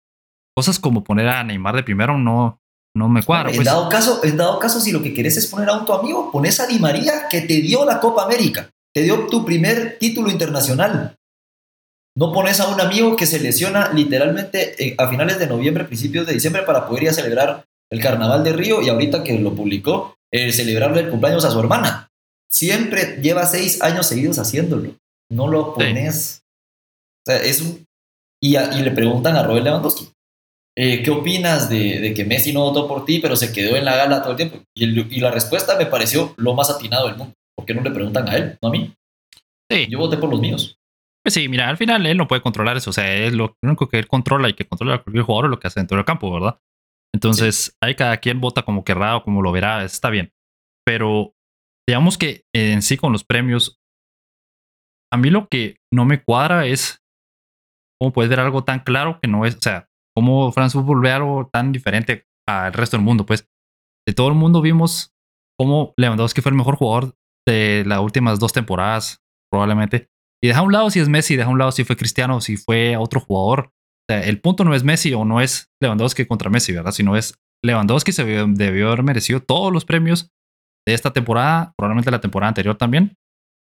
cosas 0.55 0.79
como 0.79 1.03
poner 1.03 1.29
a 1.29 1.43
Neymar 1.43 1.75
de 1.75 1.83
primero 1.83 2.17
no, 2.17 2.59
no 2.95 3.07
me 3.07 3.23
cuadra. 3.23 3.49
En, 3.49 3.55
pues. 3.55 3.65
dado 3.65 3.87
caso, 3.87 4.21
en 4.23 4.35
dado 4.35 4.59
caso, 4.59 4.81
si 4.81 4.91
lo 4.91 5.01
que 5.01 5.13
quieres 5.13 5.37
es 5.37 5.47
poner 5.47 5.69
a 5.69 5.77
un 5.77 5.85
tu 5.85 5.93
amigo, 5.93 6.31
pones 6.31 6.59
a 6.59 6.67
Di 6.67 6.79
María 6.79 7.27
que 7.29 7.41
te 7.41 7.61
dio 7.61 7.85
la 7.85 7.99
Copa 7.99 8.23
América, 8.23 8.69
te 8.93 9.03
dio 9.03 9.27
tu 9.27 9.45
primer 9.45 9.97
título 9.99 10.29
internacional. 10.29 11.15
No 12.19 12.33
pones 12.33 12.59
a 12.59 12.67
un 12.67 12.81
amigo 12.81 13.15
que 13.15 13.25
se 13.25 13.39
lesiona 13.39 13.93
literalmente 13.93 14.75
eh, 14.83 14.93
a 14.97 15.07
finales 15.09 15.39
de 15.39 15.47
noviembre, 15.47 15.85
principios 15.85 16.27
de 16.27 16.33
diciembre 16.33 16.63
para 16.63 16.85
poder 16.85 17.03
ir 17.03 17.09
a 17.09 17.13
celebrar 17.13 17.65
el 17.89 18.01
Carnaval 18.01 18.43
de 18.43 18.51
Río 18.51 18.81
y 18.81 18.89
ahorita 18.89 19.23
que 19.23 19.39
lo 19.39 19.55
publicó, 19.55 20.17
eh, 20.29 20.51
celebrarle 20.51 20.99
el 20.99 21.09
cumpleaños 21.09 21.45
a 21.45 21.51
su 21.51 21.57
hermana. 21.57 22.09
Siempre 22.51 23.21
lleva 23.21 23.45
seis 23.45 23.81
años 23.81 24.05
seguidos 24.05 24.37
haciéndolo. 24.37 24.97
No 25.31 25.47
lo 25.47 25.73
pones. 25.73 26.41
O 27.25 27.31
sea, 27.31 27.41
es 27.41 27.61
un. 27.61 27.85
Y, 28.41 28.57
le 28.57 28.91
preguntan 28.91 29.37
a 29.37 29.43
Robert 29.43 29.63
Lewandowski, 29.63 30.09
eh, 30.77 31.01
¿qué 31.01 31.11
opinas 31.11 31.69
de, 31.69 32.13
que 32.13 32.25
Messi 32.25 32.51
no 32.51 32.63
votó 32.63 32.85
por 32.85 33.05
ti, 33.05 33.19
pero 33.19 33.37
se 33.37 33.53
quedó 33.53 33.77
en 33.77 33.85
la 33.85 33.95
gala 33.95 34.21
todo 34.21 34.31
el 34.31 34.37
tiempo? 34.37 34.57
Y, 34.75 35.21
la 35.21 35.31
respuesta 35.31 35.77
me 35.77 35.85
pareció 35.85 36.33
lo 36.35 36.53
más 36.53 36.69
atinado 36.69 37.07
del 37.07 37.15
mundo. 37.15 37.33
¿Por 37.55 37.65
qué 37.65 37.73
no 37.73 37.81
le 37.81 37.91
preguntan 37.91 38.27
a 38.27 38.35
él, 38.35 38.57
no 38.61 38.67
a 38.67 38.71
mí? 38.71 38.93
Sí. 39.71 39.87
Yo 39.89 39.99
voté 39.99 40.17
por 40.17 40.29
los 40.29 40.41
míos. 40.41 40.78
Pues 41.23 41.33
sí, 41.33 41.49
mira, 41.49 41.67
al 41.67 41.77
final 41.77 42.05
él 42.05 42.17
no 42.17 42.27
puede 42.27 42.41
controlar 42.41 42.77
eso. 42.77 42.89
O 42.89 42.93
sea, 42.93 43.13
es 43.13 43.33
lo 43.33 43.55
único 43.61 43.87
que 43.89 43.99
él 43.99 44.07
controla 44.07 44.49
y 44.49 44.53
que 44.53 44.67
controla 44.67 44.95
a 44.95 45.03
cualquier 45.03 45.25
jugador 45.25 45.45
es 45.45 45.51
lo 45.51 45.59
que 45.59 45.67
hace 45.67 45.79
dentro 45.79 45.97
del 45.97 46.05
campo, 46.05 46.31
¿verdad? 46.31 46.59
Entonces, 47.13 47.75
ahí 47.83 47.95
cada 47.95 48.17
quien 48.17 48.39
vota 48.39 48.63
como 48.63 48.83
querrá 48.83 49.17
o 49.17 49.23
como 49.23 49.41
lo 49.41 49.51
verá, 49.51 49.83
está 49.83 50.09
bien. 50.09 50.31
Pero 50.85 51.33
digamos 51.87 52.17
que 52.17 52.43
en 52.55 52.81
sí 52.81 52.97
con 52.97 53.11
los 53.11 53.23
premios, 53.23 53.79
a 55.11 55.17
mí 55.17 55.29
lo 55.29 55.47
que 55.47 55.77
no 55.91 56.05
me 56.05 56.23
cuadra 56.23 56.67
es 56.67 57.01
cómo 57.99 58.13
puedes 58.13 58.29
ver 58.29 58.39
algo 58.39 58.63
tan 58.63 58.81
claro 58.81 59.19
que 59.21 59.27
no 59.27 59.45
es, 59.45 59.55
o 59.55 59.61
sea, 59.61 59.89
cómo 60.15 60.51
France 60.51 60.77
Football 60.77 61.01
ve 61.01 61.11
algo 61.11 61.49
tan 61.51 61.71
diferente 61.71 62.25
al 62.47 62.73
resto 62.73 62.95
del 62.97 63.05
mundo. 63.05 63.25
Pues 63.25 63.47
de 64.07 64.13
todo 64.13 64.29
el 64.29 64.35
mundo 64.35 64.61
vimos 64.61 65.11
cómo 65.59 65.93
Lewandowski 65.97 66.41
fue 66.41 66.51
el 66.51 66.57
mejor 66.57 66.75
jugador 66.75 67.15
de 67.47 67.83
las 67.85 67.99
últimas 67.99 68.39
dos 68.39 68.53
temporadas, 68.53 69.21
probablemente. 69.51 70.09
Y 70.41 70.47
deja 70.47 70.59
a 70.59 70.63
un 70.63 70.71
lado 70.71 70.89
si 70.89 70.99
es 70.99 71.09
Messi, 71.09 71.35
deja 71.35 71.49
a 71.49 71.51
un 71.51 71.59
lado 71.59 71.71
si 71.71 71.83
fue 71.83 71.97
Cristiano, 71.97 72.41
si 72.41 72.57
fue 72.57 72.97
otro 72.97 73.19
jugador. 73.19 73.71
O 74.09 74.13
sea, 74.13 74.23
el 74.23 74.39
punto 74.39 74.63
no 74.63 74.73
es 74.73 74.83
Messi 74.83 75.13
o 75.13 75.25
no 75.25 75.41
es 75.41 75.69
Lewandowski 75.81 76.25
contra 76.25 76.49
Messi, 76.49 76.73
¿verdad? 76.73 76.91
Sino 76.91 77.15
es 77.15 77.35
Lewandowski 77.63 78.11
se 78.11 78.23
debió 78.23 78.87
haber 78.87 79.03
merecido 79.03 79.41
todos 79.41 79.71
los 79.71 79.85
premios 79.85 80.31
de 80.87 80.93
esta 80.93 81.11
temporada, 81.11 81.73
probablemente 81.77 82.09
la 82.09 82.21
temporada 82.21 82.47
anterior 82.47 82.77
también, 82.77 83.17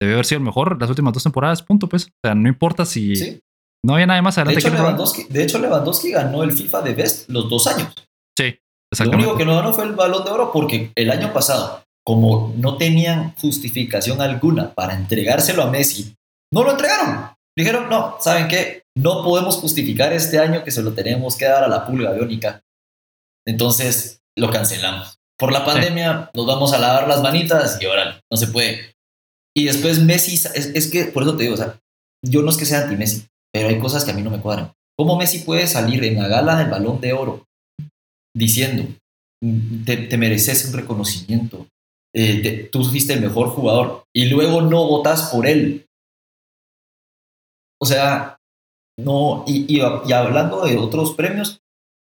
debe 0.01 0.15
haber 0.15 0.27
sido 0.27 0.39
el 0.39 0.45
mejor 0.45 0.81
las 0.81 0.89
últimas 0.89 1.13
dos 1.13 1.23
temporadas, 1.23 1.63
punto, 1.63 1.89
pues. 1.89 2.07
O 2.07 2.11
sea, 2.25 2.35
no 2.35 2.49
importa 2.49 2.85
si 2.85 3.41
no 3.85 3.95
había 3.95 4.07
nada 4.07 4.23
más 4.23 4.39
adelante. 4.39 4.63
De 4.63 4.69
hecho, 4.69 4.83
Lewandowski, 4.83 5.25
de 5.29 5.43
hecho, 5.43 5.59
Lewandowski 5.59 6.11
ganó 6.13 6.43
el 6.43 6.53
FIFA 6.53 6.83
de 6.83 6.95
Best 6.95 7.29
los 7.29 7.49
dos 7.51 7.67
años. 7.67 7.93
Sí. 8.39 8.59
Lo 9.05 9.11
único 9.11 9.37
que 9.37 9.45
no 9.45 9.57
ganó 9.57 9.73
fue 9.73 9.85
el 9.85 9.93
balón 9.93 10.25
de 10.25 10.31
oro 10.31 10.51
porque 10.53 10.93
el 10.95 11.11
año 11.11 11.33
pasado, 11.33 11.85
como 12.05 12.55
no 12.57 12.77
tenían 12.77 13.35
justificación 13.41 14.21
alguna 14.21 14.73
para 14.75 14.95
entregárselo 14.95 15.63
a 15.63 15.71
Messi, 15.71 16.15
no 16.53 16.65
lo 16.65 16.73
entregaron. 16.73 17.35
Dijeron, 17.57 17.89
no, 17.89 18.17
¿saben 18.21 18.49
qué? 18.49 18.85
No 18.97 19.23
podemos 19.25 19.57
justificar 19.57 20.13
este 20.13 20.39
año 20.39 20.65
que 20.65 20.71
se 20.71 20.83
lo 20.83 20.93
tenemos 20.93 21.37
que 21.37 21.47
dar 21.47 21.65
a 21.65 21.69
la 21.69 21.87
pulga 21.87 22.13
biónica. 22.13 22.63
Entonces 23.47 24.23
lo 24.37 24.51
cancelamos 24.51 25.21
por 25.41 25.53
la 25.53 25.65
pandemia 25.65 26.31
nos 26.35 26.47
vamos 26.47 26.75
a 26.75 26.79
lavar 26.79 27.09
las 27.09 27.23
manitas 27.23 27.79
y 27.81 27.87
ahora 27.87 28.21
no 28.31 28.37
se 28.37 28.49
puede. 28.49 28.95
Y 29.57 29.65
después 29.65 29.99
Messi, 29.99 30.35
es, 30.35 30.91
que 30.91 31.07
por 31.07 31.23
eso 31.23 31.37
te 31.37 31.45
digo, 31.45 31.55
o 31.55 31.57
sea, 31.57 31.81
yo 32.23 32.43
no 32.43 32.51
es 32.51 32.59
que 32.59 32.67
sea 32.67 32.83
anti-Messi, 32.83 33.27
pero 33.51 33.69
hay 33.69 33.79
cosas 33.81 34.05
que 34.05 34.11
a 34.11 34.15
mí 34.15 34.23
no 34.23 34.31
me 34.31 34.41
cuadran. 34.41 34.73
¿Cómo 34.97 35.17
Messi 35.17 35.41
puede 35.41 35.67
salir 35.67 36.05
en 36.05 36.17
la 36.17 36.29
gala 36.29 36.57
del 36.57 36.71
balón 36.71 37.01
de 37.01 37.15
oro 37.15 37.47
diciendo, 38.37 38.87
mm, 39.43 39.85
te, 39.85 40.17
mereces 40.19 40.67
un 40.67 40.75
reconocimiento, 40.75 41.67
eh, 42.15 42.69
tú 42.71 42.85
fuiste 42.85 43.15
el 43.15 43.23
mejor 43.23 43.49
jugador 43.49 44.05
y 44.15 44.27
luego 44.27 44.61
no 44.61 44.87
votas 44.87 45.31
por 45.33 45.47
él? 45.47 45.87
O 47.81 47.87
sea, 47.87 48.39
no, 48.99 49.45
y, 49.47 49.75
y, 49.75 49.81
hablando 49.81 50.65
de 50.65 50.77
otros 50.77 51.15
premios, 51.15 51.61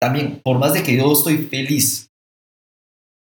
también, 0.01 0.41
por 0.43 0.59
más 0.59 0.75
de 0.75 0.83
que 0.83 0.97
yo 0.97 1.13
estoy 1.13 1.39
feliz 1.39 2.11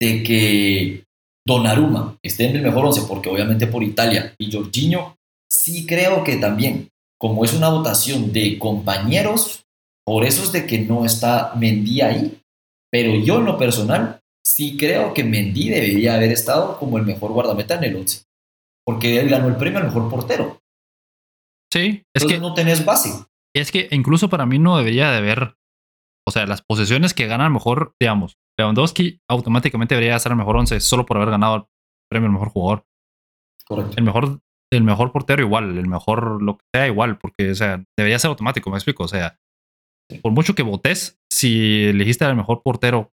de 0.00 0.22
que 0.22 1.04
Donnarumma 1.46 2.18
esté 2.22 2.46
en 2.46 2.56
el 2.56 2.62
mejor 2.62 2.86
once, 2.86 3.02
porque 3.06 3.28
obviamente 3.28 3.66
por 3.66 3.82
Italia, 3.82 4.34
y 4.38 4.50
Jorginho, 4.50 5.16
sí 5.50 5.86
creo 5.86 6.24
que 6.24 6.36
también, 6.36 6.88
como 7.18 7.44
es 7.44 7.52
una 7.52 7.68
votación 7.68 8.32
de 8.32 8.58
compañeros, 8.58 9.64
por 10.04 10.24
eso 10.24 10.42
es 10.42 10.52
de 10.52 10.66
que 10.66 10.78
no 10.78 11.04
está 11.04 11.52
Mendy 11.56 12.00
ahí, 12.00 12.40
pero 12.90 13.14
yo 13.16 13.38
en 13.38 13.44
lo 13.44 13.58
personal 13.58 14.20
sí 14.44 14.76
creo 14.76 15.14
que 15.14 15.24
Mendy 15.24 15.68
debería 15.68 16.14
haber 16.14 16.32
estado 16.32 16.78
como 16.78 16.98
el 16.98 17.04
mejor 17.04 17.32
guardameta 17.32 17.76
en 17.76 17.84
el 17.84 17.96
once, 17.96 18.22
porque 18.84 19.20
él 19.20 19.28
ganó 19.28 19.48
el 19.48 19.56
premio 19.56 19.78
al 19.78 19.86
mejor 19.86 20.10
portero. 20.10 20.61
Sí, 21.72 22.04
es 22.14 22.26
que 22.26 22.38
no 22.38 22.52
tenés 22.52 22.84
base. 22.84 23.10
Es 23.56 23.72
que 23.72 23.88
incluso 23.90 24.28
para 24.28 24.44
mí 24.44 24.58
no 24.58 24.76
debería 24.76 25.10
de 25.10 25.18
haber, 25.18 25.56
o 26.28 26.30
sea, 26.30 26.46
las 26.46 26.60
posiciones 26.62 27.14
que 27.14 27.26
ganan 27.26 27.52
mejor, 27.52 27.94
digamos, 28.00 28.36
Lewandowski 28.58 29.20
automáticamente 29.28 29.94
debería 29.94 30.18
ser 30.18 30.32
el 30.32 30.38
mejor 30.38 30.56
11 30.56 30.80
solo 30.80 31.06
por 31.06 31.16
haber 31.16 31.30
ganado 31.30 31.56
el 31.56 31.62
premio 32.10 32.26
al 32.26 32.34
mejor 32.34 32.50
jugador. 32.50 32.86
Correcto. 33.66 33.94
El 33.96 34.04
mejor, 34.04 34.40
el 34.70 34.82
mejor 34.82 35.12
portero 35.12 35.42
igual, 35.42 35.78
el 35.78 35.88
mejor 35.88 36.42
lo 36.42 36.58
que 36.58 36.64
sea 36.74 36.86
igual, 36.86 37.18
porque 37.18 37.50
o 37.50 37.54
sea, 37.54 37.82
debería 37.96 38.18
ser 38.18 38.28
automático, 38.28 38.70
me 38.70 38.76
explico. 38.76 39.04
O 39.04 39.08
sea, 39.08 39.38
por 40.20 40.32
mucho 40.32 40.54
que 40.54 40.62
votes, 40.62 41.20
si 41.32 41.84
elegiste 41.84 42.26
al 42.26 42.36
mejor 42.36 42.62
portero 42.62 43.12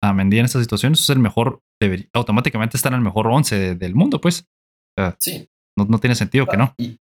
a 0.00 0.12
Mendy 0.12 0.38
en 0.38 0.46
estas 0.46 0.62
situaciones, 0.62 1.00
es 1.00 1.10
el 1.10 1.20
mejor, 1.20 1.62
debería, 1.80 2.08
automáticamente 2.14 2.76
está 2.76 2.88
en 2.88 2.96
el 2.96 3.00
mejor 3.02 3.28
11 3.28 3.76
del 3.76 3.94
mundo, 3.94 4.20
pues. 4.20 4.48
sí. 5.20 5.48
No, 5.78 5.84
no, 5.84 5.98
tiene 5.98 6.14
sentido 6.14 6.46
que 6.46 6.56
no. 6.56 6.74
Y, 6.78 6.98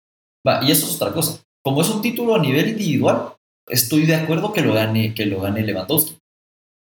y 0.63 0.71
eso 0.71 0.88
es 0.88 0.95
otra 0.95 1.13
cosa. 1.13 1.41
Como 1.63 1.82
es 1.82 1.89
un 1.89 2.01
título 2.01 2.36
a 2.36 2.39
nivel 2.39 2.69
individual, 2.69 3.34
estoy 3.67 4.06
de 4.06 4.15
acuerdo 4.15 4.54
que 4.54 4.62
lo 4.62 4.73
gane, 4.73 5.13
que 5.13 5.25
lo 5.25 5.41
gane 5.41 5.62
Lewandowski. 5.62 6.17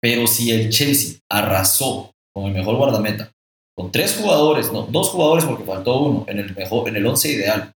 Pero 0.00 0.26
si 0.26 0.50
el 0.50 0.70
Chelsea 0.70 1.18
arrasó 1.30 2.12
con 2.34 2.46
el 2.46 2.52
mejor 2.52 2.76
guardameta, 2.76 3.30
con 3.76 3.90
tres 3.90 4.16
jugadores, 4.16 4.72
no, 4.72 4.82
dos 4.82 5.08
jugadores 5.08 5.44
porque 5.44 5.64
faltó 5.64 6.00
uno 6.00 6.24
en 6.28 6.38
el 6.38 6.54
mejor, 6.54 6.88
en 6.88 6.96
el 6.96 7.06
once 7.06 7.30
ideal, 7.30 7.72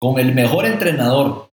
con 0.00 0.18
el 0.18 0.34
mejor 0.34 0.66
entrenador, 0.66 1.50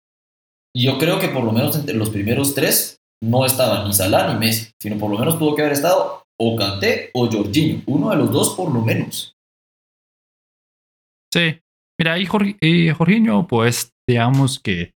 yo 0.75 0.97
creo 0.97 1.19
que 1.19 1.29
por 1.29 1.43
lo 1.43 1.51
menos 1.51 1.75
entre 1.75 1.95
los 1.95 2.09
primeros 2.09 2.55
tres 2.55 2.97
no 3.23 3.45
estaban 3.45 3.87
ni 3.87 3.93
Salah 3.93 4.33
ni 4.33 4.39
Messi, 4.39 4.71
sino 4.79 4.97
por 4.97 5.11
lo 5.11 5.17
menos 5.17 5.37
tuvo 5.37 5.55
que 5.55 5.61
haber 5.61 5.73
estado 5.73 6.23
o 6.39 6.55
Kanté 6.55 7.11
o 7.13 7.29
Jorginho, 7.31 7.83
uno 7.85 8.09
de 8.09 8.17
los 8.17 8.31
dos 8.31 8.55
por 8.55 8.73
lo 8.73 8.81
menos. 8.81 9.35
Sí, 11.31 11.59
mira, 12.01 12.17
y, 12.17 12.89
Jorginho, 12.89 13.47
pues 13.47 13.93
digamos 14.09 14.59
que 14.59 14.93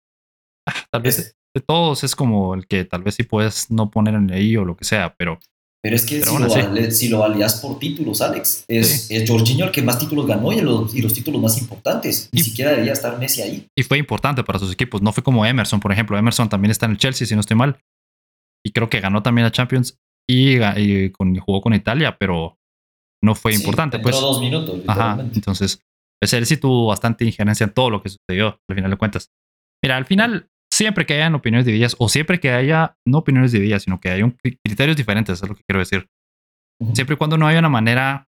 ah, 0.69 0.75
tal 0.91 1.03
vez 1.03 1.35
de 1.55 1.61
todos 1.61 2.05
es 2.05 2.15
como 2.15 2.55
el 2.55 2.67
que 2.67 2.85
tal 2.85 3.03
vez 3.03 3.17
sí 3.17 3.25
puedes 3.25 3.71
no 3.71 3.91
poner 3.91 4.15
en 4.15 4.31
ahí 4.31 4.57
o 4.57 4.65
lo 4.65 4.77
que 4.77 4.85
sea, 4.85 5.15
pero. 5.19 5.41
Pero 5.85 5.97
es 5.97 6.07
que 6.07 6.23
si, 6.93 7.09
lo 7.09 7.19
valías 7.19 7.61
por 7.61 7.81
títulos, 7.81 8.21
Alex, 8.23 8.65
es, 8.69 9.11
Jorginho 9.27 9.65
el 9.65 9.73
que 9.73 9.83
más 9.83 9.99
títulos 9.99 10.29
ganó 10.29 10.53
y 10.53 10.61
los, 10.61 10.95
y 10.95 11.03
los 11.03 11.12
títulos 11.12 11.43
más 11.43 11.61
importantes. 11.61 12.29
Ni 12.31 12.41
siquiera 12.41 12.71
debería 12.71 12.93
estar 12.93 13.19
Messi 13.19 13.43
ahí. 13.43 13.67
Y 13.77 13.83
fue 13.83 13.99
importante 13.99 14.45
para 14.45 14.61
sus 14.61 14.73
equipos. 14.73 15.03
No 15.03 15.12
fue 15.12 15.25
como 15.25 15.45
Emerson, 15.45 15.81
por 15.81 15.91
ejemplo. 15.91 16.17
Emerson 16.17 16.49
también 16.49 16.71
está 16.71 16.87
en 16.87 16.93
el 16.93 16.99
Chelsea, 16.99 17.27
si 17.27 17.35
no 17.35 17.41
estoy 17.41 17.57
mal. 17.57 17.81
Y 18.65 18.71
creo 18.71 18.88
que 18.88 19.01
ganó 19.01 19.25
también 19.25 19.45
a 19.45 19.51
Champions 19.51 19.99
y, 20.31 20.57
jugó 21.41 21.61
con 21.61 21.75
Italia, 21.75 22.17
pero 22.17 22.57
no 23.21 23.35
fue 23.35 23.53
importante. 23.53 23.99
Pues 23.99 24.21
dos 24.21 24.41
minutos. 24.41 24.83
Ajá. 24.87 25.19
Entonces, 25.35 25.83
pues 26.23 26.35
él 26.35 26.47
sí 26.47 26.57
tuvo 26.57 26.87
bastante 26.87 27.25
injerencia 27.25 27.65
en 27.65 27.73
todo 27.73 27.91
lo 27.91 28.01
que 28.01 28.09
sucedió, 28.09 28.61
al 28.71 28.77
final 28.77 28.93
de 28.93 28.97
cuentas. 28.97 29.33
Mira, 29.83 29.97
al 29.97 30.05
final 30.05 30.49
siempre 30.73 31.05
que 31.05 31.15
hayan 31.15 31.35
opiniones 31.35 31.67
divididas 31.67 31.97
o 31.99 32.09
siempre 32.09 32.39
que 32.39 32.53
haya, 32.53 32.97
no 33.05 33.19
opiniones 33.19 33.51
divididas, 33.51 33.83
sino 33.83 33.99
que 33.99 34.11
haya 34.11 34.25
un, 34.25 34.39
criterios 34.65 34.97
diferentes, 34.97 35.43
es 35.43 35.49
lo 35.49 35.57
que 35.57 35.65
quiero 35.69 35.81
decir. 35.81 36.09
Siempre 36.95 37.15
y 37.15 37.17
cuando 37.17 37.37
no 37.39 37.49
haya 37.49 37.59
una 37.59 37.69
manera, 37.69 38.29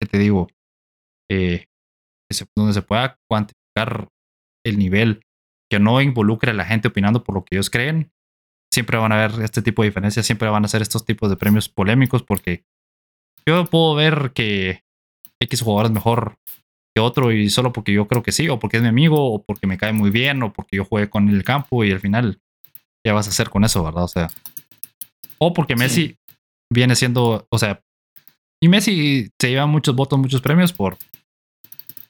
que 0.00 0.08
te 0.08 0.16
digo, 0.16 0.48
eh, 1.30 1.66
donde 2.56 2.72
se 2.72 2.80
pueda 2.80 3.18
cuantificar 3.30 4.08
el 4.64 4.78
nivel 4.78 5.20
que 5.70 5.78
no 5.78 6.00
involucre 6.00 6.52
a 6.52 6.54
la 6.54 6.64
gente 6.64 6.88
opinando 6.88 7.22
por 7.22 7.34
lo 7.34 7.44
que 7.44 7.56
ellos 7.56 7.68
creen. 7.68 8.10
Siempre 8.72 8.96
van 8.96 9.12
a 9.12 9.22
haber 9.22 9.42
este 9.42 9.60
tipo 9.60 9.82
de 9.82 9.90
diferencias, 9.90 10.24
siempre 10.24 10.48
van 10.48 10.64
a 10.64 10.68
ser 10.68 10.80
estos 10.80 11.04
tipos 11.04 11.28
de 11.28 11.36
premios 11.36 11.68
polémicos 11.68 12.22
porque 12.22 12.64
yo 13.46 13.66
puedo 13.66 13.94
ver 13.94 14.32
que 14.34 14.82
X 15.42 15.60
jugador 15.60 15.86
es 15.86 15.92
mejor 15.92 16.38
que 16.96 17.00
otro 17.00 17.30
y 17.30 17.50
solo 17.50 17.74
porque 17.74 17.92
yo 17.92 18.08
creo 18.08 18.22
que 18.22 18.32
sí, 18.32 18.48
o 18.48 18.58
porque 18.58 18.78
es 18.78 18.82
mi 18.82 18.88
amigo, 18.88 19.34
o 19.34 19.44
porque 19.44 19.66
me 19.66 19.76
cae 19.76 19.92
muy 19.92 20.08
bien, 20.08 20.42
o 20.42 20.50
porque 20.54 20.78
yo 20.78 20.84
juegue 20.86 21.10
con 21.10 21.28
el 21.28 21.44
campo 21.44 21.84
y 21.84 21.92
al 21.92 22.00
final 22.00 22.40
ya 23.06 23.12
vas 23.12 23.26
a 23.26 23.30
hacer 23.30 23.50
con 23.50 23.64
eso, 23.64 23.84
¿verdad? 23.84 24.04
O 24.04 24.08
sea, 24.08 24.30
o 25.36 25.52
porque 25.52 25.76
Messi 25.76 26.16
viene 26.72 26.96
siendo, 26.96 27.46
o 27.50 27.58
sea, 27.58 27.82
y 28.62 28.68
Messi 28.68 29.30
se 29.38 29.50
lleva 29.50 29.66
muchos 29.66 29.94
votos, 29.94 30.18
muchos 30.18 30.40
premios 30.40 30.72
por, 30.72 30.96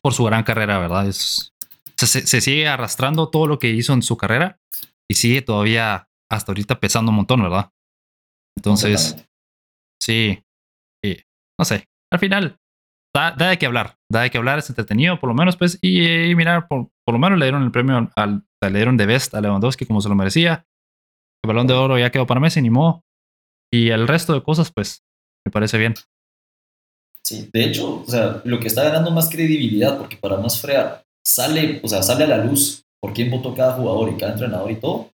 por 0.01 0.15
su 0.15 0.23
gran 0.23 0.45
carrera, 0.45 0.79
¿verdad? 0.79 1.09
Es, 1.09 1.53
se, 1.97 2.41
sigue 2.41 2.69
arrastrando 2.69 3.29
todo 3.29 3.49
lo 3.49 3.59
que 3.59 3.71
hizo 3.71 3.93
en 3.93 4.03
su 4.03 4.17
carrera 4.17 4.61
y 5.11 5.17
sigue 5.17 5.43
todavía 5.43 6.07
hasta 6.31 6.53
ahorita 6.53 6.79
pesando 6.79 7.11
un 7.11 7.17
montón, 7.17 7.43
¿verdad? 7.43 7.73
Entonces, 8.57 9.17
sí, 10.01 10.45
sí, 11.03 11.25
no 11.59 11.65
sé, 11.65 11.89
al 12.13 12.21
final 12.21 12.61
da, 13.17 13.49
de 13.49 13.59
qué 13.59 13.67
hablar, 13.67 13.97
da 14.11 14.23
de 14.23 14.31
qué 14.31 14.39
hablar, 14.39 14.59
es 14.59 14.69
entretenido 14.69 15.19
por 15.19 15.29
lo 15.29 15.35
menos, 15.35 15.57
pues, 15.57 15.79
y, 15.81 16.35
mirar, 16.35 16.69
por, 16.69 16.91
por, 17.05 17.15
lo 17.15 17.19
menos 17.19 17.39
le 17.39 17.47
dieron 17.47 17.63
el 17.63 17.71
premio, 17.71 18.11
al, 18.17 18.45
le 18.63 18.79
dieron 18.79 18.97
de 18.97 19.07
best 19.07 19.35
a 19.35 19.41
Lewandowski 19.41 19.87
como 19.87 20.01
se 20.01 20.09
lo 20.09 20.15
merecía. 20.15 20.67
El 21.45 21.49
balón 21.49 21.67
de 21.67 21.75
oro 21.75 21.99
ya 21.99 22.11
quedó 22.11 22.27
para 22.27 22.41
Messi, 22.41 22.61
ni 22.61 22.71
modo. 22.71 23.05
Y 23.73 23.91
el 23.91 24.09
resto 24.09 24.33
de 24.33 24.43
cosas, 24.43 24.73
pues, 24.73 25.05
me 25.45 25.53
parece 25.53 25.79
bien. 25.79 25.95
Sí, 27.25 27.49
de 27.53 27.65
hecho, 27.65 28.03
o 28.03 28.07
sea, 28.07 28.41
lo 28.45 28.61
que 28.61 28.69
está 28.69 28.85
ganando 28.85 29.11
más 29.11 29.29
credibilidad, 29.29 29.99
porque 29.99 30.17
para 30.17 30.37
más 30.37 30.61
frear, 30.61 31.05
sale, 31.25 31.81
o 31.83 31.89
sea, 31.89 32.03
sale 32.03 32.25
a 32.25 32.29
la 32.29 32.39
luz 32.39 32.85
por 33.01 33.13
quién 33.13 33.31
votó 33.31 33.55
cada 33.55 33.73
jugador 33.73 34.11
y 34.11 34.17
cada 34.17 34.33
entrenador 34.33 34.71
y 34.71 34.77
todo. 34.77 35.11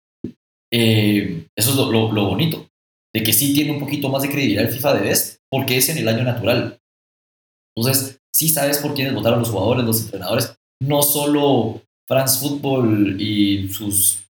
Eh, 0.70 1.46
eso 1.56 1.70
es 1.70 1.76
lo, 1.76 2.12
lo, 2.12 2.26
bonito, 2.26 2.68
de 3.14 3.22
que 3.22 3.32
sí 3.32 3.54
tiene 3.54 3.72
un 3.72 3.80
poquito 3.80 4.08
más 4.08 4.22
de 4.22 4.28
credibilidad 4.28 4.64
el 4.64 4.72
FIFA 4.72 4.94
de 4.94 5.00
Best, 5.02 5.38
porque 5.50 5.76
es 5.76 5.88
en 5.88 5.98
el 5.98 6.08
año 6.08 6.24
natural. 6.24 6.78
Entonces, 7.76 8.20
sí 8.34 8.48
sabes 8.48 8.78
por 8.78 8.94
quiénes 8.94 9.14
votaron 9.14 9.40
los 9.40 9.50
jugadores, 9.50 9.84
los 9.84 10.02
entrenadores, 10.02 10.54
no 10.80 11.02
solo 11.02 11.80
France 12.08 12.40
Football 12.40 13.20
y 13.20 13.68
sus 13.68 14.24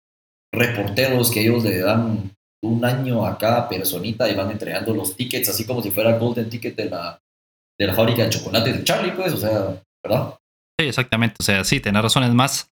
reporteros 0.53 1.31
que 1.31 1.42
ellos 1.42 1.64
le 1.64 1.79
dan 1.79 2.31
un 2.62 2.85
año 2.85 3.24
a 3.24 3.38
cada 3.38 3.68
personita 3.68 4.29
y 4.29 4.35
van 4.35 4.50
entregando 4.50 4.94
los 4.94 5.16
tickets, 5.16 5.48
así 5.48 5.66
como 5.66 5.83
si 5.83 5.90
fuera 5.90 6.18
Golden 6.18 6.50
Ticket 6.50 6.76
de 6.76 6.90
la, 6.90 7.20
de 7.79 7.87
la 7.87 7.94
fábrica 7.94 8.24
de 8.24 8.31
chocolate 8.31 8.72
de 8.72 8.85
Charlie, 8.85 9.12
pues, 9.12 9.33
o 9.33 9.38
sea, 9.38 9.83
¿verdad? 10.05 10.38
Sí, 10.79 10.87
exactamente. 10.87 11.37
O 11.40 11.42
sea, 11.42 11.64
sí, 11.64 11.81
tener 11.81 12.03
razón 12.03 12.24
es 12.24 12.35
más, 12.35 12.70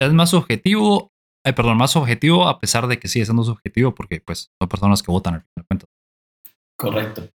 es 0.00 0.12
más 0.12 0.32
objetivo, 0.32 1.10
eh, 1.44 1.52
perdón, 1.52 1.76
más 1.76 1.96
objetivo 1.96 2.48
a 2.48 2.58
pesar 2.58 2.86
de 2.86 2.98
que 2.98 3.08
sigue 3.08 3.26
siendo 3.26 3.44
subjetivo 3.44 3.94
porque, 3.94 4.20
pues, 4.20 4.50
son 4.58 4.68
personas 4.68 5.02
que 5.02 5.10
votan 5.10 5.34
al 5.34 5.40
final 5.40 5.54
de 5.56 5.64
cuentas. 5.64 5.88
Correcto. 6.78 7.28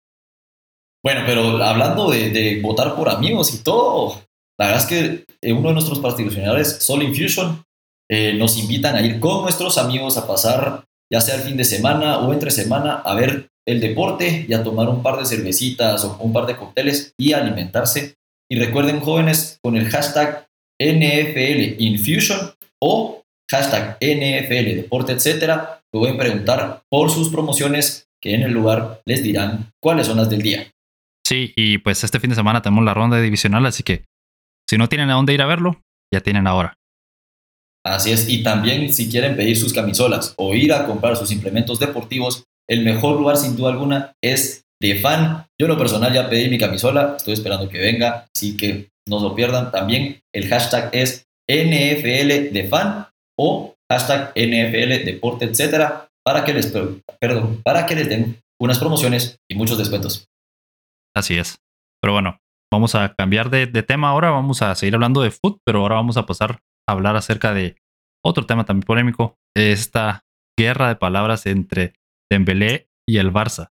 Bueno, 1.04 1.22
pero 1.26 1.64
hablando 1.64 2.12
de, 2.12 2.60
votar 2.62 2.96
por 2.96 3.10
amigos 3.10 3.54
y 3.54 3.64
todo, 3.64 4.22
la 4.60 4.68
verdad 4.68 4.82
es 4.84 4.88
que 4.88 5.26
eh, 5.42 5.54
uno 5.54 5.70
de 5.70 5.74
nuestros 5.74 6.00
patrocinadores, 6.00 6.78
Sol 6.84 7.02
Infusion, 7.02 7.64
eh, 8.10 8.34
nos 8.34 8.58
invitan 8.58 8.96
a 8.96 9.02
ir 9.02 9.20
con 9.20 9.42
nuestros 9.42 9.78
amigos 9.78 10.18
a 10.18 10.28
pasar, 10.28 10.86
ya 11.12 11.22
sea 11.22 11.36
el 11.36 11.42
fin 11.42 11.58
de 11.58 11.64
semana 11.64 12.20
o 12.20 12.34
entre 12.34 12.52
semana, 12.52 12.96
a 12.96 13.16
ver 13.16 13.50
el 13.66 13.80
deporte 13.80 14.46
y 14.48 14.54
a 14.54 14.64
tomar 14.64 14.90
un 14.90 15.02
par 15.02 15.18
de 15.18 15.26
cervecitas 15.26 16.04
o 16.04 16.18
un 16.20 16.34
par 16.34 16.46
de 16.46 16.58
cócteles 16.58 17.14
y 17.18 17.34
alimentarse. 17.34 18.16
Y 18.50 18.60
recuerden, 18.60 19.00
jóvenes, 19.00 19.60
con 19.64 19.78
el 19.78 19.90
hashtag 19.90 20.48
NFL 20.80 21.82
Infusion 21.82 22.52
o 22.80 23.24
hashtag 23.50 23.98
NFL 24.02 24.76
Deporte, 24.76 25.14
etcétera, 25.14 25.82
pueden 25.92 26.18
preguntar 26.18 26.84
por 26.90 27.10
sus 27.10 27.30
promociones 27.30 28.08
que 28.22 28.36
en 28.36 28.44
el 28.44 28.52
lugar 28.52 29.02
les 29.06 29.24
dirán 29.24 29.72
cuáles 29.82 30.08
son 30.08 30.18
las 30.18 30.30
del 30.30 30.42
día. 30.42 30.72
Sí, 31.32 31.54
y 31.56 31.78
pues 31.78 32.04
este 32.04 32.20
fin 32.20 32.32
de 32.32 32.36
semana 32.36 32.62
tenemos 32.62 32.84
la 32.84 32.94
ronda 32.94 33.22
divisional, 33.22 33.65
así 33.65 33.84
que 33.84 34.04
si 34.70 34.78
no 34.78 34.89
tienen 34.89 35.10
a 35.10 35.13
dónde 35.13 35.34
ir 35.34 35.41
a 35.41 35.46
verlo, 35.46 35.82
ya 36.13 36.20
tienen 36.20 36.46
ahora. 36.46 36.78
Así 37.86 38.12
es, 38.12 38.28
y 38.28 38.44
también 38.44 38.94
si 38.94 39.10
quieren 39.10 39.38
pedir 39.38 39.56
sus 39.56 39.72
camisolas 39.72 40.34
o 40.36 40.54
ir 40.56 40.74
a 40.74 40.86
comprar 40.86 41.15
sus 41.15 41.32
implementos 41.32 41.80
deportivos, 41.80 42.44
el 42.70 42.84
mejor 42.84 43.17
lugar 43.17 43.38
sin 43.38 43.56
duda 43.56 43.72
alguna 43.72 44.12
es 44.22 44.65
de 44.82 45.00
fan. 45.00 45.46
Yo 45.58 45.67
en 45.67 45.72
lo 45.72 45.78
personal 45.78 46.13
ya 46.13 46.30
pedí 46.30 46.50
mi 46.50 46.58
camisola, 46.58 47.15
estoy 47.15 47.36
esperando 47.36 47.70
que 47.70 47.80
venga, 47.80 48.28
así 48.36 48.58
que 48.58 48.89
no 49.08 49.20
se 49.20 49.30
lo 49.30 49.34
pierdan. 49.34 49.72
También 49.72 50.20
el 50.36 50.50
hashtag 50.50 50.89
es 50.91 51.28
NFL 51.50 52.52
de 52.52 52.67
fan 52.70 53.08
o 53.39 53.74
hashtag 53.89 54.34
NFL 54.36 55.06
deporte, 55.06 55.46
etcétera, 55.46 56.10
para 56.26 56.44
que 56.44 56.54
les, 56.54 56.74
perdón, 57.22 57.62
para 57.63 57.86
que 57.86 57.96
les 57.96 58.10
den 58.10 58.38
unas 58.60 58.80
promociones 58.80 59.39
y 59.50 59.56
muchos 59.56 59.78
descuentos. 59.78 60.28
Así 61.15 61.38
es. 61.38 61.60
Pero 62.02 62.13
bueno, 62.13 62.39
vamos 62.71 62.95
a 62.95 63.13
cambiar 63.13 63.50
de, 63.50 63.67
tema 63.84 64.10
ahora. 64.10 64.32
Vamos 64.32 64.62
a 64.62 64.74
seguir 64.76 64.95
hablando 64.95 65.21
de 65.21 65.32
fútbol, 65.32 65.60
pero 65.65 65.80
ahora 65.80 65.95
vamos 65.95 66.17
a 66.17 66.26
pasar 66.26 66.60
a 66.88 66.93
hablar 66.93 67.15
acerca 67.15 67.54
de 67.54 67.78
otro 68.24 68.45
tema 68.45 68.65
también 68.65 68.86
polémico. 68.86 69.38
Esta 69.56 70.24
guerra 70.58 70.88
de 70.88 70.95
palabras 70.95 71.45
entre 71.45 71.93
Dembélé 72.30 72.88
y 73.08 73.17
el 73.17 73.32
Barça. 73.32 73.69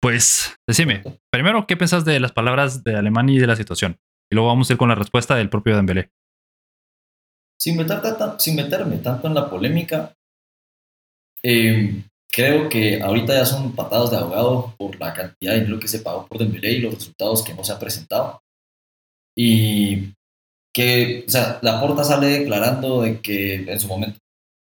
Pues, 0.00 0.56
decime, 0.68 1.02
primero, 1.32 1.66
¿qué 1.66 1.76
piensas 1.76 2.04
de 2.04 2.20
las 2.20 2.32
palabras 2.32 2.84
de 2.84 2.96
Alemania 2.96 3.36
y 3.36 3.38
de 3.38 3.46
la 3.46 3.56
situación? 3.56 3.98
Y 4.30 4.34
luego 4.34 4.48
vamos 4.48 4.68
a 4.68 4.74
ir 4.74 4.78
con 4.78 4.88
la 4.88 4.94
respuesta 4.94 5.34
del 5.34 5.48
propio 5.48 5.74
Dembélé. 5.74 6.10
Sin, 7.58 7.78
sin 8.38 8.56
meterme 8.56 8.98
tanto 8.98 9.28
en 9.28 9.34
la 9.34 9.48
polémica, 9.48 10.12
eh, 11.42 12.04
Creo 12.36 12.68
que 12.68 13.00
ahorita 13.00 13.34
ya 13.34 13.46
son 13.46 13.74
patados 13.74 14.10
de 14.10 14.18
abogado 14.18 14.74
por 14.76 15.00
la 15.00 15.14
cantidad 15.14 15.54
de 15.54 15.60
dinero 15.60 15.80
que 15.80 15.88
se 15.88 16.00
pagó 16.00 16.26
por 16.26 16.36
Dembélé 16.36 16.72
y 16.72 16.80
los 16.80 16.94
resultados 16.94 17.42
que 17.42 17.54
no 17.54 17.64
se 17.64 17.72
han 17.72 17.78
presentado. 17.78 18.42
Y 19.34 20.12
que, 20.74 21.24
o 21.26 21.30
sea, 21.30 21.58
la 21.62 21.80
porta 21.80 22.04
sale 22.04 22.26
declarando 22.26 23.00
de 23.00 23.22
que 23.22 23.54
en 23.54 23.80
su 23.80 23.88
momento, 23.88 24.18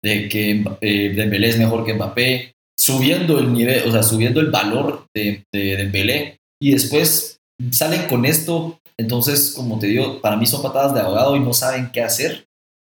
de 0.02 0.30
que 0.30 0.64
eh, 0.80 1.14
Dembélé 1.14 1.50
es 1.50 1.58
mejor 1.58 1.86
que 1.86 1.96
Mbappé, 1.96 2.54
subiendo 2.80 3.40
el 3.40 3.52
nivel, 3.52 3.86
o 3.90 3.92
sea, 3.92 4.04
subiendo 4.04 4.40
el 4.40 4.52
valor 4.52 5.08
de, 5.14 5.44
de 5.54 5.76
Dembélé 5.76 6.40
y 6.62 6.72
después 6.72 7.42
salen 7.72 8.08
con 8.08 8.24
esto, 8.24 8.80
entonces, 8.98 9.52
como 9.54 9.80
te 9.80 9.88
digo, 9.88 10.22
para 10.22 10.38
mí 10.38 10.46
son 10.46 10.62
patadas 10.62 10.94
de 10.94 11.02
abogado 11.02 11.36
y 11.36 11.42
no 11.42 11.52
saben 11.52 11.92
qué 11.92 12.04
hacer, 12.04 12.48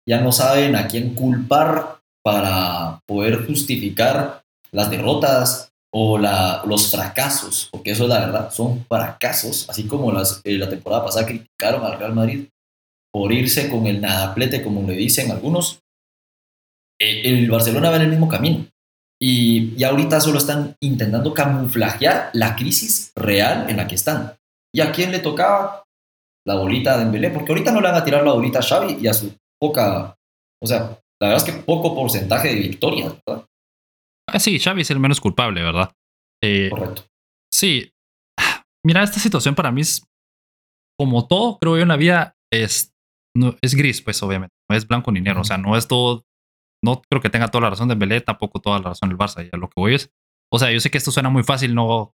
ya 0.06 0.20
no 0.20 0.30
saben 0.30 0.76
a 0.76 0.88
quién 0.88 1.14
culpar 1.14 2.00
para 2.22 3.00
poder 3.06 3.46
justificar 3.46 4.37
las 4.72 4.90
derrotas 4.90 5.72
o 5.90 6.18
los 6.18 6.90
fracasos, 6.90 7.68
porque 7.72 7.92
eso 7.92 8.04
es 8.04 8.10
la 8.10 8.20
verdad, 8.20 8.50
son 8.50 8.84
fracasos, 8.86 9.68
así 9.70 9.86
como 9.86 10.12
las, 10.12 10.40
eh, 10.44 10.58
la 10.58 10.68
temporada 10.68 11.04
pasada 11.04 11.26
criticaron 11.26 11.84
al 11.84 11.98
Real 11.98 12.14
Madrid 12.14 12.48
por 13.10 13.32
irse 13.32 13.70
con 13.70 13.86
el 13.86 14.00
nadaplete, 14.00 14.62
como 14.62 14.86
le 14.86 14.94
dicen 14.94 15.30
algunos, 15.30 15.80
eh, 17.00 17.22
el 17.24 17.50
Barcelona 17.50 17.90
va 17.90 17.96
en 17.96 18.02
el 18.02 18.10
mismo 18.10 18.28
camino. 18.28 18.66
Y, 19.20 19.74
y 19.76 19.82
ahorita 19.82 20.20
solo 20.20 20.38
están 20.38 20.76
intentando 20.80 21.34
camuflajear 21.34 22.30
la 22.34 22.54
crisis 22.54 23.10
real 23.16 23.68
en 23.68 23.78
la 23.78 23.88
que 23.88 23.96
están. 23.96 24.36
¿Y 24.72 24.80
a 24.80 24.92
quién 24.92 25.10
le 25.10 25.18
tocaba? 25.18 25.84
La 26.46 26.54
bolita 26.54 26.96
de 26.96 27.04
Dembélé, 27.04 27.30
porque 27.30 27.50
ahorita 27.52 27.72
no 27.72 27.80
le 27.80 27.88
van 27.88 27.96
a 27.96 28.04
tirar 28.04 28.24
la 28.24 28.32
bolita 28.32 28.60
a 28.60 28.62
Xavi 28.62 28.98
y 29.00 29.08
a 29.08 29.14
su 29.14 29.34
poca, 29.58 30.14
o 30.62 30.66
sea, 30.66 30.98
la 31.20 31.28
verdad 31.28 31.48
es 31.48 31.52
que 31.52 31.60
poco 31.62 31.94
porcentaje 31.94 32.48
de 32.48 32.60
victorias, 32.60 33.14
¿verdad? 33.26 33.44
Ah, 34.28 34.38
sí, 34.38 34.58
Xavi 34.58 34.82
es 34.82 34.90
el 34.90 35.00
menos 35.00 35.20
culpable, 35.20 35.62
¿verdad? 35.62 35.92
Eh, 36.42 36.68
Correcto. 36.70 37.06
Sí. 37.52 37.92
Mira, 38.86 39.02
esta 39.02 39.18
situación 39.18 39.54
para 39.54 39.72
mí 39.72 39.80
es 39.80 40.06
como 40.98 41.26
todo, 41.26 41.58
creo 41.58 41.76
yo, 41.76 41.82
en 41.82 41.88
la 41.88 41.96
vida 41.96 42.36
es, 42.52 42.94
no, 43.36 43.56
es 43.62 43.74
gris, 43.74 44.02
pues 44.02 44.22
obviamente. 44.22 44.54
No 44.70 44.76
es 44.76 44.86
blanco 44.86 45.12
ni 45.12 45.20
negro. 45.20 45.40
O 45.40 45.44
sea, 45.44 45.58
no 45.58 45.76
es 45.76 45.88
todo. 45.88 46.24
No 46.84 47.02
creo 47.10 47.22
que 47.22 47.30
tenga 47.30 47.48
toda 47.48 47.62
la 47.62 47.70
razón 47.70 47.88
de 47.88 47.94
Belé, 47.94 48.20
tampoco 48.20 48.60
toda 48.60 48.78
la 48.78 48.90
razón 48.90 49.08
del 49.08 49.18
Barça. 49.18 49.48
Ya 49.50 49.58
lo 49.58 49.68
que 49.68 49.80
voy 49.80 49.94
es. 49.94 50.10
O 50.52 50.58
sea, 50.58 50.70
yo 50.70 50.80
sé 50.80 50.90
que 50.90 50.98
esto 50.98 51.10
suena 51.10 51.30
muy 51.30 51.42
fácil, 51.42 51.74
no. 51.74 52.14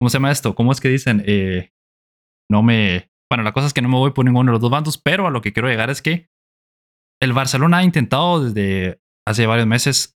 ¿Cómo 0.00 0.10
se 0.10 0.16
llama 0.16 0.30
esto? 0.30 0.54
¿Cómo 0.54 0.72
es 0.72 0.80
que 0.80 0.88
dicen? 0.88 1.22
Eh, 1.26 1.72
no 2.50 2.62
me. 2.62 3.10
Bueno, 3.30 3.44
la 3.44 3.52
cosa 3.52 3.66
es 3.66 3.74
que 3.74 3.82
no 3.82 3.88
me 3.88 3.96
voy 3.96 4.12
por 4.12 4.24
ninguno 4.24 4.50
de 4.50 4.54
los 4.54 4.60
dos 4.60 4.70
bandos, 4.70 4.98
pero 4.98 5.26
a 5.26 5.30
lo 5.30 5.40
que 5.40 5.52
quiero 5.52 5.68
llegar 5.68 5.90
es 5.90 6.02
que 6.02 6.28
el 7.22 7.32
Barcelona 7.32 7.78
ha 7.78 7.84
intentado 7.84 8.44
desde 8.44 9.00
hace 9.26 9.46
varios 9.46 9.66
meses 9.66 10.16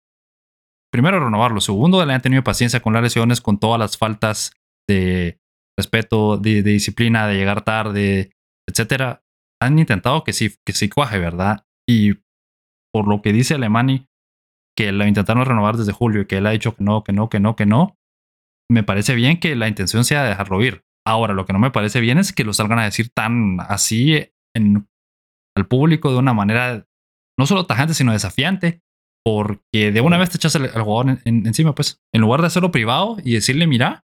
primero, 0.97 1.23
renovarlo. 1.23 1.61
Segundo, 1.61 2.05
le 2.05 2.15
han 2.15 2.23
tenido 2.23 2.43
paciencia 2.43 2.81
con 2.81 2.95
las 2.95 3.03
lesiones, 3.03 3.43
con 3.43 3.59
todas 3.59 3.79
las 3.79 3.99
faltas 3.99 4.53
de 4.89 5.39
respeto, 5.79 6.39
de, 6.39 6.63
disciplina, 6.63 7.27
de 7.27 7.35
llegar 7.35 7.63
tarde, 7.63 8.33
etcétera. 8.67 9.23
Han 9.61 9.79
intentado 9.79 10.25
que 10.25 10.33
sí, 10.33 10.55
que 10.65 10.73
sí 10.73 10.89
cuaje, 10.89 11.19
¿verdad? 11.19 11.67
Y 11.87 12.15
por 12.95 13.09
lo 13.09 13.21
que 13.21 13.35
dice 13.35 13.55
Alemani, 13.55 14.07
que 14.75 14.91
lo 14.91 15.07
intentaron 15.07 15.45
renovar 15.45 15.77
desde 15.77 15.93
julio 15.93 16.23
y 16.23 16.27
que 16.27 16.39
él 16.39 16.47
ha 16.47 16.51
dicho 16.51 16.75
que 16.75 16.83
no, 16.83 17.05
que 17.05 17.13
no, 17.13 17.29
que 17.29 17.41
no, 17.41 17.57
que 17.57 17.67
no, 17.67 17.99
me 18.71 18.83
parece 18.83 19.15
bien 19.15 19.39
que 19.39 19.55
la 19.55 19.69
intención 19.69 20.05
sea 20.05 20.25
dejarlo 20.25 20.63
ir. 20.63 20.83
Ahora, 21.07 21.35
lo 21.35 21.45
que 21.45 21.53
no 21.53 21.59
me 21.59 21.71
parece 21.71 22.01
bien 22.01 22.17
es 22.17 22.33
que 22.33 22.45
lo 22.45 22.55
salgan 22.55 22.79
a 22.79 22.85
decir 22.85 23.11
tan 23.15 23.59
así 23.61 24.31
al 24.57 25.67
público 25.69 26.11
de 26.11 26.19
una 26.19 26.33
manera 26.33 26.87
no 27.39 27.47
solo 27.47 27.67
tajante, 27.67 27.93
sino 27.93 28.13
desafiante, 28.13 28.81
porque 29.27 29.91
de 29.91 30.01
una 30.03 30.19
vez 30.19 30.31
te 30.31 30.37
echas 30.37 30.55
al, 30.55 30.71
jugador 30.71 31.19
encima, 31.25 31.75
pues, 31.75 32.01
en 32.15 32.21
lugar 32.21 32.43
de 32.43 32.47
hacerlo 32.47 32.71
privado 32.71 33.17
y 33.25 33.35
decirle, 33.35 33.67
mira, 33.67 34.05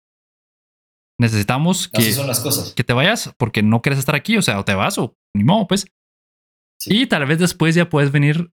necesitamos 1.18 1.88
que, 1.88 2.12
son 2.12 2.26
las 2.26 2.40
cosas. 2.40 2.74
que 2.74 2.84
te 2.84 2.92
vayas 2.92 3.32
porque 3.38 3.62
no 3.62 3.80
quieres 3.80 3.98
estar 3.98 4.14
aquí, 4.14 4.36
o 4.36 4.42
sea, 4.42 4.60
o 4.60 4.66
te 4.66 4.74
vas 4.74 4.98
o 4.98 5.16
ni 5.34 5.42
modo, 5.42 5.68
pues. 5.68 5.86
Y 6.84 7.06
tal 7.06 7.24
vez 7.24 7.38
después 7.38 7.74
ya 7.74 7.88
puedes 7.88 8.12
venir 8.12 8.52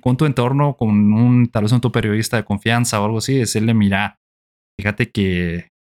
con 0.00 0.16
tu 0.16 0.24
entorno, 0.24 0.76
con 0.76 1.12
un, 1.12 1.48
tal 1.48 1.64
vez 1.64 1.72
un 1.72 1.80
tu 1.80 1.90
periodista 1.90 2.36
de 2.36 2.44
confianza 2.44 3.00
o 3.00 3.06
algo 3.06 3.18
así, 3.18 3.34
decirle, 3.34 3.74
mira, 3.74 4.20
fíjate 4.78 5.10
que 5.10 5.72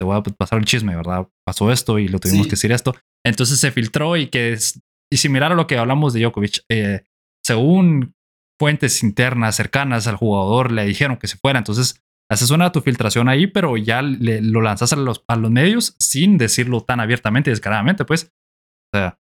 te 0.00 0.04
voy 0.04 0.16
a 0.16 0.22
pasar 0.22 0.58
el 0.58 0.64
chisme, 0.64 0.96
¿verdad? 0.96 1.28
Pasó 1.46 1.70
esto 1.70 2.00
y 2.00 2.08
lo 2.08 2.18
tuvimos 2.18 2.48
que 2.48 2.54
decir 2.54 2.72
esto. 2.72 2.96
Entonces 3.24 3.60
se 3.60 3.70
filtró 3.70 4.16
y 4.16 4.26
que 4.26 4.54
es, 4.54 4.80
y 5.08 5.18
similar 5.18 5.52
a 5.52 5.54
lo 5.54 5.68
que 5.68 5.78
hablamos 5.78 6.14
de 6.14 6.22
Djokovic, 6.22 6.64
eh, 6.68 7.04
según 7.44 8.12
fuentes 8.62 9.02
internas 9.02 9.56
cercanas 9.56 10.06
al 10.06 10.14
jugador 10.14 10.70
le 10.70 10.84
dijeron 10.84 11.16
que 11.16 11.26
se 11.26 11.36
fuera, 11.36 11.58
entonces 11.58 12.00
haces 12.30 12.52
una 12.52 12.70
tu 12.70 12.80
filtración 12.80 13.28
ahí, 13.28 13.48
pero 13.48 13.76
ya 13.76 14.02
lo 14.02 14.60
lanzas 14.60 14.92
a 14.92 14.96
los, 14.96 15.24
a 15.26 15.34
los 15.34 15.50
medios 15.50 15.96
sin 15.98 16.38
decirlo 16.38 16.80
tan 16.80 17.00
abiertamente 17.00 17.50
y 17.50 17.54
descaradamente, 17.54 18.04
pues. 18.04 18.30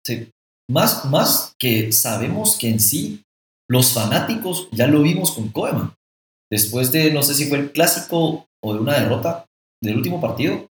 Sí. 0.07 0.31
Más, 0.71 1.07
más 1.07 1.57
que 1.59 1.91
sabemos 1.91 2.57
que 2.57 2.69
en 2.69 2.79
sí 2.79 3.25
los 3.69 3.93
fanáticos 3.93 4.69
ya 4.71 4.87
lo 4.87 5.03
vimos 5.03 5.33
con 5.33 5.49
Koeman. 5.49 5.93
Después 6.49 6.93
de, 6.93 7.13
no 7.13 7.25
sé 7.25 7.35
si 7.35 7.47
fue 7.47 7.59
el 7.59 7.73
clásico 7.73 8.47
o 8.65 8.75
de 8.75 8.79
una 8.79 8.97
derrota 8.97 9.47
del 9.83 9.97
último 9.97 10.21
partido, 10.21 10.69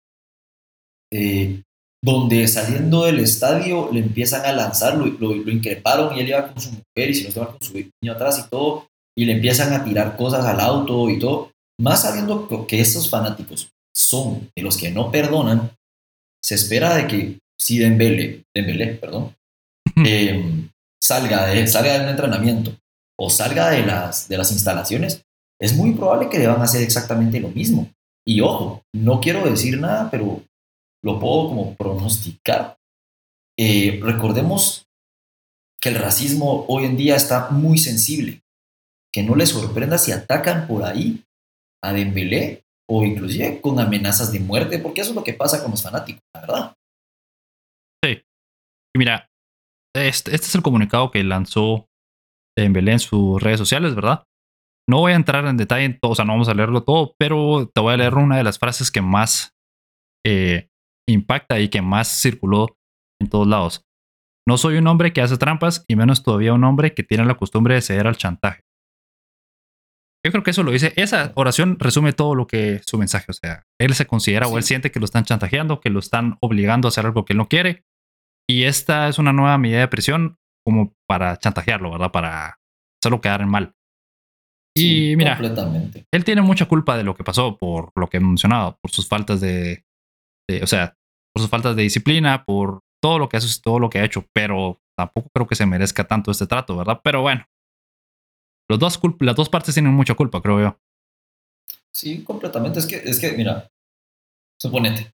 eh, 1.12 1.62
donde 2.06 2.48
saliendo 2.48 3.06
del 3.06 3.20
estadio 3.20 3.90
le 3.92 4.00
empiezan 4.00 4.46
a 4.46 4.52
lanzar, 4.52 4.96
lo, 4.96 5.08
lo, 5.08 5.52
increparon 5.52 6.16
y 6.16 6.20
él 6.20 6.30
iba 6.30 6.54
con 6.54 6.62
su 6.62 6.70
mujer 6.70 7.10
y 7.10 7.16
si 7.16 7.24
no 7.24 7.30
estaba 7.30 7.48
con 7.48 7.62
su 7.64 7.74
niño 7.74 8.14
atrás 8.14 8.46
y 8.46 8.48
todo, 8.48 8.88
y 9.18 9.26
le 9.26 9.32
empiezan 9.34 9.74
a 9.74 9.84
tirar 9.84 10.16
cosas 10.16 10.46
al 10.46 10.60
auto 10.60 11.10
y 11.10 11.18
todo. 11.18 11.52
Más 11.82 12.04
sabiendo 12.04 12.48
que 12.68 12.80
estos 12.80 13.10
fanáticos 13.10 13.72
son 13.96 14.52
de 14.56 14.62
los 14.62 14.78
que 14.78 14.92
no 14.92 15.12
perdonan, 15.12 15.72
se 16.44 16.54
espera 16.54 16.96
de 16.96 17.08
que 17.08 17.40
si 17.60 17.80
Dembele, 17.80 18.44
Dembele 18.54 18.86
perdón, 19.02 19.34
em, 19.96 20.70
salga, 21.04 21.48
de, 21.48 21.66
salga 21.66 21.94
de 21.98 22.04
un 22.04 22.10
entrenamiento 22.10 22.72
o 23.18 23.32
salga 23.32 23.72
de 23.72 23.84
las, 23.84 24.28
de 24.28 24.38
las 24.38 24.52
instalaciones, 24.52 25.24
es 25.60 25.76
muy 25.76 25.94
probable 25.94 26.30
que 26.30 26.38
deban 26.38 26.62
hacer 26.62 26.84
exactamente 26.84 27.40
lo 27.40 27.50
mismo. 27.50 27.90
Y 28.28 28.42
ojo, 28.42 28.84
no 28.94 29.20
quiero 29.20 29.44
decir 29.50 29.80
nada, 29.80 30.10
pero 30.12 30.44
lo 31.06 31.20
puedo 31.20 31.50
como 31.50 31.76
pronosticar. 31.76 32.78
Eh, 33.58 34.00
recordemos 34.02 34.88
que 35.80 35.90
el 35.90 35.96
racismo 35.96 36.66
hoy 36.68 36.86
en 36.86 36.98
día 36.98 37.16
está 37.16 37.52
muy 37.52 37.78
sensible. 37.78 38.42
Que 39.14 39.22
no 39.22 39.36
les 39.36 39.50
sorprenda 39.50 39.98
si 40.00 40.12
atacan 40.12 40.68
por 40.68 40.84
ahí 40.84 41.24
a 41.84 41.94
Dembélé 41.94 42.64
o 42.90 43.04
inclusive 43.04 43.62
con 43.62 43.80
amenazas 43.80 44.32
de 44.32 44.40
muerte, 44.40 44.80
porque 44.80 45.02
eso 45.02 45.12
es 45.12 45.16
lo 45.16 45.24
que 45.24 45.34
pasa 45.34 45.62
con 45.62 45.72
los 45.72 45.84
fanáticos, 45.84 46.22
la 46.34 46.42
verdad. 46.42 46.76
Sí. 48.04 48.22
Mira, 48.98 49.28
este, 49.96 50.34
este 50.34 50.48
es 50.48 50.56
el 50.56 50.64
comunicado 50.64 51.12
que 51.12 51.24
lanzó 51.24 51.88
Dembélé 52.58 52.94
en 52.94 53.00
sus 53.00 53.42
redes 53.42 53.60
sociales, 53.60 53.94
¿verdad? 53.94 54.24
No 54.90 55.00
voy 55.00 55.14
a 55.14 55.16
entrar 55.16 55.46
en 55.46 55.58
detalle 55.58 55.86
en 55.86 56.00
todo, 56.00 56.12
o 56.12 56.16
sea, 56.16 56.26
no 56.26 56.34
vamos 56.34 56.50
a 56.50 56.54
leerlo 56.54 56.84
todo, 56.84 57.16
pero 57.20 57.70
te 57.74 57.82
voy 57.82 57.94
a 57.94 57.98
leer 57.98 58.16
una 58.16 58.38
de 58.38 58.44
las 58.44 58.60
frases 58.60 58.92
que 58.92 59.02
más 59.02 59.56
eh, 60.26 60.70
impacta 61.08 61.60
y 61.60 61.70
que 61.70 61.82
más 61.82 62.08
circuló 62.08 62.78
en 63.22 63.30
todos 63.30 63.48
lados. 63.48 63.86
No 64.48 64.58
soy 64.58 64.78
un 64.78 64.88
hombre 64.88 65.14
que 65.14 65.22
hace 65.22 65.38
trampas 65.38 65.84
y 65.88 65.96
menos 65.96 66.24
todavía 66.24 66.54
un 66.54 66.64
hombre 66.64 66.94
que 66.94 67.04
tiene 67.04 67.26
la 67.26 67.36
costumbre 67.36 67.76
de 67.76 67.82
ceder 67.82 68.08
al 68.08 68.18
chantaje. 68.18 68.62
Yo 70.24 70.32
creo 70.32 70.44
que 70.44 70.52
eso 70.52 70.64
lo 70.64 70.72
dice. 70.72 70.94
Esa 70.96 71.32
oración 71.36 71.78
resume 71.80 72.14
todo 72.14 72.34
lo 72.34 72.48
que 72.48 72.82
su 72.86 72.98
mensaje. 72.98 73.26
O 73.30 73.34
sea, 73.34 73.64
él 73.80 73.94
se 73.94 74.08
considera 74.08 74.48
o 74.48 74.58
él 74.58 74.64
siente 74.64 74.92
que 74.92 75.00
lo 75.00 75.06
están 75.06 75.24
chantajeando, 75.24 75.80
que 75.80 75.92
lo 75.92 76.00
están 76.00 76.38
obligando 76.42 76.88
a 76.88 76.90
hacer 76.90 77.06
algo 77.06 77.26
que 77.26 77.34
él 77.34 77.38
no 77.38 77.48
quiere. 77.48 77.84
Y 78.48 78.64
esta 78.64 79.08
es 79.08 79.20
una 79.20 79.34
nueva 79.34 79.58
medida 79.58 79.80
de 79.80 79.88
presión 79.88 80.38
como 80.66 80.96
para 81.08 81.38
chantajearlo, 81.38 81.92
¿verdad? 81.92 82.12
Para 82.12 82.60
hacerlo 83.00 83.22
quedar 83.22 83.42
en 83.42 83.50
mal. 83.50 83.76
Y 84.78 85.16
mira, 85.16 85.40
él 86.12 86.26
tiene 86.26 86.42
mucha 86.42 86.66
culpa 86.66 86.98
de 86.98 87.04
lo 87.04 87.16
que 87.16 87.24
pasó 87.24 87.58
por 87.58 87.92
lo 87.96 88.08
que 88.08 88.18
he 88.18 88.20
mencionado, 88.20 88.78
por 88.82 88.92
sus 88.92 89.08
faltas 89.08 89.40
de, 89.42 89.86
o 90.62 90.68
sea, 90.68 90.96
por 91.34 91.42
sus 91.42 91.50
faltas 91.50 91.76
de 91.76 91.84
disciplina, 91.84 92.44
por 92.46 92.82
todo 93.02 93.20
lo 93.20 93.30
que 93.30 93.38
hace, 93.38 93.62
todo 93.62 93.80
lo 93.80 93.90
que 93.90 94.00
ha 94.00 94.06
hecho, 94.06 94.26
pero 94.34 94.80
tampoco 94.98 95.30
creo 95.34 95.48
que 95.48 95.56
se 95.56 95.66
merezca 95.66 96.08
tanto 96.08 96.32
este 96.32 96.48
trato, 96.48 96.78
¿verdad? 96.78 97.02
Pero 97.04 97.22
bueno, 97.22 97.46
los 98.70 98.80
dos 98.80 99.00
las 99.20 99.36
dos 99.36 99.50
partes 99.50 99.74
tienen 99.74 99.94
mucha 99.94 100.16
culpa, 100.16 100.42
creo 100.42 100.60
yo. 100.60 100.80
Sí, 101.94 102.24
completamente. 102.24 102.80
Es 102.80 102.88
que, 102.88 102.96
es 102.98 103.20
que 103.20 103.32
mira, 103.34 103.70
suponete, 104.60 105.14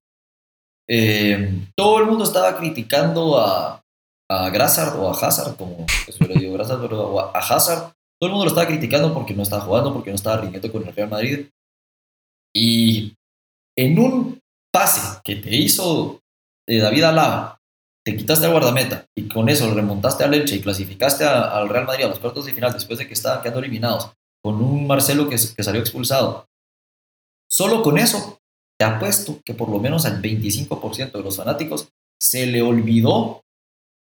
eh, 0.88 1.68
todo 1.76 2.00
el 2.00 2.06
mundo 2.06 2.24
estaba 2.24 2.56
criticando 2.56 3.38
a, 3.38 3.82
a 4.30 4.50
Grassard 4.50 4.98
o 4.98 5.08
a 5.08 5.12
Hazard, 5.12 5.56
como 5.56 5.86
eso 6.06 6.24
le 6.24 6.34
digo 6.34 6.54
Grassard, 6.54 6.80
pero 6.80 7.20
a 7.20 7.38
Hazard. 7.38 7.92
Todo 8.20 8.28
el 8.28 8.30
mundo 8.30 8.44
lo 8.44 8.50
estaba 8.50 8.68
criticando 8.68 9.12
porque 9.12 9.34
no 9.34 9.42
estaba 9.42 9.62
jugando, 9.62 9.92
porque 9.92 10.10
no 10.10 10.16
estaba 10.16 10.40
rindiendo 10.40 10.70
con 10.70 10.86
el 10.86 10.94
Real 10.94 11.10
Madrid. 11.10 11.48
Y 12.54 13.14
en 13.76 13.98
un 13.98 14.41
pase 14.72 15.20
que 15.22 15.36
te 15.36 15.54
hizo 15.54 16.22
eh, 16.66 16.78
David 16.78 17.04
Alaba, 17.04 17.60
te 18.04 18.16
quitaste 18.16 18.46
al 18.46 18.52
guardameta 18.52 19.06
y 19.16 19.28
con 19.28 19.48
eso 19.48 19.72
remontaste 19.72 20.24
al 20.24 20.34
Elche 20.34 20.56
y 20.56 20.60
clasificaste 20.60 21.24
al 21.24 21.68
Real 21.68 21.86
Madrid 21.86 22.04
a 22.04 22.08
los 22.08 22.18
cuartos 22.18 22.46
de 22.46 22.52
final 22.52 22.72
después 22.72 22.98
de 22.98 23.06
que 23.06 23.14
estaban 23.14 23.42
quedando 23.42 23.60
eliminados, 23.60 24.10
con 24.42 24.56
un 24.56 24.86
Marcelo 24.86 25.28
que, 25.28 25.38
salió 25.38 25.80
expulsado. 25.80 26.46
Solo 27.48 27.82
con 27.82 27.98
eso, 27.98 28.40
te 28.78 28.84
apuesto 28.84 29.40
que 29.44 29.54
por 29.54 29.68
lo 29.68 29.78
menos 29.78 30.04
al 30.06 30.20
25% 30.20 31.12
de 31.12 31.22
los 31.22 31.36
fanáticos 31.36 31.88
se 32.20 32.46
le 32.46 32.62
olvidó 32.62 33.42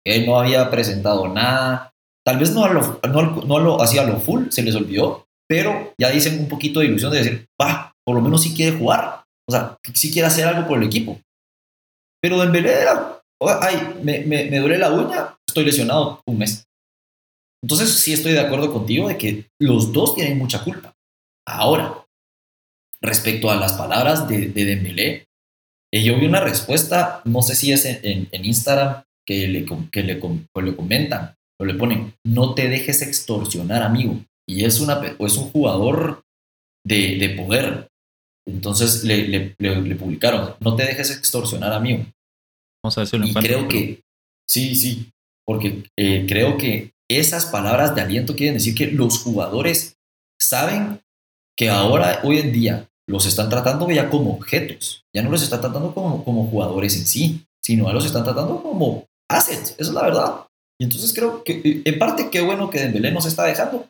que 0.04 0.24
no 0.26 0.38
había 0.38 0.70
presentado 0.70 1.28
nada. 1.28 1.92
Tal 2.24 2.38
vez 2.38 2.52
no, 2.52 2.66
lo, 2.68 3.00
no, 3.08 3.22
no 3.42 3.58
lo 3.58 3.82
hacía 3.82 4.04
lo 4.04 4.18
full, 4.20 4.48
se 4.50 4.62
les 4.62 4.74
olvidó, 4.74 5.26
pero 5.48 5.92
ya 5.98 6.10
dicen 6.10 6.38
un 6.38 6.48
poquito 6.48 6.80
de 6.80 6.86
ilusión 6.86 7.10
de 7.10 7.18
decir, 7.18 7.48
va, 7.60 7.92
por 8.04 8.14
lo 8.14 8.22
menos 8.22 8.42
sí 8.42 8.54
quiere 8.54 8.78
jugar. 8.78 9.24
O 9.50 9.52
sea, 9.52 9.76
si 9.94 10.12
quiere 10.12 10.28
hacer 10.28 10.46
algo 10.46 10.68
por 10.68 10.78
el 10.78 10.86
equipo. 10.86 11.20
Pero 12.22 12.38
Dembélé 12.38 12.82
era, 12.82 13.20
ay, 13.40 13.96
me, 14.00 14.20
me, 14.20 14.44
me 14.44 14.60
duele 14.60 14.78
la 14.78 14.92
uña, 14.92 15.36
estoy 15.44 15.64
lesionado 15.64 16.22
un 16.24 16.38
mes. 16.38 16.68
Entonces 17.64 17.92
sí 17.94 18.12
estoy 18.12 18.30
de 18.30 18.38
acuerdo 18.38 18.72
contigo 18.72 19.08
de 19.08 19.18
que 19.18 19.50
los 19.58 19.92
dos 19.92 20.14
tienen 20.14 20.38
mucha 20.38 20.62
culpa. 20.62 20.94
Ahora, 21.44 22.06
respecto 23.02 23.50
a 23.50 23.56
las 23.56 23.72
palabras 23.72 24.28
de, 24.28 24.50
de 24.50 24.64
Dembélé, 24.64 25.26
eh, 25.92 26.04
yo 26.04 26.16
vi 26.16 26.26
una 26.26 26.40
respuesta, 26.40 27.20
no 27.24 27.42
sé 27.42 27.56
si 27.56 27.72
es 27.72 27.84
en, 27.86 28.28
en, 28.30 28.44
Instagram, 28.44 29.02
que, 29.26 29.48
le, 29.48 29.66
que 29.90 30.04
le, 30.04 30.14
le 30.14 30.76
comentan 30.76 31.34
o 31.58 31.64
le 31.64 31.74
ponen, 31.74 32.14
no 32.24 32.54
te 32.54 32.68
dejes 32.68 33.02
extorsionar, 33.02 33.82
amigo. 33.82 34.24
Y 34.48 34.64
es, 34.64 34.78
una, 34.78 35.00
es 35.18 35.36
un 35.36 35.50
jugador 35.50 36.22
de, 36.86 37.16
de 37.18 37.30
poder. 37.30 37.89
Entonces 38.46 39.04
le, 39.04 39.28
le, 39.28 39.54
le, 39.58 39.94
publicaron, 39.96 40.54
no 40.60 40.74
te 40.76 40.84
dejes 40.84 41.10
extorsionar, 41.10 41.72
amigo. 41.72 42.04
Vamos 42.82 42.96
a 42.96 43.02
ver 43.02 43.08
si 43.08 43.18
lo 43.18 43.26
Y 43.26 43.34
creo 43.34 43.68
que, 43.68 44.00
sí, 44.48 44.74
sí, 44.74 45.10
porque 45.46 45.84
eh, 45.96 46.26
creo 46.26 46.56
que 46.56 46.92
esas 47.08 47.46
palabras 47.46 47.94
de 47.94 48.02
aliento 48.02 48.36
quieren 48.36 48.54
decir 48.54 48.74
que 48.74 48.86
los 48.86 49.18
jugadores 49.18 49.96
saben 50.40 51.00
que 51.56 51.68
ahora, 51.68 52.20
hoy 52.24 52.38
en 52.38 52.52
día, 52.52 52.88
los 53.06 53.26
están 53.26 53.50
tratando 53.50 53.90
ya 53.90 54.08
como 54.08 54.32
objetos. 54.32 55.04
Ya 55.14 55.22
no 55.22 55.30
los 55.30 55.42
están 55.42 55.60
tratando 55.60 55.92
como, 55.92 56.24
como 56.24 56.46
jugadores 56.46 56.96
en 56.96 57.06
sí, 57.06 57.46
sino 57.62 57.88
a 57.88 57.92
los 57.92 58.06
están 58.06 58.24
tratando 58.24 58.62
como 58.62 59.06
assets. 59.28 59.72
Esa 59.72 59.82
es 59.82 59.90
la 59.90 60.02
verdad. 60.02 60.46
Y 60.78 60.84
entonces 60.84 61.12
creo 61.12 61.44
que, 61.44 61.82
en 61.84 61.98
parte, 61.98 62.30
qué 62.30 62.40
bueno 62.40 62.70
que 62.70 62.78
Dembélé 62.78 63.12
nos 63.12 63.26
está 63.26 63.44
dejando, 63.44 63.86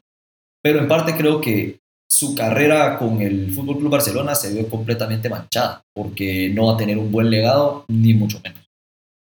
pero 0.62 0.80
en 0.80 0.88
parte 0.88 1.16
creo 1.16 1.40
que 1.40 1.79
su 2.20 2.34
carrera 2.34 2.98
con 2.98 3.22
el 3.22 3.50
Fútbol 3.50 3.78
Club 3.78 3.92
Barcelona 3.92 4.34
se 4.34 4.52
ve 4.52 4.68
completamente 4.68 5.30
manchada, 5.30 5.82
porque 5.94 6.50
no 6.50 6.66
va 6.66 6.74
a 6.74 6.76
tener 6.76 6.98
un 6.98 7.10
buen 7.10 7.30
legado, 7.30 7.86
ni 7.88 8.12
mucho 8.12 8.38
menos. 8.44 8.62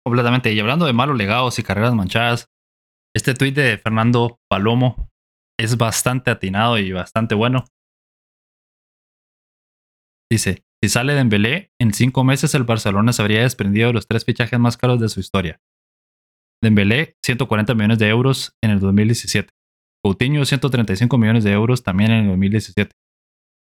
Completamente. 0.06 0.54
Y 0.54 0.60
hablando 0.60 0.86
de 0.86 0.94
malos 0.94 1.18
legados 1.18 1.58
y 1.58 1.64
carreras 1.64 1.96
manchadas, 1.96 2.46
este 3.16 3.34
tuit 3.34 3.56
de 3.56 3.80
Fernando 3.80 4.38
Palomo 4.48 5.10
es 5.60 5.76
bastante 5.76 6.30
atinado 6.30 6.78
y 6.78 6.92
bastante 6.92 7.34
bueno. 7.34 7.66
Dice, 10.32 10.64
si 10.84 10.90
sale 10.90 11.14
de 11.14 11.18
Dembélé, 11.18 11.72
en 11.82 11.94
cinco 11.96 12.24
meses 12.24 12.54
el 12.54 12.64
Barcelona 12.64 13.12
se 13.12 13.24
habría 13.24 13.42
desprendido 13.42 13.88
de 13.88 13.94
los 13.94 14.06
tres 14.06 14.24
fichajes 14.24 14.60
más 14.60 14.78
caros 14.78 15.00
de 15.00 15.10
su 15.10 15.20
historia. 15.20 15.60
Dembélé, 16.62 17.16
140 17.26 17.74
millones 17.74 17.98
de 17.98 18.10
euros 18.10 18.54
en 18.64 18.70
el 18.70 18.80
2017. 18.80 19.52
Coutinho 20.04 20.44
135 20.44 21.18
millones 21.18 21.44
de 21.44 21.52
euros 21.52 21.84
también 21.84 22.12
en 22.12 22.26
el 22.26 22.28
2017. 22.30 22.92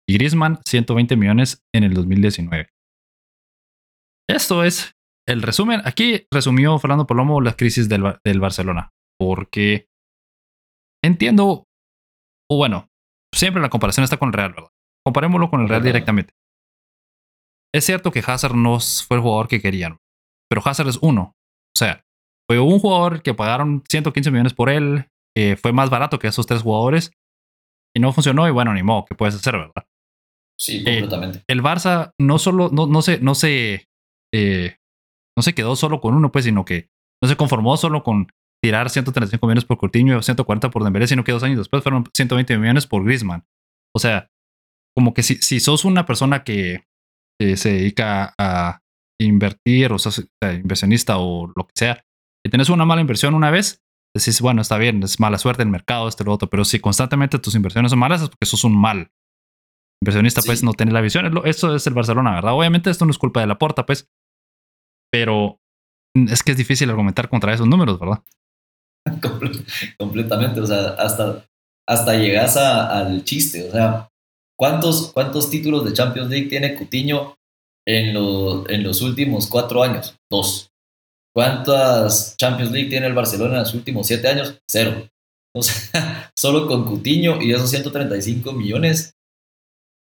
Y 0.09 0.15
Griezmann 0.15 0.59
120 0.67 1.17
millones 1.17 1.63
en 1.73 1.85
el 1.85 1.95
2019. 1.95 2.69
Esto 4.29 4.65
es 4.65 4.93
el 5.29 5.43
resumen. 5.43 5.81
Aquí 5.85 6.27
resumió 6.33 6.79
Fernando 6.79 7.07
Palomo 7.07 7.41
la 7.41 7.55
crisis 7.55 7.89
del, 7.89 8.19
del 8.25 8.41
Barcelona. 8.41 8.91
Porque 9.19 9.87
entiendo, 11.05 11.67
o 12.51 12.57
bueno, 12.57 12.89
siempre 13.33 13.63
la 13.63 13.71
comparación 13.71 14.05
está 14.05 14.17
con 14.17 14.29
el 14.29 14.33
Real, 14.33 14.53
¿verdad? 14.53 14.71
Comparémoslo 15.05 15.51
con 15.51 15.61
el 15.61 15.69
Real 15.69 15.83
directamente. 15.83 16.35
Es 17.75 17.85
cierto 17.85 18.11
que 18.11 18.23
Hazard 18.27 18.55
no 18.55 18.79
fue 18.81 19.17
el 19.17 19.23
jugador 19.23 19.49
que 19.49 19.61
querían, 19.61 19.99
pero 20.51 20.63
Hazard 20.65 20.89
es 20.89 20.99
uno. 21.01 21.35
O 21.75 21.79
sea, 21.79 22.05
fue 22.49 22.59
un 22.59 22.79
jugador 22.79 23.23
que 23.23 23.35
pagaron 23.35 23.83
115 23.89 24.31
millones 24.31 24.55
por 24.55 24.69
él, 24.69 25.09
fue 25.61 25.73
más 25.73 25.91
barato 25.91 26.19
que 26.19 26.29
esos 26.29 26.47
tres 26.47 26.63
jugadores 26.63 27.13
y 27.95 28.01
no 28.01 28.13
funcionó. 28.13 28.47
Y 28.49 28.51
bueno, 28.51 28.73
ni 28.75 28.83
modo, 28.83 29.05
¿qué 29.09 29.15
puedes 29.15 29.35
hacer, 29.35 29.55
verdad? 29.55 29.87
Sí, 30.59 30.83
eh, 30.87 31.01
completamente. 31.01 31.43
el 31.49 31.63
Barça 31.63 32.13
no 32.21 32.39
solo, 32.39 32.71
no, 32.73 32.87
no 32.87 33.03
se, 33.03 33.19
no 33.21 33.35
se, 33.35 33.89
eh, 34.33 34.77
no 35.37 35.43
se 35.43 35.55
quedó 35.55 35.77
solo 35.77 36.01
con 36.01 36.15
uno, 36.15 36.31
pues, 36.31 36.45
sino 36.45 36.65
que 36.65 36.89
no 37.23 37.29
se 37.29 37.37
conformó 37.37 37.77
solo 37.77 38.03
con 38.03 38.29
tirar 38.63 38.89
135 38.89 39.45
millones 39.47 39.65
por 39.65 39.79
Coutinho 39.79 40.17
y 40.17 40.23
140 40.23 40.71
por 40.71 40.85
Dembélé, 40.85 41.07
sino 41.07 41.25
que 41.25 41.33
dos 41.33 41.43
años 41.43 41.59
después 41.59 41.83
fueron 41.83 42.05
120 42.15 42.59
millones 42.59 42.87
por 42.87 43.05
Griezmann. 43.05 43.45
O 43.95 43.99
sea, 43.99 44.29
como 44.97 45.15
que 45.15 45.23
si, 45.23 45.37
si 45.37 45.59
sos 45.59 45.85
una 45.85 46.07
persona 46.07 46.45
que 46.45 46.85
se 47.41 47.73
dedica 47.73 48.35
a 48.39 48.79
invertir 49.21 49.93
o 49.93 49.99
sos 49.99 50.29
inversionista 50.41 51.19
o 51.19 51.49
lo 51.57 51.67
que 51.67 51.73
sea, 51.75 52.05
y 52.47 52.51
tenés 52.51 52.69
una 52.69 52.85
mala 52.85 53.01
inversión 53.01 53.35
una 53.35 53.51
vez, 53.51 53.83
decís, 54.15 54.41
bueno, 54.41 54.63
está 54.63 54.79
bien, 54.79 55.03
es 55.03 55.19
mala 55.21 55.39
suerte 55.39 55.63
el 55.63 55.69
mercado, 55.69 56.09
este 56.09 56.25
lo 56.25 56.33
otro, 56.33 56.49
pero 56.51 56.65
si 56.65 56.81
constantemente 56.81 57.39
tus 57.39 57.55
inversiones 57.55 57.91
son 57.91 57.99
malas 57.99 58.23
es 58.23 58.29
porque 58.29 58.47
sos 58.47 58.65
un 58.65 58.79
mal 58.79 59.11
inversionista, 60.03 60.43
pues 60.45 60.63
no 60.63 60.73
tiene 60.75 60.93
la 60.93 61.01
visión. 61.01 61.33
Eso 61.45 61.75
es 61.75 61.87
el 61.87 61.95
Barcelona, 61.95 62.35
¿verdad? 62.35 62.55
Obviamente 62.55 62.91
esto 62.91 63.05
no 63.05 63.11
es 63.11 63.19
culpa 63.19 63.41
de 63.41 63.47
la 63.47 63.59
porta, 63.59 63.87
pues, 63.87 64.11
pero 65.11 65.61
es 66.15 66.43
que 66.43 66.53
es 66.53 66.59
difícil 66.59 66.91
argumentar 66.91 67.29
contra 67.29 67.55
esos 67.55 67.67
números, 67.67 67.99
¿verdad? 67.99 68.23
completamente, 69.99 70.61
o 70.61 70.67
sea, 70.67 70.91
hasta, 70.99 71.47
hasta 71.89 72.15
llegas 72.15 72.57
al 72.57 73.25
chiste, 73.25 73.69
o 73.69 73.73
sea, 73.73 74.09
¿cuántos, 74.59 75.13
¿cuántos 75.13 75.51
títulos 75.51 75.85
de 75.85 75.93
Champions 75.93 76.29
League 76.29 76.49
tiene 76.49 76.75
Cutiño 76.75 77.37
en, 77.87 78.09
en 78.09 78.83
los 78.83 79.03
últimos 79.03 79.47
cuatro 79.49 79.83
años? 79.83 80.17
Dos. 80.31 80.72
¿Cuántas 81.35 82.37
Champions 82.37 82.73
League 82.73 82.91
tiene 82.91 83.07
el 83.07 83.15
Barcelona 83.15 83.55
en 83.55 83.61
los 83.61 83.75
últimos 83.75 84.07
siete 84.07 84.29
años? 84.29 84.61
Cero. 84.69 85.09
O 85.55 85.63
sea, 85.63 86.31
solo 86.37 86.67
con 86.67 86.85
Cutiño 86.85 87.41
y 87.41 87.53
esos 87.53 87.71
135 87.71 88.53
millones, 88.53 89.15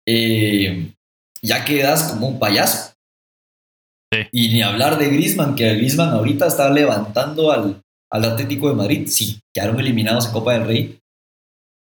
eh, 0.06 0.94
ya 1.42 1.64
quedas 1.64 2.12
como 2.12 2.28
un 2.28 2.38
payaso. 2.38 2.94
Y 4.32 4.48
ni 4.48 4.62
hablar 4.62 4.98
de 4.98 5.10
Grisman, 5.10 5.54
que 5.54 5.74
Grisman 5.74 6.10
ahorita 6.10 6.46
está 6.46 6.70
levantando 6.70 7.52
al, 7.52 7.82
al 8.10 8.24
Atlético 8.24 8.70
de 8.70 8.74
Madrid. 8.74 9.06
Sí, 9.08 9.38
quedaron 9.54 9.78
eliminados 9.80 10.26
en 10.26 10.32
Copa 10.32 10.54
del 10.54 10.66
Rey 10.66 10.98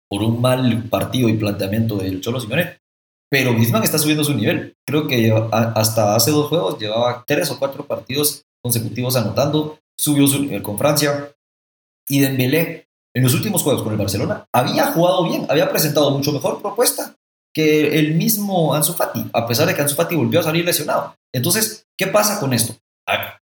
por 0.10 0.24
un 0.24 0.42
mal 0.42 0.84
partido 0.90 1.30
y 1.30 1.38
planteamiento 1.38 1.98
del 1.98 2.22
Cholo 2.22 2.40
Simeone. 2.40 2.80
Pero 3.30 3.54
Griezmann 3.54 3.84
está 3.84 3.98
subiendo 3.98 4.24
su 4.24 4.34
nivel. 4.34 4.76
Creo 4.88 5.08
que 5.08 5.32
hasta 5.52 6.16
hace 6.16 6.32
dos 6.32 6.48
juegos 6.48 6.80
llevaba 6.80 7.24
tres 7.26 7.50
o 7.52 7.60
cuatro 7.60 7.86
partidos 7.86 8.45
consecutivos 8.66 9.16
anotando. 9.16 9.78
Subió 9.96 10.26
su 10.26 10.42
nivel 10.42 10.64
con 10.64 10.76
Francia. 10.76 11.32
Y 12.10 12.20
Dembélé, 12.20 12.88
en 13.14 13.24
los 13.24 13.36
últimos 13.36 13.62
juegos 13.62 13.84
con 13.84 13.92
el 13.92 14.00
Barcelona, 14.00 14.46
había 14.52 14.92
jugado 14.92 15.24
bien, 15.24 15.46
había 15.50 15.70
presentado 15.70 16.10
mucho 16.10 16.32
mejor 16.32 16.60
propuesta 16.62 17.16
que 17.54 18.00
el 18.00 18.16
mismo 18.16 18.74
Ansu 18.74 18.94
Fati, 18.94 19.30
a 19.32 19.48
pesar 19.48 19.68
de 19.68 19.76
que 19.76 19.82
Ansu 19.82 19.96
Fati 19.96 20.16
volvió 20.16 20.40
a 20.40 20.44
salir 20.44 20.66
lesionado. 20.66 21.16
Entonces, 21.34 21.86
¿qué 21.96 22.08
pasa 22.08 22.40
con 22.40 22.54
esto? 22.54 22.76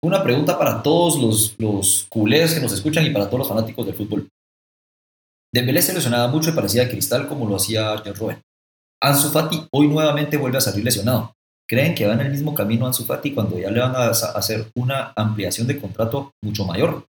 Una 0.02 0.22
pregunta 0.22 0.56
para 0.56 0.80
todos 0.80 1.20
los, 1.20 1.54
los 1.58 2.06
culés 2.08 2.54
que 2.54 2.61
nos 2.61 2.72
escuchan 2.72 3.04
y 3.04 3.11
para 3.11 3.26
todos 3.26 3.40
los 3.40 3.48
fanáticos 3.48 3.84
del 3.84 3.96
fútbol. 3.96 4.28
Dembélé 5.52 5.82
se 5.82 5.92
lesionaba 5.92 6.28
mucho 6.28 6.50
y 6.50 6.54
parecía 6.54 6.88
cristal 6.88 7.26
como 7.26 7.48
lo 7.48 7.56
hacía 7.56 7.90
Arjen 7.90 8.14
Robben. 8.14 8.42
Ansu 9.02 9.30
Fati 9.30 9.66
hoy 9.72 9.88
nuevamente 9.88 10.36
vuelve 10.36 10.58
a 10.58 10.62
salir 10.62 10.84
lesionado. 10.84 11.34
¿Creen 11.71 11.95
que 11.95 12.05
va 12.05 12.14
en 12.14 12.21
el 12.21 12.33
mismo 12.33 12.53
camino 12.53 12.85
Ansu 12.85 13.05
Fati 13.05 13.33
cuando 13.33 13.57
ya 13.57 13.71
le 13.71 13.79
van 13.79 13.95
a 13.95 14.07
hacer 14.09 14.73
una 14.75 15.12
ampliación 15.14 15.68
de 15.68 15.81
contrato 15.81 16.33
mucho 16.43 16.64
mayor? 16.64 17.07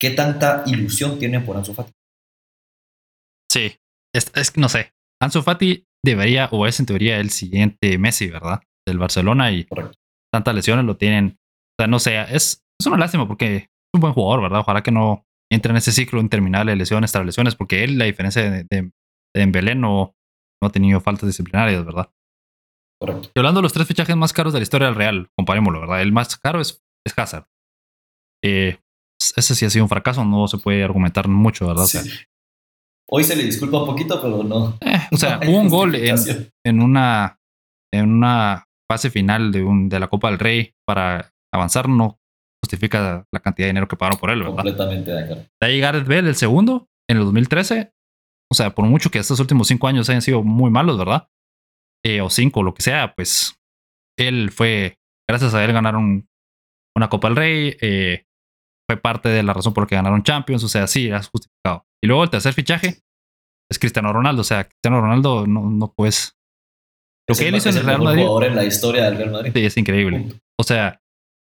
¿Qué 0.00 0.10
tanta 0.10 0.64
ilusión 0.66 1.20
tienen 1.20 1.46
por 1.46 1.56
Ansu 1.56 1.74
Fati? 1.74 1.92
Sí, 3.48 3.76
es, 4.12 4.50
que 4.50 4.60
no 4.60 4.68
sé. 4.68 4.92
Ansu 5.22 5.42
Fati 5.42 5.86
debería, 6.04 6.48
o 6.50 6.66
es 6.66 6.80
en 6.80 6.86
teoría 6.86 7.20
el 7.20 7.30
siguiente 7.30 7.98
Messi, 7.98 8.26
¿verdad? 8.26 8.60
Del 8.84 8.98
Barcelona 8.98 9.52
y 9.52 9.68
tantas 10.32 10.56
lesiones 10.56 10.86
lo 10.86 10.96
tienen. 10.96 11.38
O 11.78 11.82
sea, 11.82 11.86
no 11.86 12.00
sé, 12.00 12.20
es, 12.34 12.64
es 12.80 12.86
una 12.86 12.96
lástima 12.96 13.28
porque 13.28 13.56
es 13.56 13.68
un 13.94 14.00
buen 14.00 14.12
jugador, 14.12 14.42
¿verdad? 14.42 14.60
Ojalá 14.60 14.82
que 14.82 14.90
no 14.90 15.24
entre 15.52 15.70
en 15.70 15.76
ese 15.76 15.92
ciclo 15.92 16.20
interminable 16.20 16.72
de 16.72 16.76
lesiones 16.76 17.12
tras 17.12 17.24
lesiones, 17.24 17.54
porque 17.54 17.84
él, 17.84 17.96
la 17.96 18.06
diferencia 18.06 18.42
de, 18.42 18.64
de, 18.68 18.90
de 19.36 19.74
no, 19.76 20.16
no 20.60 20.68
ha 20.68 20.72
tenido 20.72 21.00
faltas 21.00 21.28
disciplinarias, 21.28 21.84
¿verdad? 21.84 22.10
Correcto. 23.00 23.30
Y 23.34 23.38
hablando 23.38 23.60
de 23.60 23.62
los 23.62 23.72
tres 23.72 23.86
fichajes 23.86 24.16
más 24.16 24.32
caros 24.32 24.52
de 24.52 24.58
la 24.58 24.62
historia 24.62 24.88
del 24.88 24.96
Real, 24.96 25.28
comparémoslo, 25.36 25.80
¿verdad? 25.80 26.02
El 26.02 26.12
más 26.12 26.36
caro 26.36 26.60
es, 26.60 26.82
es 27.06 27.18
Hazard. 27.18 27.46
Eh, 28.44 28.78
ese 29.36 29.54
sí 29.54 29.64
ha 29.64 29.70
sido 29.70 29.84
un 29.84 29.88
fracaso, 29.88 30.24
no 30.24 30.48
se 30.48 30.58
puede 30.58 30.84
argumentar 30.84 31.28
mucho, 31.28 31.66
¿verdad? 31.66 31.86
Hoy 33.08 33.24
se 33.24 33.36
le 33.36 33.44
disculpa 33.44 33.78
un 33.80 33.86
poquito, 33.86 34.20
pero 34.20 34.42
no. 34.42 34.76
Eh, 34.80 35.00
o 35.10 35.16
sea, 35.16 35.40
hubo 35.46 35.58
un 35.58 35.68
gol 35.68 35.94
en, 35.94 36.16
en, 36.64 36.80
una, 36.80 37.38
en 37.92 38.10
una 38.10 38.66
fase 38.90 39.10
final 39.10 39.50
de, 39.50 39.62
un, 39.62 39.88
de 39.88 39.98
la 39.98 40.08
Copa 40.08 40.28
del 40.30 40.38
Rey 40.38 40.74
para 40.86 41.32
avanzar, 41.52 41.88
no 41.88 42.20
justifica 42.62 43.26
la 43.32 43.40
cantidad 43.40 43.66
de 43.66 43.70
dinero 43.70 43.88
que 43.88 43.96
pagaron 43.96 44.18
por 44.18 44.30
él, 44.30 44.40
¿verdad? 44.40 44.56
Completamente 44.56 45.10
de 45.10 45.24
acuerdo. 45.24 45.42
De 45.60 45.66
ahí 45.66 45.80
Gareth 45.80 46.06
Bale, 46.06 46.28
el 46.28 46.36
segundo, 46.36 46.88
en 47.08 47.16
el 47.16 47.24
2013. 47.24 47.92
O 48.52 48.54
sea, 48.54 48.74
por 48.74 48.84
mucho 48.84 49.10
que 49.10 49.18
estos 49.18 49.40
últimos 49.40 49.68
cinco 49.68 49.86
años 49.86 50.08
hayan 50.08 50.22
sido 50.22 50.42
muy 50.42 50.70
malos, 50.70 50.98
¿verdad? 50.98 51.28
Eh, 52.04 52.20
o 52.20 52.30
cinco, 52.30 52.62
lo 52.62 52.74
que 52.74 52.82
sea, 52.82 53.14
pues 53.14 53.58
él 54.18 54.50
fue, 54.50 54.98
gracias 55.28 55.54
a 55.54 55.64
él 55.64 55.72
ganaron 55.72 56.28
una 56.96 57.08
Copa 57.08 57.28
del 57.28 57.36
Rey, 57.36 57.76
eh, 57.80 58.24
fue 58.88 58.96
parte 58.96 59.28
de 59.28 59.42
la 59.42 59.52
razón 59.52 59.74
por 59.74 59.84
la 59.84 59.88
que 59.88 59.94
ganaron 59.96 60.22
Champions, 60.22 60.64
o 60.64 60.68
sea, 60.68 60.86
sí, 60.86 61.08
es 61.08 61.28
justificado. 61.28 61.86
Y 62.02 62.06
luego 62.06 62.24
el 62.24 62.30
tercer 62.30 62.54
fichaje 62.54 63.02
es 63.70 63.78
Cristiano 63.78 64.12
Ronaldo, 64.12 64.40
o 64.40 64.44
sea, 64.44 64.64
Cristiano 64.64 65.00
Ronaldo 65.00 65.46
no, 65.46 65.70
no 65.70 65.92
puedes... 65.94 66.36
Lo 67.28 67.36
que 67.36 67.48
él 67.48 67.54
hizo 67.54 67.68
en 67.68 67.76
el 67.76 67.84
Real 67.84 68.02
Madrid... 68.02 68.24
en 68.42 68.56
la 68.56 68.64
historia 68.64 69.04
del 69.04 69.16
Real 69.16 69.30
Madrid. 69.30 69.52
Sí, 69.54 69.64
es 69.64 69.76
increíble. 69.76 70.40
O 70.58 70.64
sea, 70.64 71.00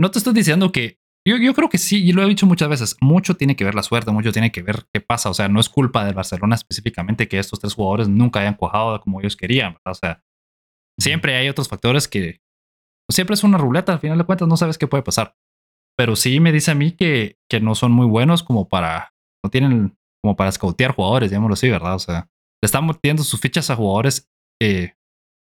no 0.02 0.10
te 0.10 0.18
estoy 0.18 0.34
diciendo 0.34 0.72
que. 0.72 1.00
Yo, 1.26 1.38
yo 1.38 1.54
creo 1.54 1.70
que 1.70 1.78
sí, 1.78 2.04
y 2.04 2.12
lo 2.12 2.24
he 2.24 2.28
dicho 2.28 2.48
muchas 2.48 2.68
veces. 2.68 2.98
Mucho 3.00 3.36
tiene 3.36 3.56
que 3.56 3.64
ver 3.64 3.76
la 3.76 3.84
suerte, 3.84 4.12
mucho 4.12 4.32
tiene 4.32 4.52
que 4.52 4.64
ver 4.64 4.88
qué 4.92 5.00
pasa. 5.00 5.30
O 5.30 5.34
sea, 5.34 5.48
no 5.48 5.60
es 5.60 5.70
culpa 5.70 6.04
del 6.04 6.16
Barcelona 6.16 6.56
específicamente 6.56 7.28
que 7.28 7.38
estos 7.38 7.60
tres 7.60 7.76
jugadores 7.76 8.10
nunca 8.10 8.40
hayan 8.40 8.56
cuajado 8.56 9.00
como 9.00 9.22
ellos 9.22 9.38
querían. 9.38 9.78
O 9.86 9.94
sea, 9.94 10.24
siempre 11.02 11.36
hay 11.36 11.50
otros 11.50 11.68
factores 11.68 12.08
que. 12.08 12.40
Siempre 13.10 13.34
es 13.34 13.44
una 13.44 13.58
ruleta, 13.58 13.92
al 13.92 14.00
final 14.00 14.18
de 14.18 14.24
cuentas 14.24 14.48
no 14.48 14.56
sabes 14.56 14.78
qué 14.78 14.88
puede 14.88 15.04
pasar. 15.04 15.36
Pero 15.98 16.16
sí 16.16 16.40
me 16.40 16.52
dice 16.52 16.72
a 16.72 16.76
mí 16.76 16.94
que, 16.94 17.38
que 17.50 17.60
no 17.60 17.76
son 17.76 17.92
muy 17.92 18.06
buenos 18.06 18.44
como 18.44 18.70
para. 18.70 19.14
No 19.44 19.50
tienen 19.50 19.98
como 20.24 20.36
para 20.36 20.52
scoutear 20.52 20.94
jugadores, 20.94 21.30
digámoslo 21.30 21.54
así, 21.54 21.70
¿verdad? 21.70 21.96
O 21.96 22.00
sea, 22.00 22.30
le 22.62 22.66
están 22.66 22.86
metiendo 22.86 23.24
sus 23.24 23.40
fichas 23.40 23.70
a 23.70 23.76
jugadores 23.76 24.30
eh, 24.62 24.94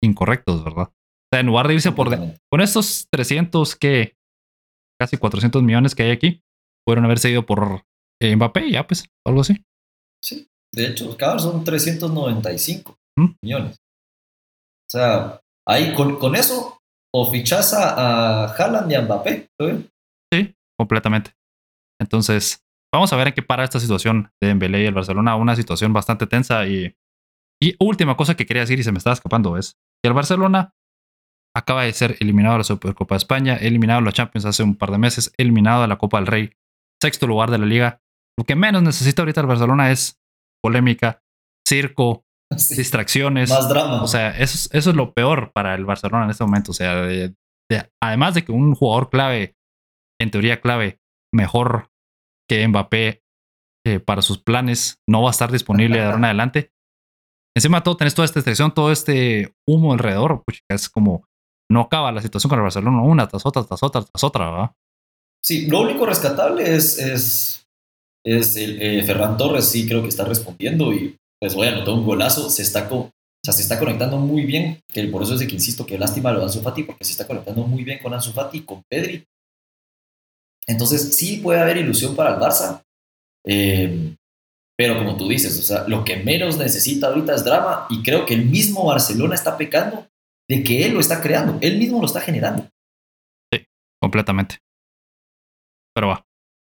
incorrectos, 0.03 0.65
¿verdad? 0.65 0.89
O 0.89 1.29
sea, 1.33 1.41
en 1.41 1.47
lugar 1.47 1.69
de 1.69 1.75
irse 1.75 1.93
por. 1.93 2.11
con 2.51 2.61
estos 2.61 3.09
300 3.11 3.77
que 3.77 4.17
casi 4.99 5.17
400 5.17 5.63
millones 5.63 5.95
que 5.95 6.05
hay 6.05 6.11
aquí, 6.11 6.43
pudieron 6.85 7.05
haber 7.05 7.19
seguido 7.19 7.45
por 7.45 7.85
eh, 8.21 8.35
Mbappé, 8.35 8.71
ya 8.71 8.87
pues, 8.87 9.09
algo 9.27 9.41
así. 9.43 9.65
Sí, 10.23 10.49
de 10.73 10.89
hecho, 10.89 11.17
cada 11.17 11.39
son 11.39 11.65
395 11.65 12.99
¿Mm? 13.17 13.27
millones. 13.43 13.77
Sea, 14.97 15.43
ahí 15.69 15.93
con, 15.95 16.35
eso, 16.35 16.81
o 17.15 17.31
fichas 17.31 17.75
a, 17.75 18.45
a 18.45 18.55
Haaland 18.55 18.91
y 18.91 18.95
a 18.95 19.03
Mbappé, 19.03 19.51
Sí, 20.33 20.55
completamente. 20.79 21.33
Entonces, 22.01 22.65
vamos 22.91 23.13
a 23.13 23.17
ver 23.17 23.29
en 23.29 23.35
qué 23.35 23.43
para 23.43 23.63
esta 23.63 23.79
situación 23.79 24.31
de 24.41 24.49
Dembélé 24.49 24.85
y 24.85 24.87
el 24.87 24.95
Barcelona, 24.95 25.37
una 25.37 25.55
situación 25.55 25.93
bastante 25.93 26.27
tensa 26.27 26.67
y, 26.67 26.97
y 27.63 27.77
última 27.79 28.17
cosa 28.17 28.37
que 28.37 28.47
quería 28.47 28.63
decir 28.63 28.79
y 28.79 28.85
se 28.85 28.93
me 28.93 28.97
estaba 28.97 29.13
escapando 29.13 29.59
es 29.59 29.77
que 30.03 30.09
el 30.09 30.15
Barcelona 30.15 30.75
acaba 31.55 31.85
de 31.85 31.93
ser 31.93 32.17
eliminado 32.21 32.55
de 32.55 32.59
la 32.61 32.65
Supercopa 32.65 33.15
de 33.15 33.19
España, 33.19 33.57
eliminado 33.57 34.01
de 34.01 34.07
la 34.07 34.13
Champions 34.13 34.45
hace 34.45 34.63
un 34.63 34.77
par 34.77 34.91
de 34.91 34.99
meses, 34.99 35.33
eliminado 35.37 35.83
de 35.83 35.89
la 35.89 35.99
Copa 35.99 36.19
del 36.19 36.27
Rey, 36.27 36.53
sexto 37.03 37.27
lugar 37.27 37.51
de 37.51 37.59
la 37.59 37.67
liga. 37.67 38.01
Lo 38.39 38.45
que 38.45 38.57
menos 38.57 38.83
necesita 38.83 39.23
ahorita 39.23 39.43
el 39.43 39.47
Barcelona 39.47 39.91
es 39.91 40.21
polémica, 40.63 41.23
circo, 41.67 42.26
distracciones. 42.77 43.51
Más 43.51 43.69
drama. 43.69 44.03
O 44.03 44.07
sea, 44.07 44.31
eso, 44.31 44.69
eso, 44.73 44.91
es 44.91 44.97
lo 44.97 45.13
peor 45.13 45.53
para 45.53 45.75
el 45.75 45.85
Barcelona 45.85 46.25
en 46.25 46.31
este 46.31 46.45
momento. 46.45 46.71
O 46.71 46.75
sea, 46.75 47.07
además 48.03 48.35
de 48.35 48.45
que 48.45 48.53
un 48.53 48.75
jugador 48.75 49.11
clave, 49.11 49.57
en 50.21 50.31
teoría 50.31 50.61
clave, 50.61 50.99
mejor 51.35 51.91
que 52.49 52.67
Mbappé 52.67 53.23
eh, 53.87 54.01
para 54.01 54.23
sus 54.23 54.39
planes, 54.39 55.01
no 55.09 55.23
va 55.23 55.29
a 55.29 55.33
estar 55.33 55.51
disponible 55.51 55.99
de 55.99 56.05
ahora 56.05 56.19
en 56.19 56.25
adelante. 56.27 56.71
Encima 57.57 57.79
de 57.79 57.85
todo, 57.85 57.97
tenés 57.97 58.15
toda 58.15 58.27
esta 58.27 58.41
distracción, 58.41 58.73
todo 58.73 58.93
este 58.93 59.55
humo 59.67 59.93
alrededor. 59.93 60.43
es 60.71 60.89
como 60.89 61.27
no 61.71 61.81
acaba 61.81 62.13
la 62.13 62.23
situación 62.23 62.49
con 62.49 62.59
el 62.59 62.65
Barcelona 62.65 63.03
una 63.03 63.27
tras 63.27 63.45
otra, 63.45 63.65
tras 63.65 63.83
otra, 63.83 64.03
tras 64.03 64.23
otra, 64.23 64.51
¿verdad? 64.51 64.73
Sí, 65.45 65.67
lo 65.67 65.81
único 65.81 66.07
rescatable 66.07 66.75
es, 66.75 66.99
es 66.99 67.67
es 68.27 68.57
el, 68.57 68.83
eh, 68.83 69.03
Ferran 69.05 69.37
Torres, 69.37 69.69
sí 69.69 69.87
creo 69.87 70.03
que 70.03 70.09
está 70.09 70.25
respondiendo 70.25 70.93
y 70.93 71.17
pues 71.41 71.55
voy 71.55 71.68
a 71.68 71.72
anotar 71.72 71.95
un 71.95 72.05
golazo, 72.05 72.49
se 72.51 72.62
está, 72.62 72.89
o 72.91 73.11
sea, 73.45 73.53
se 73.53 73.62
está 73.62 73.78
conectando 73.78 74.18
muy 74.18 74.45
bien, 74.45 74.80
que 74.89 75.05
por 75.09 75.22
eso 75.22 75.34
es 75.34 75.41
de 75.41 75.47
que 75.47 75.55
insisto 75.55 75.87
que 75.87 75.99
lástima 75.99 76.32
lo 76.32 76.41
de 76.41 76.47
Ansu 76.47 76.62
Fati, 76.62 76.82
porque 76.84 77.05
se 77.05 77.12
está 77.12 77.26
conectando 77.26 77.66
muy 77.66 77.84
bien 77.84 77.99
con 78.01 78.12
Ansu 78.12 78.32
Fati, 78.32 78.62
con 78.62 78.82
Pedri. 78.89 79.24
Entonces 80.66 81.16
sí 81.16 81.39
puede 81.39 81.61
haber 81.61 81.76
ilusión 81.76 82.16
para 82.16 82.34
el 82.34 82.41
Barça, 82.41 82.82
eh, 83.47 84.16
pero 84.76 84.99
como 84.99 85.16
tú 85.16 85.28
dices, 85.28 85.59
o 85.59 85.62
sea, 85.62 85.89
lo 85.89 86.05
que 86.05 86.16
menos 86.16 86.59
necesita 86.59 87.07
ahorita 87.07 87.34
es 87.34 87.45
drama 87.45 87.87
y 87.89 88.03
creo 88.03 88.26
que 88.26 88.34
el 88.34 88.45
mismo 88.45 88.84
Barcelona 88.84 89.34
está 89.34 89.57
pecando 89.57 90.07
de 90.49 90.62
que 90.62 90.84
él 90.84 90.95
lo 90.95 91.01
está 91.01 91.22
creando, 91.22 91.59
él 91.62 91.78
mismo 91.78 92.01
lo 92.01 92.07
está 92.07 92.20
generando. 92.20 92.68
Sí, 93.53 93.64
completamente. 94.01 94.59
Pero 95.95 96.09
va, 96.09 96.26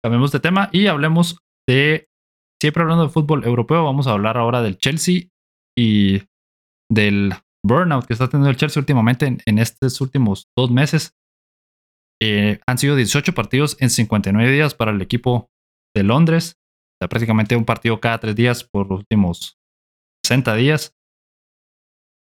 cambiemos 0.02 0.32
de 0.32 0.40
tema 0.40 0.68
y 0.72 0.88
hablemos 0.88 1.38
de, 1.68 2.08
siempre 2.62 2.82
hablando 2.82 3.04
de 3.04 3.10
fútbol 3.10 3.44
europeo, 3.44 3.84
vamos 3.84 4.06
a 4.06 4.12
hablar 4.12 4.38
ahora 4.38 4.62
del 4.62 4.78
Chelsea 4.78 5.24
y 5.78 6.22
del 6.90 7.34
burnout 7.64 8.06
que 8.06 8.14
está 8.14 8.28
teniendo 8.28 8.48
el 8.48 8.56
Chelsea 8.56 8.80
últimamente 8.80 9.36
en, 9.44 9.58
estos 9.58 10.00
últimos 10.00 10.48
dos 10.56 10.70
meses. 10.70 11.14
Eh, 12.22 12.60
han 12.66 12.78
sido 12.78 12.96
18 12.96 13.34
partidos 13.34 13.76
en 13.80 13.90
59 13.90 14.50
días 14.50 14.74
para 14.74 14.92
el 14.92 15.02
equipo 15.02 15.50
de 15.94 16.04
Londres 16.04 16.56
prácticamente 17.08 17.56
un 17.56 17.64
partido 17.64 18.00
cada 18.00 18.18
tres 18.18 18.36
días 18.36 18.64
por 18.64 18.88
los 18.88 19.00
últimos 19.00 19.58
60 20.24 20.54
días. 20.56 20.94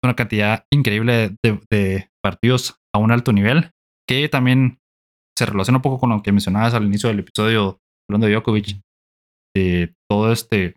Una 0.02 0.14
cantidad 0.14 0.64
increíble 0.70 1.36
de, 1.42 2.08
partidos 2.22 2.76
a 2.94 2.98
un 2.98 3.10
alto 3.10 3.32
nivel, 3.32 3.72
que 4.08 4.28
también 4.28 4.78
se 5.36 5.46
relaciona 5.46 5.78
un 5.78 5.82
poco 5.82 5.98
con 5.98 6.10
lo 6.10 6.22
que 6.22 6.32
mencionabas 6.32 6.74
al 6.74 6.84
inicio 6.84 7.08
del 7.08 7.20
episodio, 7.20 7.80
hablando 8.08 8.26
de 8.26 8.34
Djokovic, 8.34 8.80
de 9.58 9.94
todo 10.08 10.32
este 10.32 10.76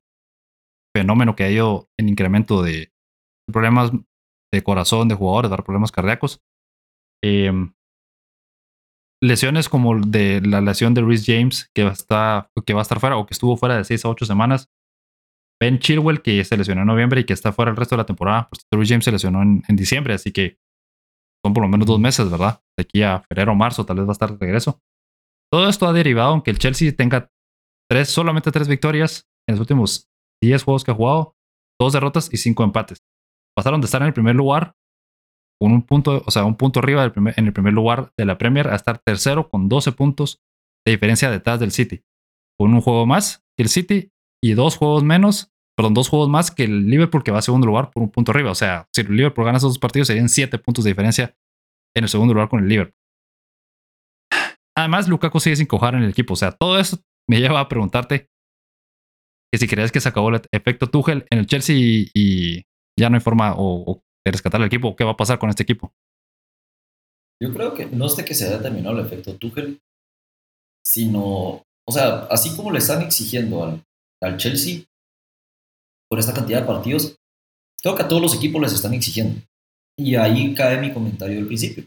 fenómeno 0.96 1.36
que 1.36 1.44
ha 1.44 1.52
ido 1.52 1.90
en 1.98 2.10
incremento 2.10 2.64
de 2.64 2.92
problemas 3.52 3.92
de 4.54 4.64
corazón 4.64 5.08
de 5.08 5.16
jugadores, 5.16 5.52
dar 5.52 5.64
problemas 5.64 5.92
cardíacos. 5.92 6.42
Em, 7.24 7.74
lesiones 9.24 9.70
como 9.70 10.00
de 10.00 10.42
la 10.42 10.62
lesión 10.62 10.94
de 10.94 11.02
Rhys 11.02 11.26
James, 11.26 11.70
que 11.76 11.84
va, 11.84 11.92
a 11.92 11.94
estar, 11.94 12.50
que 12.66 12.74
va 12.74 12.82
a 12.82 12.84
estar 12.84 13.00
fuera 13.00 13.18
o 13.18 13.26
que 13.26 13.34
estuvo 13.34 13.56
fuera 13.56 13.78
de 13.78 13.84
6 13.84 14.06
a 14.06 14.10
8 14.10 14.26
semanas. 14.26 14.70
Ben 15.62 15.78
Chilwell, 15.78 16.24
que 16.24 16.44
se 16.44 16.58
lesionó 16.58 16.82
en 16.82 16.88
noviembre 16.88 17.22
y 17.22 17.24
que 17.24 17.34
está 17.34 17.54
fuera 17.54 17.70
el 17.70 17.78
resto 17.78 17.96
de 17.96 18.02
la 18.02 18.06
temporada. 18.06 18.50
Pues 18.50 18.66
Rhys 18.72 18.90
James 18.90 19.06
se 19.06 19.12
lesionó 19.12 19.42
en, 19.44 19.64
diciembre, 19.76 20.16
así 20.16 20.32
que 20.32 20.58
son 21.46 21.54
por 21.54 21.64
lo 21.64 21.70
menos 21.70 21.88
dos 21.88 22.00
meses, 22.00 22.30
¿verdad? 22.30 22.62
De 22.78 22.82
aquí 22.82 23.04
a 23.04 23.22
febrero 23.22 23.52
o 23.52 23.56
marzo 23.56 23.86
tal 23.86 23.98
vez 23.98 24.06
va 24.08 24.12
a 24.12 24.14
estar 24.14 24.32
de 24.32 24.38
regreso. 24.38 24.82
Todo 25.52 25.70
esto 25.70 25.88
ha 25.88 25.94
derivado 25.94 26.34
en 26.34 26.42
que 26.42 26.52
el 26.52 26.58
Chelsea 26.58 26.96
tenga 26.96 27.30
tres, 27.92 28.08
solamente 28.08 28.52
tres 28.52 28.70
victorias 28.70 29.28
en 29.50 29.56
los 29.56 29.60
últimos 29.60 30.08
10 30.42 30.64
juegos 30.64 30.86
que 30.86 30.92
ha 30.92 30.96
jugado, 30.96 31.36
dos 31.78 31.92
derrotas 31.92 32.30
y 32.32 32.38
cinco 32.38 32.64
empates. 32.64 33.04
Pasaron 33.54 33.82
de 33.82 33.86
estar 33.86 34.02
en 34.02 34.08
el 34.08 34.14
primer 34.14 34.34
lugar 34.34 34.76
con 35.60 35.74
un 35.74 35.82
punto, 35.82 36.24
o 36.26 36.32
sea, 36.32 36.46
un 36.46 36.56
punto 36.56 36.80
arriba 36.80 37.12
en 37.14 37.46
el 37.46 37.52
primer 37.52 37.74
lugar 37.74 38.14
de 38.18 38.24
la 38.24 38.38
Premier 38.38 38.70
a 38.70 38.76
estar 38.76 39.00
tercero 39.00 39.50
con 39.50 39.68
12 39.68 39.92
puntos 39.92 40.39
de 40.86 40.94
diferencia 40.94 41.30
detrás 41.30 41.60
del 41.60 41.72
City. 41.72 42.02
Con 42.58 42.74
un 42.74 42.80
juego 42.80 43.06
más 43.06 43.44
que 43.58 43.64
el 43.64 43.68
City 43.70 44.10
y 44.42 44.54
dos 44.54 44.78
juegos 44.78 45.04
menos, 45.04 45.52
perdón, 45.76 45.94
dos 45.94 46.08
juegos 46.08 46.30
más 46.30 46.50
que 46.50 46.64
el 46.64 46.89
Liverpool 46.89 47.24
que 47.24 47.32
va 47.32 47.39
a 47.39 47.42
segundo 47.42 47.68
lugar 47.68 47.92
por 47.92 48.04
un 48.04 48.10
punto 48.10 48.32
arriba. 48.32 48.52
O 48.52 48.56
sea, 48.56 48.88
si 48.96 49.02
el 49.02 49.14
Liverpool 49.14 49.44
gana 49.44 49.58
esos 49.58 49.72
dos 49.72 49.80
partidos 49.80 50.08
serían 50.08 50.30
siete 50.30 50.58
puntos 50.58 50.86
de 50.86 50.92
diferencia 50.92 51.36
en 51.94 52.06
el 52.06 52.10
segundo 52.10 52.34
lugar 52.34 52.48
con 52.48 52.62
el 52.62 52.70
Liverpool. 52.70 52.96
Además, 54.78 55.10
Lukaku 55.10 55.42
sigue 55.42 55.58
sin 55.58 55.68
cojar 55.68 55.96
en 55.96 56.04
el 56.04 56.12
equipo. 56.12 56.36
O 56.36 56.38
sea, 56.38 56.54
todo 56.54 56.80
eso 56.80 56.98
me 57.30 57.40
lleva 57.40 57.60
a 57.60 57.70
preguntarte 57.70 58.28
que 59.52 59.58
si 59.58 59.68
crees 59.68 59.92
que 59.92 60.00
se 60.00 60.10
acabó 60.10 60.30
el 60.30 60.42
efecto 60.52 60.88
Tuchel 60.88 61.26
en 61.30 61.40
el 61.40 61.46
Chelsea 61.46 61.76
y, 62.14 62.64
ya 63.00 63.10
no 63.10 63.16
hay 63.16 63.22
forma 63.22 63.56
o 63.58 64.02
de 64.26 64.32
rescatar 64.32 64.62
al 64.62 64.68
equipo? 64.68 64.96
¿Qué 64.96 65.04
va 65.04 65.12
a 65.12 65.18
pasar 65.18 65.40
con 65.40 65.50
este 65.50 65.64
equipo? 65.64 65.94
Yo 67.42 67.52
creo 67.54 67.74
que 67.74 67.88
no 67.88 68.06
es 68.06 68.16
de 68.16 68.26
que 68.26 68.36
se 68.36 68.48
haya 68.48 68.62
terminado 68.62 68.98
el 68.98 69.06
efecto 69.06 69.36
Tuchel, 69.36 69.80
sino, 70.86 71.64
o 71.88 71.92
sea, 71.92 72.26
así 72.26 72.56
como 72.56 72.72
le 72.72 72.80
están 72.80 73.02
exigiendo 73.02 73.64
al, 73.64 73.84
al 74.22 74.38
Chelsea 74.38 74.84
por 76.08 76.20
esta 76.20 76.34
cantidad 76.34 76.62
de 76.62 76.68
partidos, 76.68 77.16
creo 77.82 77.96
que 77.96 78.04
a 78.04 78.08
todos 78.08 78.22
los 78.22 78.36
equipos 78.36 78.62
les 78.62 78.74
están 78.74 78.94
exigiendo. 78.94 79.42
Y 79.98 80.16
ahí 80.16 80.54
cae 80.54 80.80
mi 80.80 80.94
comentario 80.94 81.38
del 81.38 81.48
principio. 81.48 81.86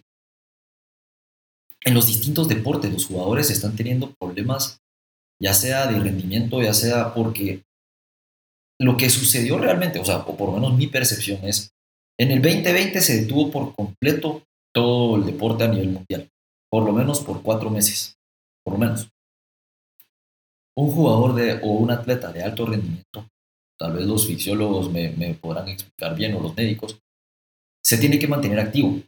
En 1.85 1.95
los 1.95 2.07
distintos 2.07 2.49
deportes 2.49 2.93
los 2.93 3.07
jugadores 3.07 3.51
están 3.51 3.77
teniendo 3.77 4.13
problemas, 4.19 4.81
ya 5.41 5.55
sea 5.55 5.87
de 5.87 5.99
rendimiento, 5.99 6.63
ya 6.63 6.75
sea 6.75 7.15
porque 7.15 7.63
lo 8.81 8.97
que 8.97 9.11
sucedió 9.11 9.59
realmente, 9.59 9.99
o 9.99 10.05
sea, 10.05 10.19
o 10.19 10.37
por 10.37 10.49
lo 10.51 10.55
menos 10.57 10.77
mi 10.77 10.87
percepción 10.87 11.45
es 11.45 11.75
en 12.19 12.31
el 12.31 12.41
2020 12.41 13.01
se 13.01 13.23
detuvo 13.23 13.51
por 13.51 13.75
completo 13.75 14.43
todo 14.73 15.17
el 15.17 15.27
deporte 15.27 15.65
a 15.65 15.69
nivel 15.69 15.91
mundial, 15.91 16.29
por 16.71 16.85
lo 16.85 16.93
menos 16.93 17.21
por 17.21 17.43
cuatro 17.43 17.71
meses, 17.71 18.17
por 18.65 18.75
lo 18.75 18.79
menos. 18.79 19.09
Un 20.77 20.93
jugador 20.93 21.35
de, 21.35 21.55
o 21.63 21.73
un 21.73 21.91
atleta 21.91 22.33
de 22.33 22.43
alto 22.43 22.67
rendimiento, 22.67 23.29
tal 23.79 23.95
vez 23.95 24.07
los 24.07 24.27
fisiólogos 24.27 24.91
me, 24.91 25.11
me 25.11 25.35
podrán 25.35 25.69
explicar 25.69 26.15
bien 26.17 26.35
o 26.35 26.41
los 26.41 26.57
médicos, 26.57 26.99
se 27.83 27.99
tiene 27.99 28.19
que 28.19 28.29
mantener 28.29 28.61
activo. 28.61 29.01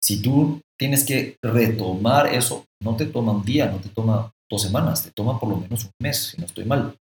Si 0.00 0.22
tú 0.22 0.60
tienes 0.78 1.04
que 1.04 1.36
retomar 1.42 2.32
eso, 2.32 2.64
no 2.82 2.96
te 2.96 3.06
toma 3.06 3.32
un 3.32 3.44
día, 3.44 3.66
no 3.70 3.78
te 3.78 3.88
toma 3.88 4.30
dos 4.50 4.62
semanas, 4.62 5.02
te 5.02 5.10
toma 5.10 5.38
por 5.38 5.48
lo 5.48 5.56
menos 5.56 5.84
un 5.84 5.92
mes, 6.00 6.28
si 6.28 6.38
no 6.38 6.46
estoy 6.46 6.64
mal, 6.64 6.96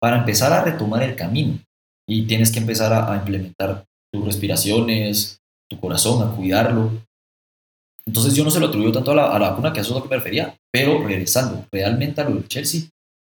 para 0.00 0.18
empezar 0.18 0.52
a 0.52 0.64
retomar 0.64 1.02
el 1.02 1.16
camino. 1.16 1.58
Y 2.08 2.26
tienes 2.26 2.50
que 2.50 2.58
empezar 2.58 2.92
a, 2.92 3.12
a 3.12 3.16
implementar 3.16 3.84
tus 4.12 4.24
respiraciones, 4.24 5.40
tu 5.70 5.78
corazón, 5.78 6.26
a 6.26 6.34
cuidarlo. 6.34 6.90
Entonces 8.06 8.34
yo 8.34 8.44
no 8.44 8.50
se 8.50 8.60
lo 8.60 8.66
atribuyo 8.66 8.92
tanto 8.92 9.12
a 9.12 9.14
la, 9.14 9.38
vacuna, 9.38 9.72
que 9.72 9.80
eso 9.80 9.90
es 9.90 9.96
lo 9.96 10.02
que 10.02 10.08
me 10.08 10.16
refería, 10.16 10.56
pero 10.72 11.02
regresando 11.06 11.66
realmente 11.70 12.20
a 12.20 12.24
lo 12.24 12.34
del 12.34 12.48
Chelsea, 12.48 12.82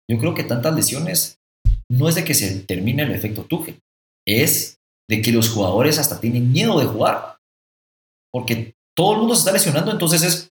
yo 0.08 0.18
creo 0.18 0.34
que 0.34 0.44
tantas 0.44 0.74
lesiones 0.74 1.38
no 1.90 2.08
es 2.08 2.14
de 2.14 2.24
que 2.24 2.34
se 2.34 2.60
termine 2.60 3.02
el 3.02 3.10
efecto 3.10 3.44
Tuchel, 3.44 3.80
es 4.26 4.78
de 5.08 5.22
que 5.22 5.32
los 5.32 5.50
jugadores 5.50 5.98
hasta 5.98 6.20
tienen 6.20 6.52
miedo 6.52 6.78
de 6.78 6.86
jugar, 6.86 7.38
porque 8.32 8.74
todo 8.96 9.14
el 9.14 9.18
mundo 9.18 9.34
se 9.34 9.40
está 9.40 9.52
lesionando, 9.52 9.90
entonces 9.90 10.22
es, 10.22 10.50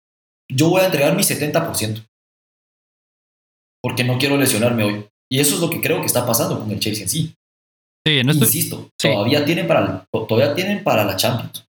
yo 0.51 0.69
voy 0.69 0.81
a 0.81 0.87
entregar 0.87 1.15
mi 1.15 1.23
70%, 1.23 2.05
porque 3.81 4.03
no 4.03 4.17
quiero 4.17 4.37
lesionarme 4.37 4.83
hoy. 4.83 5.05
Y 5.31 5.39
eso 5.39 5.55
es 5.55 5.61
lo 5.61 5.69
que 5.69 5.81
creo 5.81 5.99
que 5.99 6.07
está 6.07 6.25
pasando 6.25 6.59
con 6.59 6.71
el 6.71 6.79
Chelsea 6.79 7.03
en 7.03 7.09
sí. 7.09 7.35
Insisto, 8.05 8.89
todavía, 8.97 9.45
tienen 9.45 9.67
para, 9.67 10.05
todavía 10.11 10.55
tienen 10.55 10.83
para 10.83 11.05
la 11.05 11.15
Champions. 11.15 11.65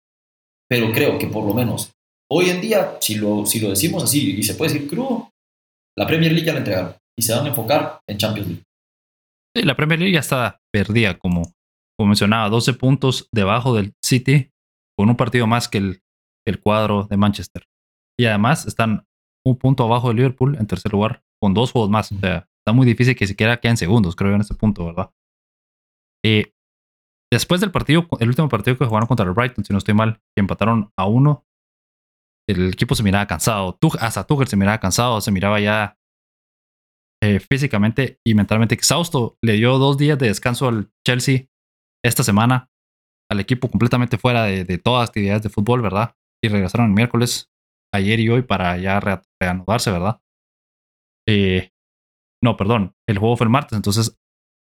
Pero 0.68 0.92
creo 0.92 1.18
que 1.18 1.26
por 1.26 1.44
lo 1.44 1.54
menos 1.54 1.90
hoy 2.30 2.50
en 2.50 2.60
día, 2.60 2.96
si 3.00 3.16
lo, 3.16 3.46
si 3.46 3.60
lo 3.60 3.70
decimos 3.70 4.04
así 4.04 4.36
y 4.38 4.42
se 4.42 4.54
puede 4.54 4.72
decir 4.72 4.88
crudo, 4.88 5.30
la 5.96 6.06
Premier 6.06 6.30
League 6.32 6.46
ya 6.46 6.52
la 6.52 6.58
entregaron 6.58 6.94
y 7.18 7.22
se 7.22 7.34
van 7.34 7.46
a 7.46 7.48
enfocar 7.48 8.00
en 8.06 8.18
Champions 8.18 8.48
League. 8.48 8.62
Sí, 9.56 9.62
la 9.64 9.74
Premier 9.74 9.98
League 9.98 10.14
ya 10.14 10.20
está 10.20 10.60
perdida, 10.72 11.18
como, 11.18 11.42
como 11.98 12.08
mencionaba, 12.08 12.48
12 12.50 12.74
puntos 12.74 13.28
debajo 13.32 13.74
del 13.74 13.94
City, 14.04 14.50
con 14.96 15.08
un 15.08 15.16
partido 15.16 15.46
más 15.46 15.68
que 15.68 15.78
el, 15.78 16.00
el 16.46 16.60
cuadro 16.60 17.04
de 17.04 17.16
Manchester. 17.16 17.64
Y 18.18 18.26
además 18.26 18.66
están 18.66 19.04
un 19.46 19.56
punto 19.56 19.84
abajo 19.84 20.08
de 20.08 20.14
Liverpool 20.14 20.56
en 20.56 20.66
tercer 20.66 20.92
lugar, 20.92 21.22
con 21.40 21.54
dos 21.54 21.72
juegos 21.72 21.90
más. 21.90 22.12
O 22.12 22.18
sea, 22.18 22.48
está 22.60 22.72
muy 22.72 22.86
difícil 22.86 23.16
que 23.16 23.26
siquiera 23.26 23.60
queden 23.60 23.76
segundos, 23.76 24.16
creo, 24.16 24.34
en 24.34 24.40
este 24.40 24.54
punto, 24.54 24.84
¿verdad? 24.84 25.10
Eh, 26.24 26.52
después 27.32 27.60
del 27.60 27.70
partido, 27.70 28.06
el 28.20 28.28
último 28.28 28.48
partido 28.48 28.76
que 28.76 28.84
jugaron 28.84 29.06
contra 29.06 29.26
el 29.26 29.32
Brighton, 29.32 29.64
si 29.64 29.72
no 29.72 29.78
estoy 29.78 29.94
mal, 29.94 30.20
que 30.36 30.40
empataron 30.40 30.90
a 30.96 31.06
uno, 31.06 31.46
el 32.48 32.68
equipo 32.68 32.94
se 32.94 33.02
miraba 33.02 33.26
cansado. 33.26 33.78
hasta 34.00 34.26
Tuchel 34.26 34.48
se 34.48 34.56
miraba 34.56 34.80
cansado, 34.80 35.20
se 35.20 35.30
miraba 35.30 35.60
ya 35.60 35.98
eh, 37.22 37.40
físicamente 37.40 38.20
y 38.26 38.34
mentalmente 38.34 38.74
exhausto. 38.74 39.36
Le 39.42 39.54
dio 39.54 39.78
dos 39.78 39.98
días 39.98 40.18
de 40.18 40.28
descanso 40.28 40.68
al 40.68 40.90
Chelsea 41.06 41.46
esta 42.04 42.22
semana, 42.22 42.70
al 43.30 43.40
equipo 43.40 43.68
completamente 43.68 44.18
fuera 44.18 44.44
de, 44.44 44.64
de 44.64 44.78
todas 44.78 45.08
actividades 45.08 45.42
de 45.42 45.50
fútbol, 45.50 45.82
¿verdad? 45.82 46.16
Y 46.42 46.48
regresaron 46.48 46.86
el 46.86 46.94
miércoles, 46.94 47.50
ayer 47.92 48.20
y 48.20 48.28
hoy, 48.28 48.42
para 48.42 48.76
ya 48.78 49.00
reanudarse, 49.40 49.90
¿verdad? 49.90 50.20
Eh, 51.28 51.70
no, 52.42 52.56
perdón, 52.56 52.94
el 53.08 53.18
juego 53.18 53.36
fue 53.36 53.46
el 53.46 53.50
martes, 53.50 53.76
entonces 53.76 54.18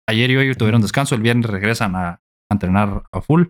Ayer 0.07 0.29
y 0.29 0.37
hoy 0.37 0.55
tuvieron 0.55 0.81
descanso, 0.81 1.15
el 1.15 1.21
viernes 1.21 1.49
regresan 1.49 1.95
a, 1.95 2.21
entrenar 2.51 3.03
a 3.11 3.21
full. 3.21 3.47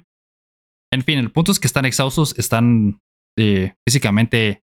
En 0.92 1.04
fin, 1.04 1.20
el 1.20 1.32
punto 1.32 1.52
es 1.52 1.60
que 1.60 1.68
están 1.68 1.86
exhaustos, 1.86 2.38
están 2.40 3.02
eh, 3.38 3.76
físicamente 3.86 4.64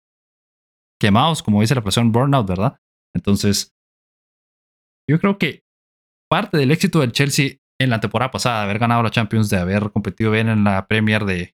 quemados, 1.00 1.42
como 1.44 1.60
dice 1.60 1.74
la 1.74 1.80
expresión 1.80 2.10
burnout, 2.10 2.48
¿verdad? 2.48 2.80
Entonces, 3.14 3.72
yo 5.08 5.20
creo 5.20 5.38
que 5.38 5.62
parte 6.28 6.58
del 6.58 6.72
éxito 6.72 7.00
del 7.00 7.12
Chelsea 7.12 7.58
en 7.80 7.90
la 7.90 8.00
temporada 8.00 8.32
pasada, 8.32 8.58
de 8.58 8.64
haber 8.64 8.78
ganado 8.80 9.04
la 9.04 9.10
Champions, 9.10 9.48
de 9.48 9.58
haber 9.58 9.92
competido 9.92 10.32
bien 10.32 10.48
en 10.48 10.64
la 10.64 10.88
Premier, 10.88 11.24
de 11.24 11.54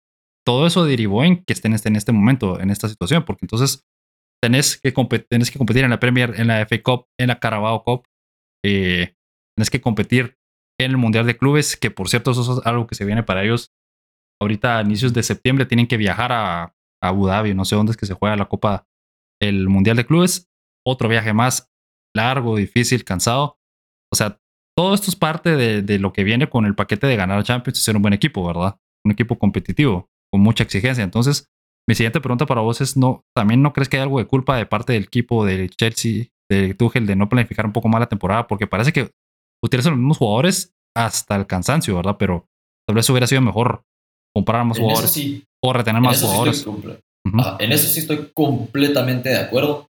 todo 0.48 0.66
eso 0.66 0.86
derivó 0.86 1.26
en 1.26 1.44
que 1.44 1.52
estén 1.52 1.74
en 1.74 1.98
este 1.98 2.14
momento, 2.14 2.62
en 2.62 2.70
esta 2.70 2.88
situación, 2.88 3.26
porque 3.26 3.44
entonces 3.44 3.86
tenés 4.42 4.80
que, 4.80 4.94
tenés 5.30 5.52
que 5.52 5.58
competir 5.58 5.84
en 5.84 5.90
la 5.90 6.00
Premier, 6.00 6.40
en 6.40 6.48
la 6.48 6.66
FA 6.66 6.82
Cup, 6.82 7.08
en 7.20 7.28
la 7.28 7.40
Carabao 7.40 7.84
Cup, 7.84 8.08
eh, 8.66 9.14
Tienes 9.58 9.70
que 9.70 9.82
competir 9.82 10.38
en 10.80 10.92
el 10.92 10.98
Mundial 10.98 11.26
de 11.26 11.36
Clubes, 11.36 11.76
que 11.76 11.92
por 11.92 12.08
cierto, 12.08 12.32
eso 12.32 12.60
es 12.60 12.66
algo 12.66 12.88
que 12.88 12.96
se 12.96 13.04
viene 13.04 13.24
para 13.24 13.44
ellos. 13.44 13.74
Ahorita 14.40 14.78
a 14.78 14.84
inicios 14.84 15.14
de 15.14 15.24
septiembre 15.24 15.66
tienen 15.66 15.88
que 15.88 15.98
viajar 15.98 16.32
a, 16.32 16.74
Abu 17.04 17.28
Dhabi, 17.28 17.54
no 17.54 17.66
sé 17.66 17.76
dónde 17.76 17.92
es 17.92 17.98
que 17.98 18.06
se 18.06 18.14
juega 18.14 18.38
la 18.38 18.48
Copa, 18.48 18.88
el 19.42 19.68
Mundial 19.68 19.98
de 19.98 20.06
Clubes. 20.06 20.50
Otro 20.86 21.10
viaje 21.10 21.34
más 21.34 21.70
largo, 22.16 22.56
difícil, 22.56 23.04
cansado. 23.04 23.60
O 24.14 24.16
sea, 24.16 24.40
todo 24.78 24.94
esto 24.94 25.12
es 25.12 25.16
parte 25.18 25.58
de, 25.58 25.82
de 25.82 26.00
lo 26.00 26.14
que 26.14 26.24
viene 26.24 26.50
con 26.50 26.66
el 26.66 26.76
paquete 26.76 27.08
de 27.08 27.18
ganar 27.18 27.44
Champions 27.44 27.80
y 27.80 27.82
ser 27.82 27.98
un 27.98 28.02
buen 28.02 28.14
equipo, 28.14 28.46
¿verdad? 28.48 28.80
Un 29.04 29.12
equipo 29.12 29.38
competitivo, 29.38 30.10
con 30.38 30.44
mucha 30.44 30.64
exigencia. 30.64 31.04
Entonces, 31.04 31.50
mi 31.90 31.96
siguiente 31.96 32.22
pregunta 32.22 32.46
para 32.46 32.62
vos 32.62 32.80
es, 32.82 32.96
¿no, 32.96 33.26
¿también 33.36 33.62
no 33.62 33.74
crees 33.74 33.90
que 33.90 33.98
hay 33.98 34.04
algo 34.04 34.20
de 34.20 34.28
culpa 34.28 34.56
de 34.56 34.66
parte 34.66 34.94
del 34.94 35.04
equipo 35.04 35.46
de 35.46 35.70
Chelsea, 35.70 36.26
de 36.50 36.74
Tuchel, 36.76 37.08
de 37.08 37.16
no 37.16 37.28
planificar 37.28 37.66
un 37.66 37.74
poco 37.74 37.88
más 37.88 38.00
la 38.00 38.10
temporada? 38.10 38.48
Porque 38.48 38.68
parece 38.68 38.94
que 38.94 39.12
utilizan 39.64 39.94
los 39.94 40.00
mismos 40.00 40.18
jugadores 40.18 40.76
hasta 40.96 41.36
el 41.36 41.48
cansancio, 41.48 41.96
¿verdad? 41.96 42.18
Pero 42.20 42.46
tal 42.88 42.96
vez 42.96 43.10
hubiera 43.10 43.28
sido 43.28 43.42
mejor 43.42 43.84
comprar 44.34 44.64
más 44.66 44.78
jugadores 44.78 45.44
o 45.64 45.74
retener 45.74 46.02
más 46.02 46.22
jugadores. 46.22 46.66
en 47.60 47.72
eso 47.72 47.88
sí 47.88 48.00
estoy 48.00 48.32
completamente 48.34 49.30
de 49.30 49.38
acuerdo, 49.40 49.90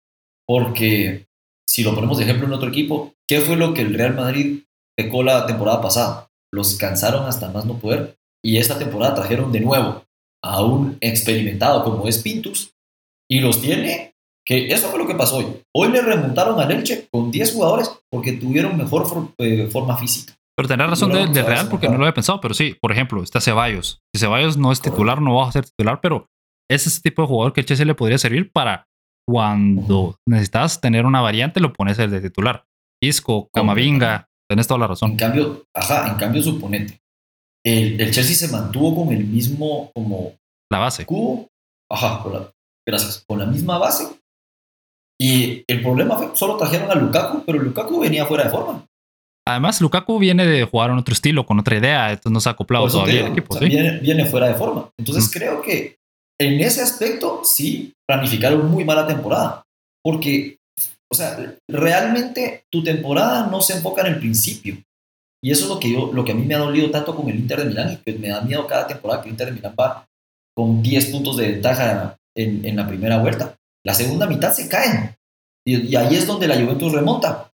porque 0.47 1.27
si 1.67 1.83
lo 1.83 1.95
ponemos 1.95 2.19
de 2.19 2.25
ejemplo 2.25 2.47
en 2.47 2.53
otro 2.53 2.69
equipo, 2.69 3.15
¿qué 3.27 3.41
fue 3.41 3.57
lo 3.57 3.73
que 3.73 3.83
el 3.83 3.95
Real 3.95 4.15
Madrid 4.15 4.63
pecó 4.97 5.23
la 5.23 5.47
temporada 5.47 5.81
pasada? 5.81 6.29
Los 6.53 6.77
cansaron 6.77 7.27
hasta 7.27 7.51
más 7.51 7.65
no 7.65 7.79
poder 7.79 8.17
y 8.45 8.59
esta 8.59 8.79
temporada 8.79 9.15
trajeron 9.15 9.51
de 9.51 9.61
nuevo 9.61 10.04
a 10.45 10.63
un 10.63 10.99
experimentado 11.01 11.83
como 11.85 12.07
es 12.07 12.19
Pintus 12.19 12.73
y 13.31 13.41
los 13.41 13.61
tiene 13.61 14.15
que 14.47 14.67
eso 14.67 14.89
fue 14.89 14.99
lo 14.99 15.07
que 15.07 15.15
pasó 15.15 15.39
hoy. 15.39 15.47
Hoy 15.75 15.91
le 15.91 16.03
remontaron 16.03 16.61
a 16.61 16.65
Elche 16.65 17.09
con 17.11 17.31
10 17.31 17.55
jugadores 17.55 17.91
porque 18.11 18.33
tuvieron 18.33 18.77
mejor 18.77 19.07
eh, 19.39 19.69
forma 19.73 19.97
física. 19.97 20.35
Pero 20.57 20.69
tenés 20.69 20.89
razón 20.89 21.11
de, 21.33 21.43
Real 21.43 21.69
porque 21.69 21.89
no 21.89 21.97
lo 21.97 22.05
había 22.05 22.15
pensado, 22.15 22.41
pero 22.41 22.55
sí, 22.55 22.77
por 22.81 22.93
ejemplo, 22.93 23.23
está 23.23 23.41
Ceballos. 23.41 24.03
Si 24.15 24.21
Ceballos 24.21 24.57
no 24.57 24.71
es 24.71 24.81
titular, 24.81 25.21
no 25.21 25.35
va 25.35 25.49
a 25.49 25.53
ser 25.53 25.65
titular, 25.65 26.01
pero 26.01 26.27
es 26.71 26.87
ese 26.87 27.01
tipo 27.01 27.23
de 27.23 27.29
jugador 27.29 27.53
que 27.53 27.61
el 27.61 27.67
Chelsea 27.67 27.87
le 27.87 27.95
podría 27.95 28.19
servir 28.19 28.53
para 28.53 28.87
cuando 29.27 30.17
necesitas 30.29 30.81
tener 30.81 31.07
una 31.07 31.23
variante, 31.23 31.59
lo 31.61 31.73
pones 31.73 31.99
el 31.99 32.11
de 32.11 32.21
titular. 32.21 32.67
Isco, 33.03 33.49
Camavinga, 33.53 34.29
tenés 34.49 34.69
toda 34.69 34.81
la 34.81 34.87
razón. 34.89 35.13
En 35.13 35.17
cambio, 35.17 35.65
ajá, 35.75 36.09
en 36.11 36.15
cambio, 36.17 36.43
suponete, 36.43 37.01
el, 37.65 38.01
el 38.01 38.11
Chelsea 38.11 38.37
se 38.37 38.49
mantuvo 38.49 39.05
con 39.05 39.15
el 39.15 39.25
mismo, 39.25 39.91
como... 39.95 40.35
La 40.71 40.79
base. 40.79 41.07
Cubo, 41.07 41.49
ajá, 41.91 42.23
con 42.23 42.33
la, 42.33 42.51
gracias, 42.87 43.25
con 43.27 43.39
la 43.39 43.47
misma 43.47 43.79
base. 43.79 44.07
Y 45.21 45.65
el 45.67 45.83
problema 45.83 46.17
fue, 46.17 46.31
solo 46.35 46.57
trajeron 46.57 46.91
a 46.91 46.95
Lukaku, 46.95 47.45
pero 47.45 47.59
Lukaku 47.59 48.01
venía 48.01 48.27
fuera 48.27 48.45
de 48.45 48.51
forma. 48.51 48.85
Además, 49.47 49.81
Lukaku 49.81 50.19
viene 50.19 50.47
de 50.47 50.65
jugar 50.65 50.91
en 50.91 50.99
otro 50.99 51.13
estilo, 51.13 51.45
con 51.45 51.59
otra 51.59 51.77
idea, 51.77 52.11
entonces 52.11 52.33
no 52.33 52.41
se 52.41 52.49
ha 52.49 52.53
acoplado 52.53 52.89
todavía 52.89 53.27
al 53.27 53.33
equipo. 53.33 53.59
viene, 53.59 54.25
fuera 54.27 54.49
de 54.49 54.55
forma. 54.55 54.91
Entonces 54.99 55.31
creo 55.31 55.61
que 55.61 55.97
en 56.41 56.61
ese 56.61 56.83
aspecto 56.83 57.43
sí 57.45 57.93
planificaron 58.09 58.71
muy 58.71 58.85
mala 58.85 59.07
temporada. 59.07 59.63
Porque, 60.03 60.57
o 61.11 61.15
sea, 61.15 61.57
realmente 61.71 62.65
tu 62.71 62.83
temporada 62.83 63.47
no 63.47 63.61
se 63.61 63.75
enfoca 63.75 64.03
en 64.03 64.15
el 64.15 64.19
principio. 64.19 64.79
Y 65.45 65.51
eso 65.51 65.65
es 65.65 65.69
lo 65.69 65.79
que, 65.79 65.93
yo, 65.93 66.11
lo 66.11 66.25
que 66.25 66.33
a 66.33 66.35
mí 66.35 66.47
me 66.47 66.55
ha 66.55 66.59
dolido 66.59 66.91
tanto 66.91 67.15
con 67.15 67.29
el 67.29 67.37
Inter 67.37 67.59
de 67.59 67.67
Milán 67.67 67.93
y 67.93 67.97
que 67.99 68.19
me 68.19 68.29
da 68.29 68.41
miedo 68.41 68.67
cada 68.67 68.87
temporada 68.87 69.21
que 69.21 69.29
el 69.29 69.35
Inter 69.35 69.49
de 69.49 69.53
Milán 69.53 69.75
va 69.79 70.07
con 70.57 70.83
10 70.83 71.07
puntos 71.11 71.37
de 71.37 71.51
ventaja 71.51 72.17
en, 72.35 72.65
en 72.65 72.77
la 72.77 72.89
primera 72.89 73.19
vuelta. 73.19 73.55
La 73.85 73.93
segunda 73.93 74.27
mitad 74.27 74.55
se 74.55 74.71
caen. 74.71 75.15
Y, 75.67 75.89
y 75.89 75.97
ahí 75.97 76.15
es 76.17 76.27
donde 76.27 76.49
la 76.49 76.55
Juventus 76.55 76.93
remonta. 76.93 77.51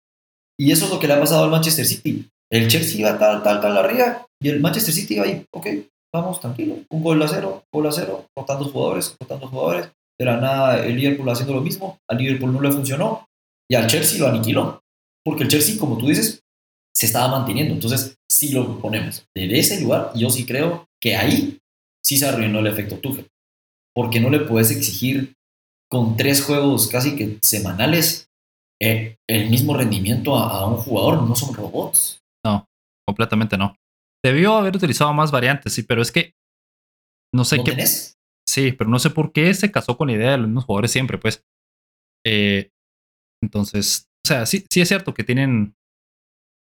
Y 0.59 0.73
eso 0.73 0.83
es 0.85 0.91
lo 0.91 0.99
que 0.99 1.07
le 1.07 1.13
ha 1.13 1.19
pasado 1.21 1.45
al 1.45 1.49
Manchester 1.49 1.85
City. 1.85 2.27
El 2.51 2.67
Chelsea 2.67 2.99
iba 2.99 3.17
tal, 3.17 3.41
tal, 3.41 3.61
tal 3.61 3.77
arriba 3.77 4.25
y 4.41 4.49
el 4.49 4.59
Manchester 4.59 4.93
City 4.93 5.15
iba 5.15 5.23
ahí, 5.25 5.45
ok, 5.51 5.67
vamos, 6.13 6.39
tranquilo, 6.39 6.75
un 6.89 7.03
gol 7.03 7.21
a 7.21 7.27
cero, 7.27 7.63
gol 7.73 7.87
a 7.87 7.91
cero, 7.91 8.25
rotando 8.35 8.65
jugadores, 8.65 9.15
rotando 9.19 9.47
jugadores. 9.47 9.91
De 10.19 10.25
la 10.25 10.37
nada 10.37 10.83
el 10.83 10.95
Liverpool 10.95 11.29
haciendo 11.29 11.53
lo 11.53 11.61
mismo, 11.61 11.99
al 12.09 12.17
Liverpool 12.17 12.51
no 12.51 12.59
le 12.59 12.71
funcionó 12.71 13.27
y 13.69 13.75
al 13.75 13.87
Chelsea 13.87 14.19
lo 14.19 14.27
aniquiló. 14.27 14.81
Porque 15.23 15.43
el 15.43 15.49
Chelsea, 15.49 15.77
como 15.77 15.97
tú 15.97 16.07
dices, 16.07 16.41
se 16.97 17.05
estaba 17.05 17.27
manteniendo. 17.27 17.75
Entonces, 17.75 18.17
si 18.27 18.51
lo 18.51 18.79
ponemos 18.79 19.23
en 19.35 19.55
ese 19.55 19.79
lugar, 19.81 20.11
yo 20.15 20.31
sí 20.31 20.47
creo 20.47 20.89
que 20.99 21.15
ahí 21.15 21.59
sí 22.03 22.17
se 22.17 22.27
arruinó 22.27 22.59
el 22.59 22.67
efecto 22.67 22.97
Tuchel. 22.97 23.27
Porque 23.93 24.19
no 24.19 24.31
le 24.31 24.39
puedes 24.39 24.71
exigir 24.71 25.35
con 25.89 26.17
tres 26.17 26.43
juegos 26.43 26.87
casi 26.87 27.15
que 27.15 27.37
semanales 27.43 28.31
eh, 28.81 29.17
el 29.29 29.49
mismo 29.51 29.75
rendimiento 29.75 30.35
a, 30.35 30.67
un 30.67 30.77
jugador, 30.77 31.21
no 31.21 31.35
son 31.35 31.53
robots. 31.53 32.19
No, 32.43 32.67
completamente 33.07 33.57
no. 33.57 33.75
Debió 34.23 34.55
haber 34.55 34.75
utilizado 34.75 35.13
más 35.13 35.31
variantes, 35.31 35.73
sí, 35.73 35.83
pero 35.83 36.01
es 36.01 36.11
que 36.11 36.33
no 37.31 37.45
sé 37.45 37.63
qué. 37.63 37.75
Sí, 38.47 38.71
pero 38.71 38.89
no 38.89 38.97
sé 38.97 39.11
por 39.11 39.31
qué 39.31 39.53
se 39.53 39.71
casó 39.71 39.97
con 39.97 40.07
la 40.07 40.15
idea 40.15 40.31
de 40.31 40.37
los 40.37 40.47
mismos 40.47 40.65
jugadores 40.65 40.91
siempre, 40.91 41.19
pues. 41.19 41.43
Eh, 42.25 42.71
entonces, 43.43 44.07
o 44.25 44.27
sea, 44.27 44.47
sí, 44.47 44.65
sí 44.67 44.81
es 44.81 44.87
cierto 44.87 45.13
que 45.13 45.23
tienen. 45.23 45.75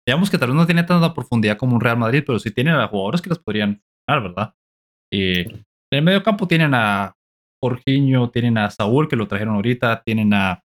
Digamos 0.06 0.30
que 0.30 0.38
tal 0.38 0.49
vez 0.49 0.56
no 0.56 0.66
tiene 0.66 0.84
tanta 0.84 1.14
profundidad 1.14 1.58
como 1.58 1.76
un 1.76 1.82
Real 1.82 1.97
Madrid, 1.97 2.24
pero 2.26 2.39
sí 2.39 2.51
tienen 2.51 2.76
a 2.76 2.88
jugadores 2.88 3.22
que 3.22 3.30
los 3.30 3.39
podrían 3.39 3.82
funcionar, 3.82 4.30
¿verdad? 4.30 4.54
en 5.16 5.66
el 5.91 6.01
medio 6.01 6.24
campo 6.24 6.47
tienen 6.47 6.74
a 6.74 7.14
Jorginho, 7.62 8.32
tienen 8.32 8.58
a 8.58 8.72
Saúl, 8.72 9.08
que 9.08 9.16
lo 9.16 9.28
trajeron 9.28 9.56
ahorita, 9.56 10.01
tienen 10.04 10.34
a 10.34 10.64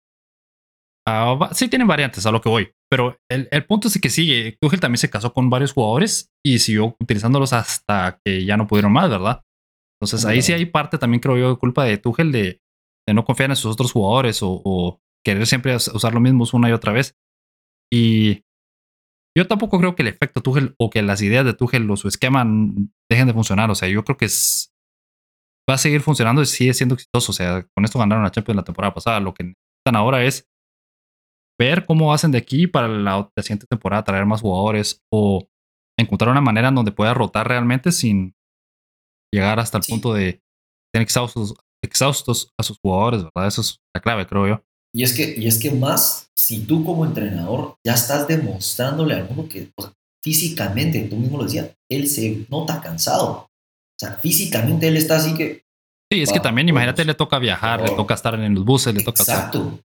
sí 1.52 1.68
tienen 1.68 1.88
variantes 1.88 2.26
a 2.26 2.30
lo 2.30 2.40
que 2.40 2.48
voy, 2.48 2.70
pero 2.90 3.16
el, 3.30 3.48
el 3.50 3.64
punto 3.64 3.88
es 3.88 4.00
que 4.00 4.08
sí, 4.08 4.56
Tuchel 4.60 4.80
también 4.80 4.98
se 4.98 5.10
casó 5.10 5.32
con 5.32 5.50
varios 5.50 5.72
jugadores 5.72 6.30
y 6.44 6.58
siguió 6.58 6.96
utilizándolos 7.00 7.52
hasta 7.52 8.20
que 8.24 8.44
ya 8.44 8.56
no 8.56 8.66
pudieron 8.66 8.92
más, 8.92 9.10
¿verdad? 9.10 9.42
Entonces 10.00 10.24
ahí 10.26 10.42
sí 10.42 10.52
hay 10.52 10.66
parte 10.66 10.98
también 10.98 11.20
creo 11.20 11.36
yo 11.36 11.50
de 11.50 11.56
culpa 11.56 11.84
de 11.84 11.98
Tuchel 11.98 12.32
de, 12.32 12.60
de 13.06 13.14
no 13.14 13.24
confiar 13.24 13.50
en 13.50 13.56
sus 13.56 13.72
otros 13.72 13.92
jugadores 13.92 14.40
o, 14.42 15.00
querer 15.24 15.46
siempre 15.46 15.76
usar 15.76 16.14
lo 16.14 16.18
mismo 16.18 16.44
una 16.52 16.68
y 16.68 16.72
otra 16.72 16.92
vez. 16.92 17.14
Y 17.92 18.42
yo 19.36 19.46
tampoco 19.46 19.78
creo 19.78 19.94
que 19.94 20.02
el 20.02 20.08
efecto 20.08 20.42
Tuchel 20.42 20.74
o 20.78 20.90
que 20.90 21.02
las 21.02 21.22
ideas 21.22 21.44
de 21.44 21.54
Tuchel 21.54 21.90
o 21.90 21.96
su 21.96 22.08
esquema 22.08 22.44
dejen 23.10 23.26
de 23.26 23.32
funcionar. 23.32 23.70
O 23.70 23.74
sea, 23.74 23.88
yo 23.88 24.04
creo 24.04 24.16
que 24.16 24.26
es, 24.26 24.74
va 25.68 25.74
a 25.74 25.78
seguir 25.78 26.02
funcionando 26.02 26.42
y 26.42 26.46
sigue 26.46 26.74
siendo 26.74 26.94
exitoso. 26.94 27.32
O 27.32 27.34
sea, 27.34 27.66
con 27.74 27.84
esto 27.84 27.98
ganaron 27.98 28.24
la 28.24 28.30
Champions 28.30 28.56
la 28.56 28.64
temporada 28.64 28.92
pasada. 28.92 29.20
Lo 29.20 29.32
que 29.32 29.44
necesitan 29.44 29.96
ahora 29.96 30.24
es 30.24 30.48
ver 31.58 31.86
cómo 31.86 32.12
hacen 32.12 32.32
de 32.32 32.38
aquí 32.38 32.66
para 32.66 32.88
la, 32.88 33.30
siguiente 33.38 33.66
temporada, 33.66 34.04
traer 34.04 34.26
más 34.26 34.40
jugadores 34.42 35.02
o 35.10 35.46
encontrar 35.98 36.30
una 36.30 36.40
manera 36.40 36.68
en 36.68 36.74
donde 36.74 36.92
pueda 36.92 37.14
rotar 37.14 37.48
realmente 37.48 37.92
sin 37.92 38.34
llegar 39.32 39.60
hasta 39.60 39.78
el 39.78 39.84
punto 39.88 40.12
de 40.12 40.42
tener 40.92 41.04
exhaustos, 41.04 41.54
exhaustos 41.82 42.52
a 42.58 42.62
sus 42.62 42.78
jugadores, 42.82 43.22
¿verdad? 43.22 43.46
Eso 43.46 43.60
es 43.62 43.80
la 43.94 44.02
clave, 44.02 44.26
creo 44.26 44.46
yo. 44.46 44.64
Y 44.94 45.02
es 45.02 45.14
que, 45.14 45.34
y 45.36 45.46
es 45.46 45.58
que 45.58 45.70
más, 45.70 46.30
si 46.36 46.60
tú 46.60 46.84
como 46.84 47.04
entrenador 47.04 47.76
ya 47.84 47.94
estás 47.94 48.28
demostrándole 48.28 49.14
al 49.14 49.24
mundo 49.24 49.48
que 49.48 49.70
físicamente, 50.22 51.02
tú 51.02 51.16
mismo 51.16 51.38
lo 51.38 51.44
decías, 51.44 51.70
él 51.90 52.06
se 52.06 52.46
nota 52.50 52.80
cansado. 52.80 53.30
O 53.32 53.98
sea, 53.98 54.16
físicamente 54.16 54.88
él 54.88 54.96
está 54.96 55.16
así 55.16 55.34
que... 55.34 55.64
Sí, 56.10 56.22
es 56.22 56.30
que 56.30 56.40
también, 56.40 56.68
imagínate, 56.68 57.04
le 57.04 57.14
toca 57.14 57.38
viajar, 57.38 57.80
le 57.80 57.96
toca 57.96 58.14
estar 58.14 58.34
en 58.34 58.54
los 58.54 58.64
buses, 58.64 58.94
le 58.94 59.02
toca... 59.02 59.22
Exacto. 59.22 59.80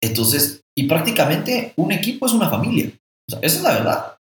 Entonces, 0.00 0.60
y 0.76 0.86
prácticamente 0.86 1.72
un 1.76 1.90
equipo 1.90 2.26
es 2.26 2.32
una 2.32 2.50
familia. 2.50 2.92
O 3.28 3.32
sea, 3.32 3.40
esa 3.42 3.56
es 3.56 3.62
la 3.62 3.72
verdad. 3.72 4.16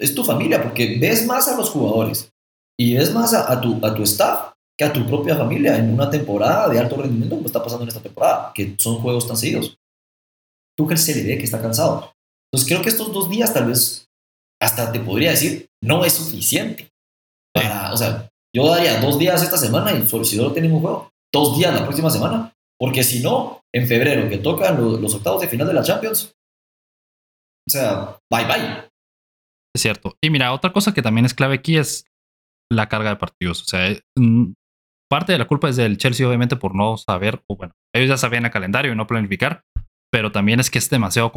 Es 0.00 0.14
tu 0.14 0.24
familia 0.24 0.62
porque 0.62 0.98
ves 0.98 1.26
más 1.26 1.48
a 1.48 1.56
los 1.56 1.68
jugadores 1.68 2.32
y 2.78 2.94
ves 2.94 3.12
más 3.12 3.34
a, 3.34 3.60
tu, 3.60 3.84
a 3.84 3.94
tu 3.94 4.02
staff 4.04 4.49
que 4.80 4.84
a 4.86 4.92
tu 4.94 5.06
propia 5.06 5.36
familia 5.36 5.76
en 5.76 5.92
una 5.92 6.08
temporada 6.08 6.66
de 6.70 6.78
alto 6.78 6.96
rendimiento 6.96 7.36
como 7.36 7.46
está 7.46 7.62
pasando 7.62 7.82
en 7.82 7.88
esta 7.88 8.00
temporada, 8.00 8.50
que 8.54 8.76
son 8.78 9.02
juegos 9.02 9.28
tan 9.28 9.36
seguidos. 9.36 9.76
Tú 10.74 10.86
que 10.86 10.96
se 10.96 11.14
le 11.14 11.22
ve 11.22 11.36
que 11.36 11.44
está 11.44 11.60
cansado. 11.60 12.14
Entonces 12.50 12.66
creo 12.66 12.82
que 12.82 12.88
estos 12.88 13.12
dos 13.12 13.28
días 13.28 13.52
tal 13.52 13.66
vez 13.66 14.08
hasta 14.58 14.90
te 14.90 14.98
podría 15.00 15.32
decir 15.32 15.68
no 15.84 16.02
es 16.02 16.14
suficiente. 16.14 16.88
Para, 17.52 17.92
o 17.92 17.96
sea, 17.98 18.30
yo 18.56 18.68
daría 18.68 19.02
dos 19.02 19.18
días 19.18 19.42
esta 19.42 19.58
semana 19.58 19.92
y 19.92 20.06
solo, 20.06 20.24
si 20.24 20.36
solo 20.36 20.54
tenemos 20.54 20.76
un 20.76 20.80
juego, 20.80 21.10
dos 21.30 21.58
días 21.58 21.74
la 21.74 21.84
próxima 21.84 22.08
semana 22.08 22.54
porque 22.78 23.04
si 23.04 23.20
no, 23.20 23.60
en 23.74 23.86
febrero, 23.86 24.30
que 24.30 24.38
tocan 24.38 24.80
los, 24.80 25.14
octavos 25.14 25.42
de 25.42 25.48
final 25.48 25.66
de 25.66 25.74
la 25.74 25.82
Champions, 25.82 26.34
o 27.68 27.70
sea, 27.70 28.18
bye 28.32 28.46
bye. 28.46 28.88
Es 29.76 29.82
cierto. 29.82 30.16
Y 30.22 30.30
mira, 30.30 30.54
otra 30.54 30.72
cosa 30.72 30.94
que 30.94 31.02
también 31.02 31.26
es 31.26 31.34
clave 31.34 31.56
aquí 31.56 31.76
es 31.76 32.06
la 32.72 32.88
carga 32.88 33.10
de 33.10 33.16
partidos. 33.16 33.60
O 33.60 33.64
sea, 33.66 33.90
eh, 33.90 34.00
mm, 34.16 34.52
parte 35.10 35.32
de 35.32 35.38
la 35.38 35.46
culpa 35.46 35.68
es 35.68 35.76
del 35.76 35.98
Chelsea, 35.98 36.26
obviamente, 36.26 36.56
por 36.56 36.74
no 36.74 36.96
saber, 36.96 37.42
o 37.48 37.56
bueno, 37.56 37.74
ellos 37.94 38.08
ya 38.08 38.16
sabían 38.16 38.44
el 38.44 38.50
calendario 38.50 38.92
y 38.92 38.96
no 38.96 39.06
planificar, 39.06 39.62
pero 40.12 40.32
también 40.32 40.60
es 40.60 40.70
que 40.70 40.78
es 40.78 40.88
demasiado 40.88 41.32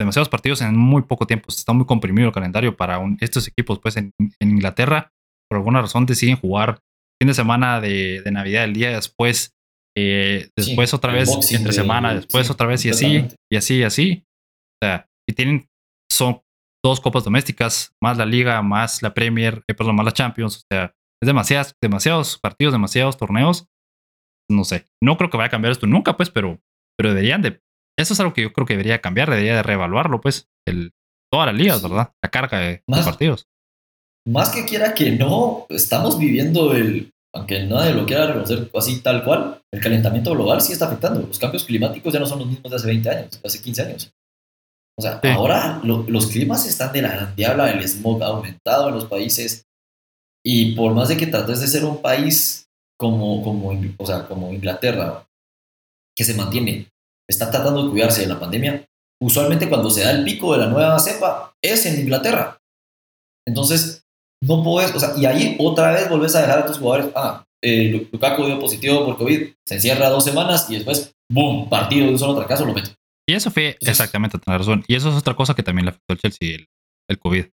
demasiados 0.00 0.28
partidos 0.28 0.60
en 0.60 0.76
muy 0.76 1.02
poco 1.02 1.26
tiempo. 1.26 1.46
Está 1.48 1.72
muy 1.72 1.86
comprimido 1.86 2.28
el 2.28 2.34
calendario 2.34 2.76
para 2.76 3.00
estos 3.20 3.46
equipos. 3.46 3.78
Pues 3.78 3.96
en, 3.96 4.12
Inglaterra, 4.40 5.12
por 5.48 5.58
alguna 5.58 5.80
razón, 5.80 6.06
deciden 6.06 6.36
jugar 6.36 6.80
fin 7.20 7.28
de 7.28 7.34
semana 7.34 7.80
de, 7.80 8.20
de 8.22 8.30
Navidad, 8.32 8.64
el 8.64 8.74
día 8.74 8.90
después 8.90 9.54
eh, 9.96 10.48
después 10.56 10.92
otra 10.92 11.12
vez 11.12 11.30
entre 11.52 11.72
semana, 11.72 12.14
después 12.14 12.50
otra 12.50 12.66
vez 12.66 12.84
y 12.84 12.90
así, 12.90 13.28
y 13.50 13.56
así, 13.56 13.78
y 13.78 13.82
así. 13.84 14.24
O 14.26 14.86
sea, 14.86 15.08
y 15.28 15.32
tienen, 15.34 15.68
son 16.10 16.42
dos 16.84 17.00
copas 17.00 17.24
domésticas, 17.24 17.94
más 18.02 18.18
la 18.18 18.26
liga, 18.26 18.60
más 18.62 19.02
la 19.02 19.14
Premier, 19.14 19.62
eh, 19.68 19.74
perdón, 19.74 19.96
más 19.96 20.04
la 20.04 20.12
Champions. 20.12 20.56
O 20.56 20.62
sea, 20.70 20.92
es 21.24 21.26
demasiadas, 21.26 21.74
demasiados 21.82 22.38
partidos, 22.38 22.72
demasiados 22.72 23.16
torneos. 23.16 23.66
No 24.50 24.64
sé, 24.64 24.84
no 25.02 25.16
creo 25.16 25.30
que 25.30 25.36
vaya 25.38 25.46
a 25.48 25.50
cambiar 25.50 25.72
esto 25.72 25.86
nunca, 25.86 26.16
pues, 26.16 26.30
pero, 26.30 26.60
pero 26.98 27.10
deberían 27.10 27.42
de. 27.42 27.60
Eso 27.98 28.12
es 28.12 28.20
algo 28.20 28.34
que 28.34 28.42
yo 28.42 28.52
creo 28.52 28.66
que 28.66 28.74
debería 28.74 29.00
cambiar, 29.00 29.30
debería 29.30 29.56
de 29.56 29.62
reevaluarlo, 29.62 30.20
pues, 30.20 30.48
el, 30.66 30.92
todas 31.32 31.46
las 31.46 31.54
ligas, 31.56 31.82
¿verdad? 31.82 32.12
La 32.22 32.30
carga 32.30 32.58
de, 32.58 32.82
Más- 32.88 33.04
partidos. 33.04 33.46
Más 34.26 34.48
que 34.50 34.64
quiera 34.64 34.94
que 34.94 35.10
no, 35.12 35.66
estamos 35.68 36.18
viviendo 36.18 36.72
el, 36.74 37.10
aunque 37.34 37.62
nadie 37.64 37.92
lo 37.92 38.06
quiera 38.06 38.26
reconocer 38.26 38.70
así 38.74 39.00
tal 39.02 39.22
cual, 39.22 39.60
el 39.72 39.80
calentamiento 39.82 40.30
global 40.32 40.60
sí 40.62 40.72
está 40.72 40.86
afectando. 40.86 41.20
Los 41.26 41.38
cambios 41.38 41.64
climáticos 41.64 42.12
ya 42.12 42.20
no 42.20 42.26
son 42.26 42.38
los 42.38 42.48
mismos 42.48 42.70
de 42.70 42.76
hace 42.76 42.86
20 42.86 43.10
años, 43.10 43.30
de 43.32 43.40
hace 43.46 43.60
15 43.62 43.82
años. 43.82 44.12
O 44.98 45.02
sea, 45.02 45.20
Sí. 45.22 45.28
ahora 45.28 45.80
lo- 45.84 46.04
los 46.08 46.28
climas 46.28 46.66
están 46.66 46.92
de 46.92 47.02
la 47.02 47.08
gran 47.12 47.36
diabla, 47.36 47.70
el 47.70 47.82
smog 47.86 48.22
ha 48.22 48.26
aumentado 48.28 48.88
en 48.88 48.94
los 48.94 49.04
países 49.06 49.64
y 50.46 50.74
por 50.74 50.92
más 50.94 51.08
de 51.08 51.16
que 51.16 51.26
trates 51.26 51.60
de 51.60 51.66
ser 51.68 51.84
un 51.84 52.00
país 52.02 52.66
como, 53.00 53.42
como, 53.42 53.72
o 53.98 54.06
sea, 54.06 54.26
como 54.28 54.52
Inglaterra, 54.52 55.26
que 56.16 56.24
se 56.24 56.34
mantiene, 56.34 56.88
está 57.28 57.50
tratando 57.50 57.84
de 57.84 57.90
cuidarse 57.90 58.20
de 58.22 58.28
la 58.28 58.38
pandemia, 58.38 58.84
usualmente 59.22 59.68
cuando 59.68 59.90
se 59.90 60.02
da 60.02 60.10
el 60.12 60.24
pico 60.24 60.52
de 60.52 60.58
la 60.60 60.66
nueva 60.68 60.98
cepa 60.98 61.54
es 61.62 61.86
en 61.86 62.00
Inglaterra. 62.00 62.58
Entonces, 63.46 64.04
no 64.42 64.62
puedes, 64.62 64.94
o 64.94 65.00
sea, 65.00 65.12
y 65.16 65.26
ahí 65.26 65.56
otra 65.58 65.92
vez 65.92 66.08
volvés 66.08 66.34
a 66.34 66.42
dejar 66.42 66.60
a 66.60 66.66
tus 66.66 66.78
jugadores, 66.78 67.12
ah, 67.16 67.44
eh, 67.62 67.84
Lu- 67.90 68.08
Lukaku 68.12 68.44
dio 68.46 68.60
positivo 68.60 69.04
por 69.04 69.16
COVID, 69.16 69.52
se 69.66 69.74
encierra 69.74 70.10
dos 70.10 70.24
semanas 70.24 70.66
y 70.70 70.74
después, 70.74 71.14
boom, 71.32 71.68
partido 71.68 72.06
de 72.06 72.12
un 72.12 72.18
solo 72.18 72.36
fracaso, 72.36 72.64
lo 72.66 72.74
meto. 72.74 72.90
Y 73.28 73.34
eso 73.34 73.50
fue 73.50 73.68
Entonces- 73.68 73.88
exactamente, 73.88 74.38
tienes 74.38 74.58
razón. 74.60 74.84
Y 74.86 74.94
eso 74.94 75.08
es 75.08 75.16
otra 75.16 75.34
cosa 75.34 75.54
que 75.54 75.62
también 75.62 75.86
le 75.86 75.90
afectó 75.90 76.12
al 76.12 76.18
Chelsea, 76.18 76.56
el, 76.56 76.66
el 77.08 77.18
COVID. 77.18 77.46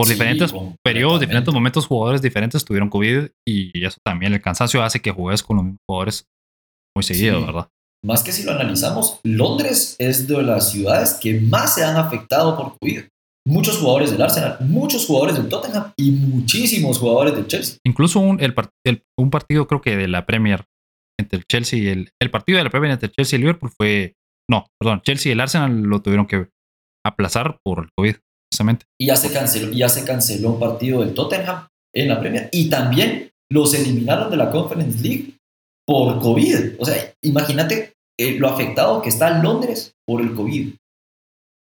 Por 0.00 0.06
Sí, 0.06 0.14
diferentes 0.14 0.54
periodos, 0.82 1.20
diferentes 1.20 1.52
momentos, 1.52 1.86
jugadores 1.86 2.22
diferentes 2.22 2.64
tuvieron 2.64 2.88
COVID 2.88 3.26
y 3.46 3.84
eso 3.84 3.98
también, 4.04 4.32
el 4.32 4.40
cansancio 4.40 4.82
hace 4.82 5.00
que 5.00 5.10
juegues 5.10 5.42
con 5.42 5.56
los 5.56 5.64
mismos 5.64 5.80
jugadores 5.88 6.24
muy 6.96 7.02
seguido, 7.02 7.38
Sí. 7.40 7.46
¿verdad? 7.46 7.68
Más 8.02 8.22
que 8.22 8.32
si 8.32 8.44
lo 8.44 8.52
analizamos, 8.52 9.20
Londres 9.24 9.96
es 9.98 10.26
de 10.26 10.42
las 10.42 10.70
ciudades 10.72 11.18
que 11.20 11.38
más 11.40 11.74
se 11.74 11.84
han 11.84 11.96
afectado 11.96 12.56
por 12.56 12.78
COVID. 12.80 13.02
Muchos 13.46 13.76
jugadores 13.78 14.10
del 14.10 14.22
Arsenal, 14.22 14.56
muchos 14.60 15.04
jugadores 15.06 15.36
del 15.36 15.48
Tottenham 15.48 15.92
y 15.98 16.10
muchísimos 16.12 16.98
jugadores 16.98 17.34
del 17.34 17.46
Chelsea. 17.46 17.76
Incluso 17.86 18.20
un, 18.20 18.40
el, 18.40 18.54
part- 18.54 18.70
el- 18.86 19.02
un 19.18 19.30
partido, 19.30 19.66
creo 19.66 19.80
que 19.82 19.96
de 19.96 20.08
la 20.08 20.24
Premier 20.24 20.64
entre 21.18 21.38
el 21.40 21.44
Chelsea 21.50 21.78
y 21.78 21.88
el, 21.88 22.10
el 22.22 22.30
partido 22.30 22.56
de 22.58 22.64
la 22.64 22.70
Premier 22.70 22.92
entre 22.92 23.08
el 23.08 23.12
Chelsea 23.12 23.36
y 23.36 23.38
el 23.38 23.40
Liverpool 23.42 23.70
fue. 23.78 24.14
No, 24.50 24.66
perdón, 24.80 25.02
Chelsea 25.02 25.28
y 25.30 25.32
el 25.34 25.40
Arsenal 25.40 25.82
lo 25.82 26.00
tuvieron 26.00 26.26
que 26.26 26.48
aplazar 27.06 27.58
por 27.64 27.84
el 27.84 27.88
COVID, 27.96 28.16
precisamente. 28.50 28.86
Y 29.00 29.06
ya 29.06 29.16
se 29.16 29.32
canceló, 29.32 29.72
ya 29.72 29.88
se 29.88 30.04
canceló 30.04 30.50
un 30.52 30.60
partido 30.60 31.00
del 31.00 31.14
Tottenham 31.14 31.66
en 31.94 32.08
la 32.08 32.20
Premier. 32.20 32.48
Y 32.52 32.68
también 32.68 33.30
los 33.50 33.74
eliminaron 33.74 34.30
de 34.30 34.36
la 34.36 34.50
Conference 34.50 35.00
League 35.02 35.34
por 35.86 36.20
COVID. 36.20 36.76
O 36.78 36.84
sea, 36.84 36.96
imagínate 37.22 37.94
eh, 38.18 38.38
lo 38.38 38.48
afectado 38.48 39.00
que 39.02 39.08
está 39.08 39.42
Londres 39.42 39.94
por 40.06 40.20
el 40.20 40.34
COVID. 40.34 40.74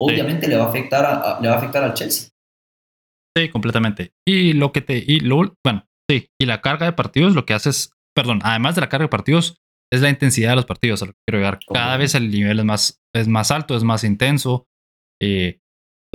Obviamente 0.02 0.48
le, 0.48 0.58
va 0.58 0.66
a 0.66 0.70
afectar 0.70 1.06
a- 1.06 1.38
a- 1.38 1.42
le 1.42 1.48
va 1.48 1.56
a 1.56 1.58
afectar 1.58 1.84
al 1.84 1.94
Chelsea. 1.94 2.30
Sí, 3.38 3.50
completamente. 3.50 4.12
Y 4.28 4.54
lo 4.54 4.72
que 4.72 4.82
te. 4.82 4.98
Y 5.06 5.20
lo, 5.20 5.54
bueno, 5.64 5.86
sí. 6.10 6.28
Y 6.40 6.46
la 6.46 6.62
carga 6.62 6.86
de 6.86 6.94
partidos 6.94 7.34
lo 7.36 7.46
que 7.46 7.54
hace 7.54 7.70
es. 7.70 7.92
Perdón, 8.16 8.40
además 8.44 8.76
de 8.76 8.82
la 8.82 8.88
carga 8.90 9.06
de 9.06 9.10
partidos, 9.10 9.58
es 9.92 10.02
la 10.02 10.10
intensidad 10.10 10.52
de 10.52 10.56
los 10.56 10.66
partidos. 10.66 11.02
A 11.02 11.06
lo 11.08 11.12
que 11.12 11.18
quiero 11.28 11.40
llegar. 11.40 11.60
Cada 11.74 11.98
vez 11.98 12.16
el 12.16 12.32
nivel 12.32 12.60
es 12.60 12.66
más, 12.66 13.02
es 13.14 13.28
más 13.28 13.52
alto, 13.52 13.76
es 13.76 13.84
más 13.84 14.04
intenso. 14.06 14.66
eh, 15.22 15.60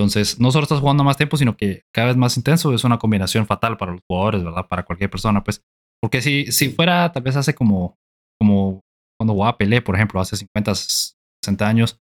entonces, 0.01 0.41
no 0.41 0.51
solo 0.51 0.65
estás 0.65 0.81
jugando 0.81 1.05
más 1.05 1.17
tiempo, 1.17 1.37
sino 1.37 1.57
que 1.57 1.85
cada 1.95 2.09
vez 2.09 2.17
más 2.17 2.37
intenso 2.37 2.75
es 2.75 2.85
una 2.85 2.99
combinación 2.99 3.47
fatal 3.47 3.77
para 3.77 3.93
los 3.93 4.01
jugadores, 4.09 4.43
¿verdad? 4.43 4.67
Para 4.69 4.85
cualquier 4.85 5.11
persona, 5.11 5.45
pues. 5.45 5.63
Porque 6.03 6.23
si, 6.23 6.51
si 6.53 6.71
fuera, 6.71 7.13
tal 7.13 7.23
vez 7.23 7.37
hace 7.37 7.55
como, 7.55 7.99
como 8.41 8.81
cuando 9.19 9.35
jugaba 9.35 9.59
Pelé, 9.59 9.83
por 9.83 9.95
ejemplo, 9.95 10.21
hace 10.21 10.37
50, 10.37 10.75
60 10.75 11.69
años, 11.69 12.01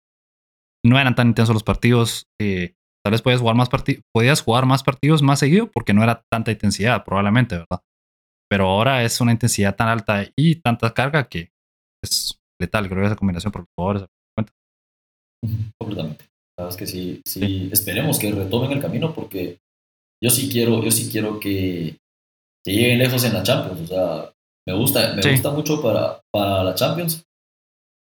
no 0.84 0.98
eran 0.98 1.14
tan 1.14 1.28
intensos 1.28 1.54
los 1.54 1.64
partidos. 1.64 2.26
eh, 2.40 2.74
tal 3.04 3.12
vez 3.12 3.22
podías 3.22 3.40
jugar 3.40 3.54
más 3.54 3.68
podías 4.12 4.42
jugar 4.42 4.66
más 4.66 4.82
partidos 4.82 5.22
más 5.22 5.38
seguido 5.38 5.70
porque 5.70 5.94
no 5.94 6.02
era 6.02 6.24
tanta 6.28 6.50
intensidad, 6.50 7.04
probablemente, 7.04 7.56
¿verdad? 7.56 7.80
Pero 8.50 8.66
ahora 8.66 9.04
es 9.04 9.20
una 9.20 9.32
intensidad 9.32 9.76
tan 9.76 9.88
alta 9.88 10.24
y 10.36 10.56
tanta 10.56 10.92
carga 10.92 11.28
que 11.28 11.50
es 12.02 12.40
letal, 12.60 12.88
creo 12.88 13.02
que 13.02 13.06
esa 13.06 13.16
combinación 13.16 13.52
por 13.52 13.62
los 13.62 13.68
jugadores. 13.76 14.08
Completamente. 15.78 16.35
Es 16.58 16.76
que 16.76 16.86
sí, 16.86 17.20
sí, 17.26 17.68
esperemos 17.72 18.18
que 18.18 18.32
retomen 18.32 18.72
el 18.72 18.80
camino 18.80 19.12
porque 19.14 19.58
yo 20.22 20.30
sí 20.30 20.48
quiero, 20.50 20.82
yo 20.82 20.90
sí 20.90 21.10
quiero 21.10 21.38
que, 21.38 21.96
que 22.64 22.72
lleguen 22.72 22.98
lejos 22.98 23.24
en 23.24 23.34
la 23.34 23.42
Champions. 23.42 23.82
O 23.82 23.86
sea, 23.86 24.32
me 24.66 24.74
gusta, 24.74 25.14
me 25.14 25.22
Sí. 25.22 25.30
gusta 25.32 25.50
mucho 25.50 25.82
para, 25.82 26.20
para 26.32 26.64
la 26.64 26.74
Champions. 26.74 27.22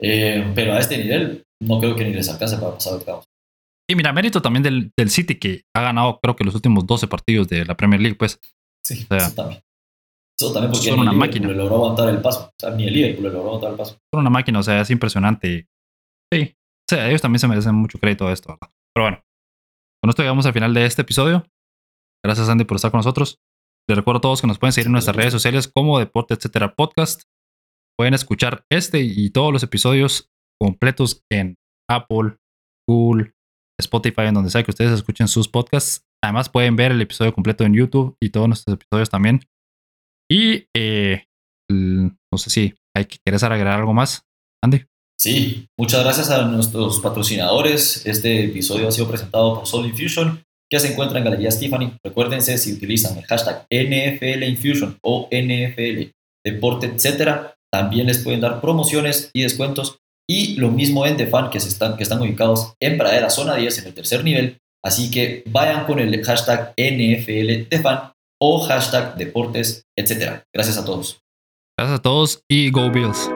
Eh, 0.01 0.53
pero 0.55 0.73
a 0.73 0.79
este 0.79 0.97
nivel 0.99 1.43
no 1.63 1.79
creo 1.81 1.95
que 1.97 2.05
ni 2.05 2.15
les 2.15 2.29
alcance 2.29 2.57
para 2.57 2.73
pasar 2.75 2.95
octavos. 2.95 3.25
Y 3.91 3.95
mira, 3.97 4.13
mérito 4.13 4.41
también 4.41 4.63
del, 4.63 4.91
del 4.97 5.11
City 5.11 5.35
que 5.39 5.63
ha 5.75 5.83
ganado 5.83 6.19
creo 6.23 6.37
que 6.37 6.45
los 6.45 6.55
últimos 6.55 6.87
12 6.87 7.07
partidos 7.09 7.49
de 7.49 7.65
la 7.65 7.77
Premier 7.77 8.01
League, 8.01 8.17
pues 8.17 8.39
Sí, 8.85 9.05
sea, 9.09 9.19
eso 9.19 9.35
también. 9.35 9.61
Eso 10.41 10.53
también 10.53 10.71
porque 10.73 10.89
son 10.89 11.01
una 11.01 11.11
el 11.11 11.17
máquina. 11.17 11.49
Logró 11.49 11.77
aguantar 11.77 12.09
el 12.11 12.21
paso. 12.21 12.47
O 12.47 12.53
sea, 12.61 12.71
ni 12.71 12.87
el 12.87 12.95
Liverpool 12.95 13.25
le 13.25 13.31
logró 13.31 13.49
aguantar 13.49 13.71
el 13.73 13.77
paso. 13.77 13.99
son 14.15 14.21
una 14.21 14.31
máquina, 14.31 14.61
o 14.61 14.63
sea, 14.63 14.81
es 14.81 14.91
impresionante. 14.91 15.67
Sí, 16.33 16.55
ellos 16.91 17.23
también 17.23 17.41
se 17.41 17.49
merecen 17.49 17.75
mucho 17.75 17.99
crédito 17.99 18.27
de 18.27 18.33
esto, 18.35 18.49
¿verdad? 18.53 18.73
Pero 18.95 19.05
bueno, 19.05 19.25
con 20.03 20.11
esto 20.11 20.23
llegamos 20.23 20.47
al 20.47 20.53
final 20.53 20.75
de 20.75 20.87
este 20.87 21.03
episodio. 21.03 21.47
Gracias, 22.25 22.49
Andy, 22.49 22.65
por 22.65 22.77
estar 22.77 22.91
con 22.91 22.99
nosotros. 22.99 23.39
Les 23.89 23.97
recuerdo 23.97 24.19
a 24.19 24.21
todos 24.23 24.41
que 24.41 24.47
nos 24.47 24.59
pueden 24.59 24.73
seguir 24.73 24.87
en 24.87 24.93
nuestras 24.93 25.17
redes 25.17 25.33
sociales 25.33 25.69
como 25.69 25.99
Deporte 25.99 26.35
Etcétera 26.35 26.75
Podcast. 26.75 27.23
Pueden 27.97 28.15
escuchar 28.15 28.65
este 28.71 29.01
y 29.01 29.31
todos 29.31 29.53
los 29.53 29.63
episodios 29.63 30.31
completos 30.61 31.25
en 31.31 31.57
Apple, 31.89 32.37
Google, 32.89 33.33
Spotify, 33.81 34.23
en 34.23 34.35
donde 34.35 34.51
sea 34.51 34.63
que 34.63 34.71
ustedes 34.71 34.93
escuchen 34.93 35.29
sus 35.29 35.49
podcasts. 35.49 36.05
Además, 36.23 36.49
pueden 36.49 36.77
ver 36.77 36.93
el 36.93 37.01
episodio 37.01 37.33
completo 37.33 37.65
en 37.65 37.75
YouTube 37.75 38.17
y 38.21 38.31
todos 38.31 38.49
nuestros 38.49 38.75
episodios 38.75 39.09
también. 39.09 39.41
Y 40.31 40.67
eh, 40.77 41.25
no 41.71 42.39
sé 42.39 42.51
si 42.51 42.75
hay 42.95 43.07
que 43.07 43.19
quieres 43.25 43.43
agregar 43.43 43.79
algo 43.79 43.95
más, 43.95 44.27
Andy. 44.63 44.85
Sí, 45.21 45.67
muchas 45.77 46.05
gracias 46.05 46.31
a 46.31 46.43
nuestros 46.43 47.01
patrocinadores. 47.01 48.07
Este 48.07 48.45
episodio 48.45 48.87
ha 48.87 48.93
sido 48.93 49.09
presentado 49.09 49.55
por 49.55 49.67
Soul 49.67 49.87
Infusion, 49.87 50.45
que 50.71 50.79
se 50.79 50.93
encuentra 50.93 51.19
en 51.19 51.25
Galerías 51.25 51.59
Tiffany. 51.59 51.93
Recuérdense, 52.05 52.57
si 52.57 52.75
utilizan 52.75 53.19
el 53.19 53.25
hashtag 53.25 53.67
NFL 53.69 54.45
Infusion 54.45 54.97
o 55.03 55.29
NFL 55.33 56.11
Deporte, 56.45 56.87
etcétera, 56.87 57.57
también 57.73 58.07
les 58.07 58.19
pueden 58.19 58.41
dar 58.41 58.61
promociones 58.61 59.31
y 59.33 59.43
descuentos. 59.43 59.99
Y 60.31 60.57
lo 60.57 60.71
mismo 60.71 61.05
en 61.05 61.17
Defan, 61.17 61.51
que, 61.51 61.59
están, 61.59 61.97
que 61.97 62.05
están 62.05 62.21
ubicados 62.21 62.75
en 62.81 62.97
Pradera 62.97 63.31
Zona 63.31 63.57
10, 63.57 63.79
en 63.79 63.87
el 63.87 63.95
tercer 63.95 64.23
nivel. 64.23 64.59
Así 64.85 65.11
que 65.11 65.43
vayan 65.51 65.85
con 65.85 65.99
el 65.99 66.25
hashtag 66.25 66.75
NFL 66.77 67.69
Defan 67.69 68.13
o 68.41 68.61
hashtag 68.61 69.17
Deportes, 69.17 69.83
etcétera. 69.99 70.45
Gracias 70.55 70.79
a 70.79 70.85
todos. 70.85 71.19
Gracias 71.77 71.99
a 71.99 72.03
todos 72.03 72.41
y 72.49 72.71
Go 72.71 72.91
Bills. 72.91 73.29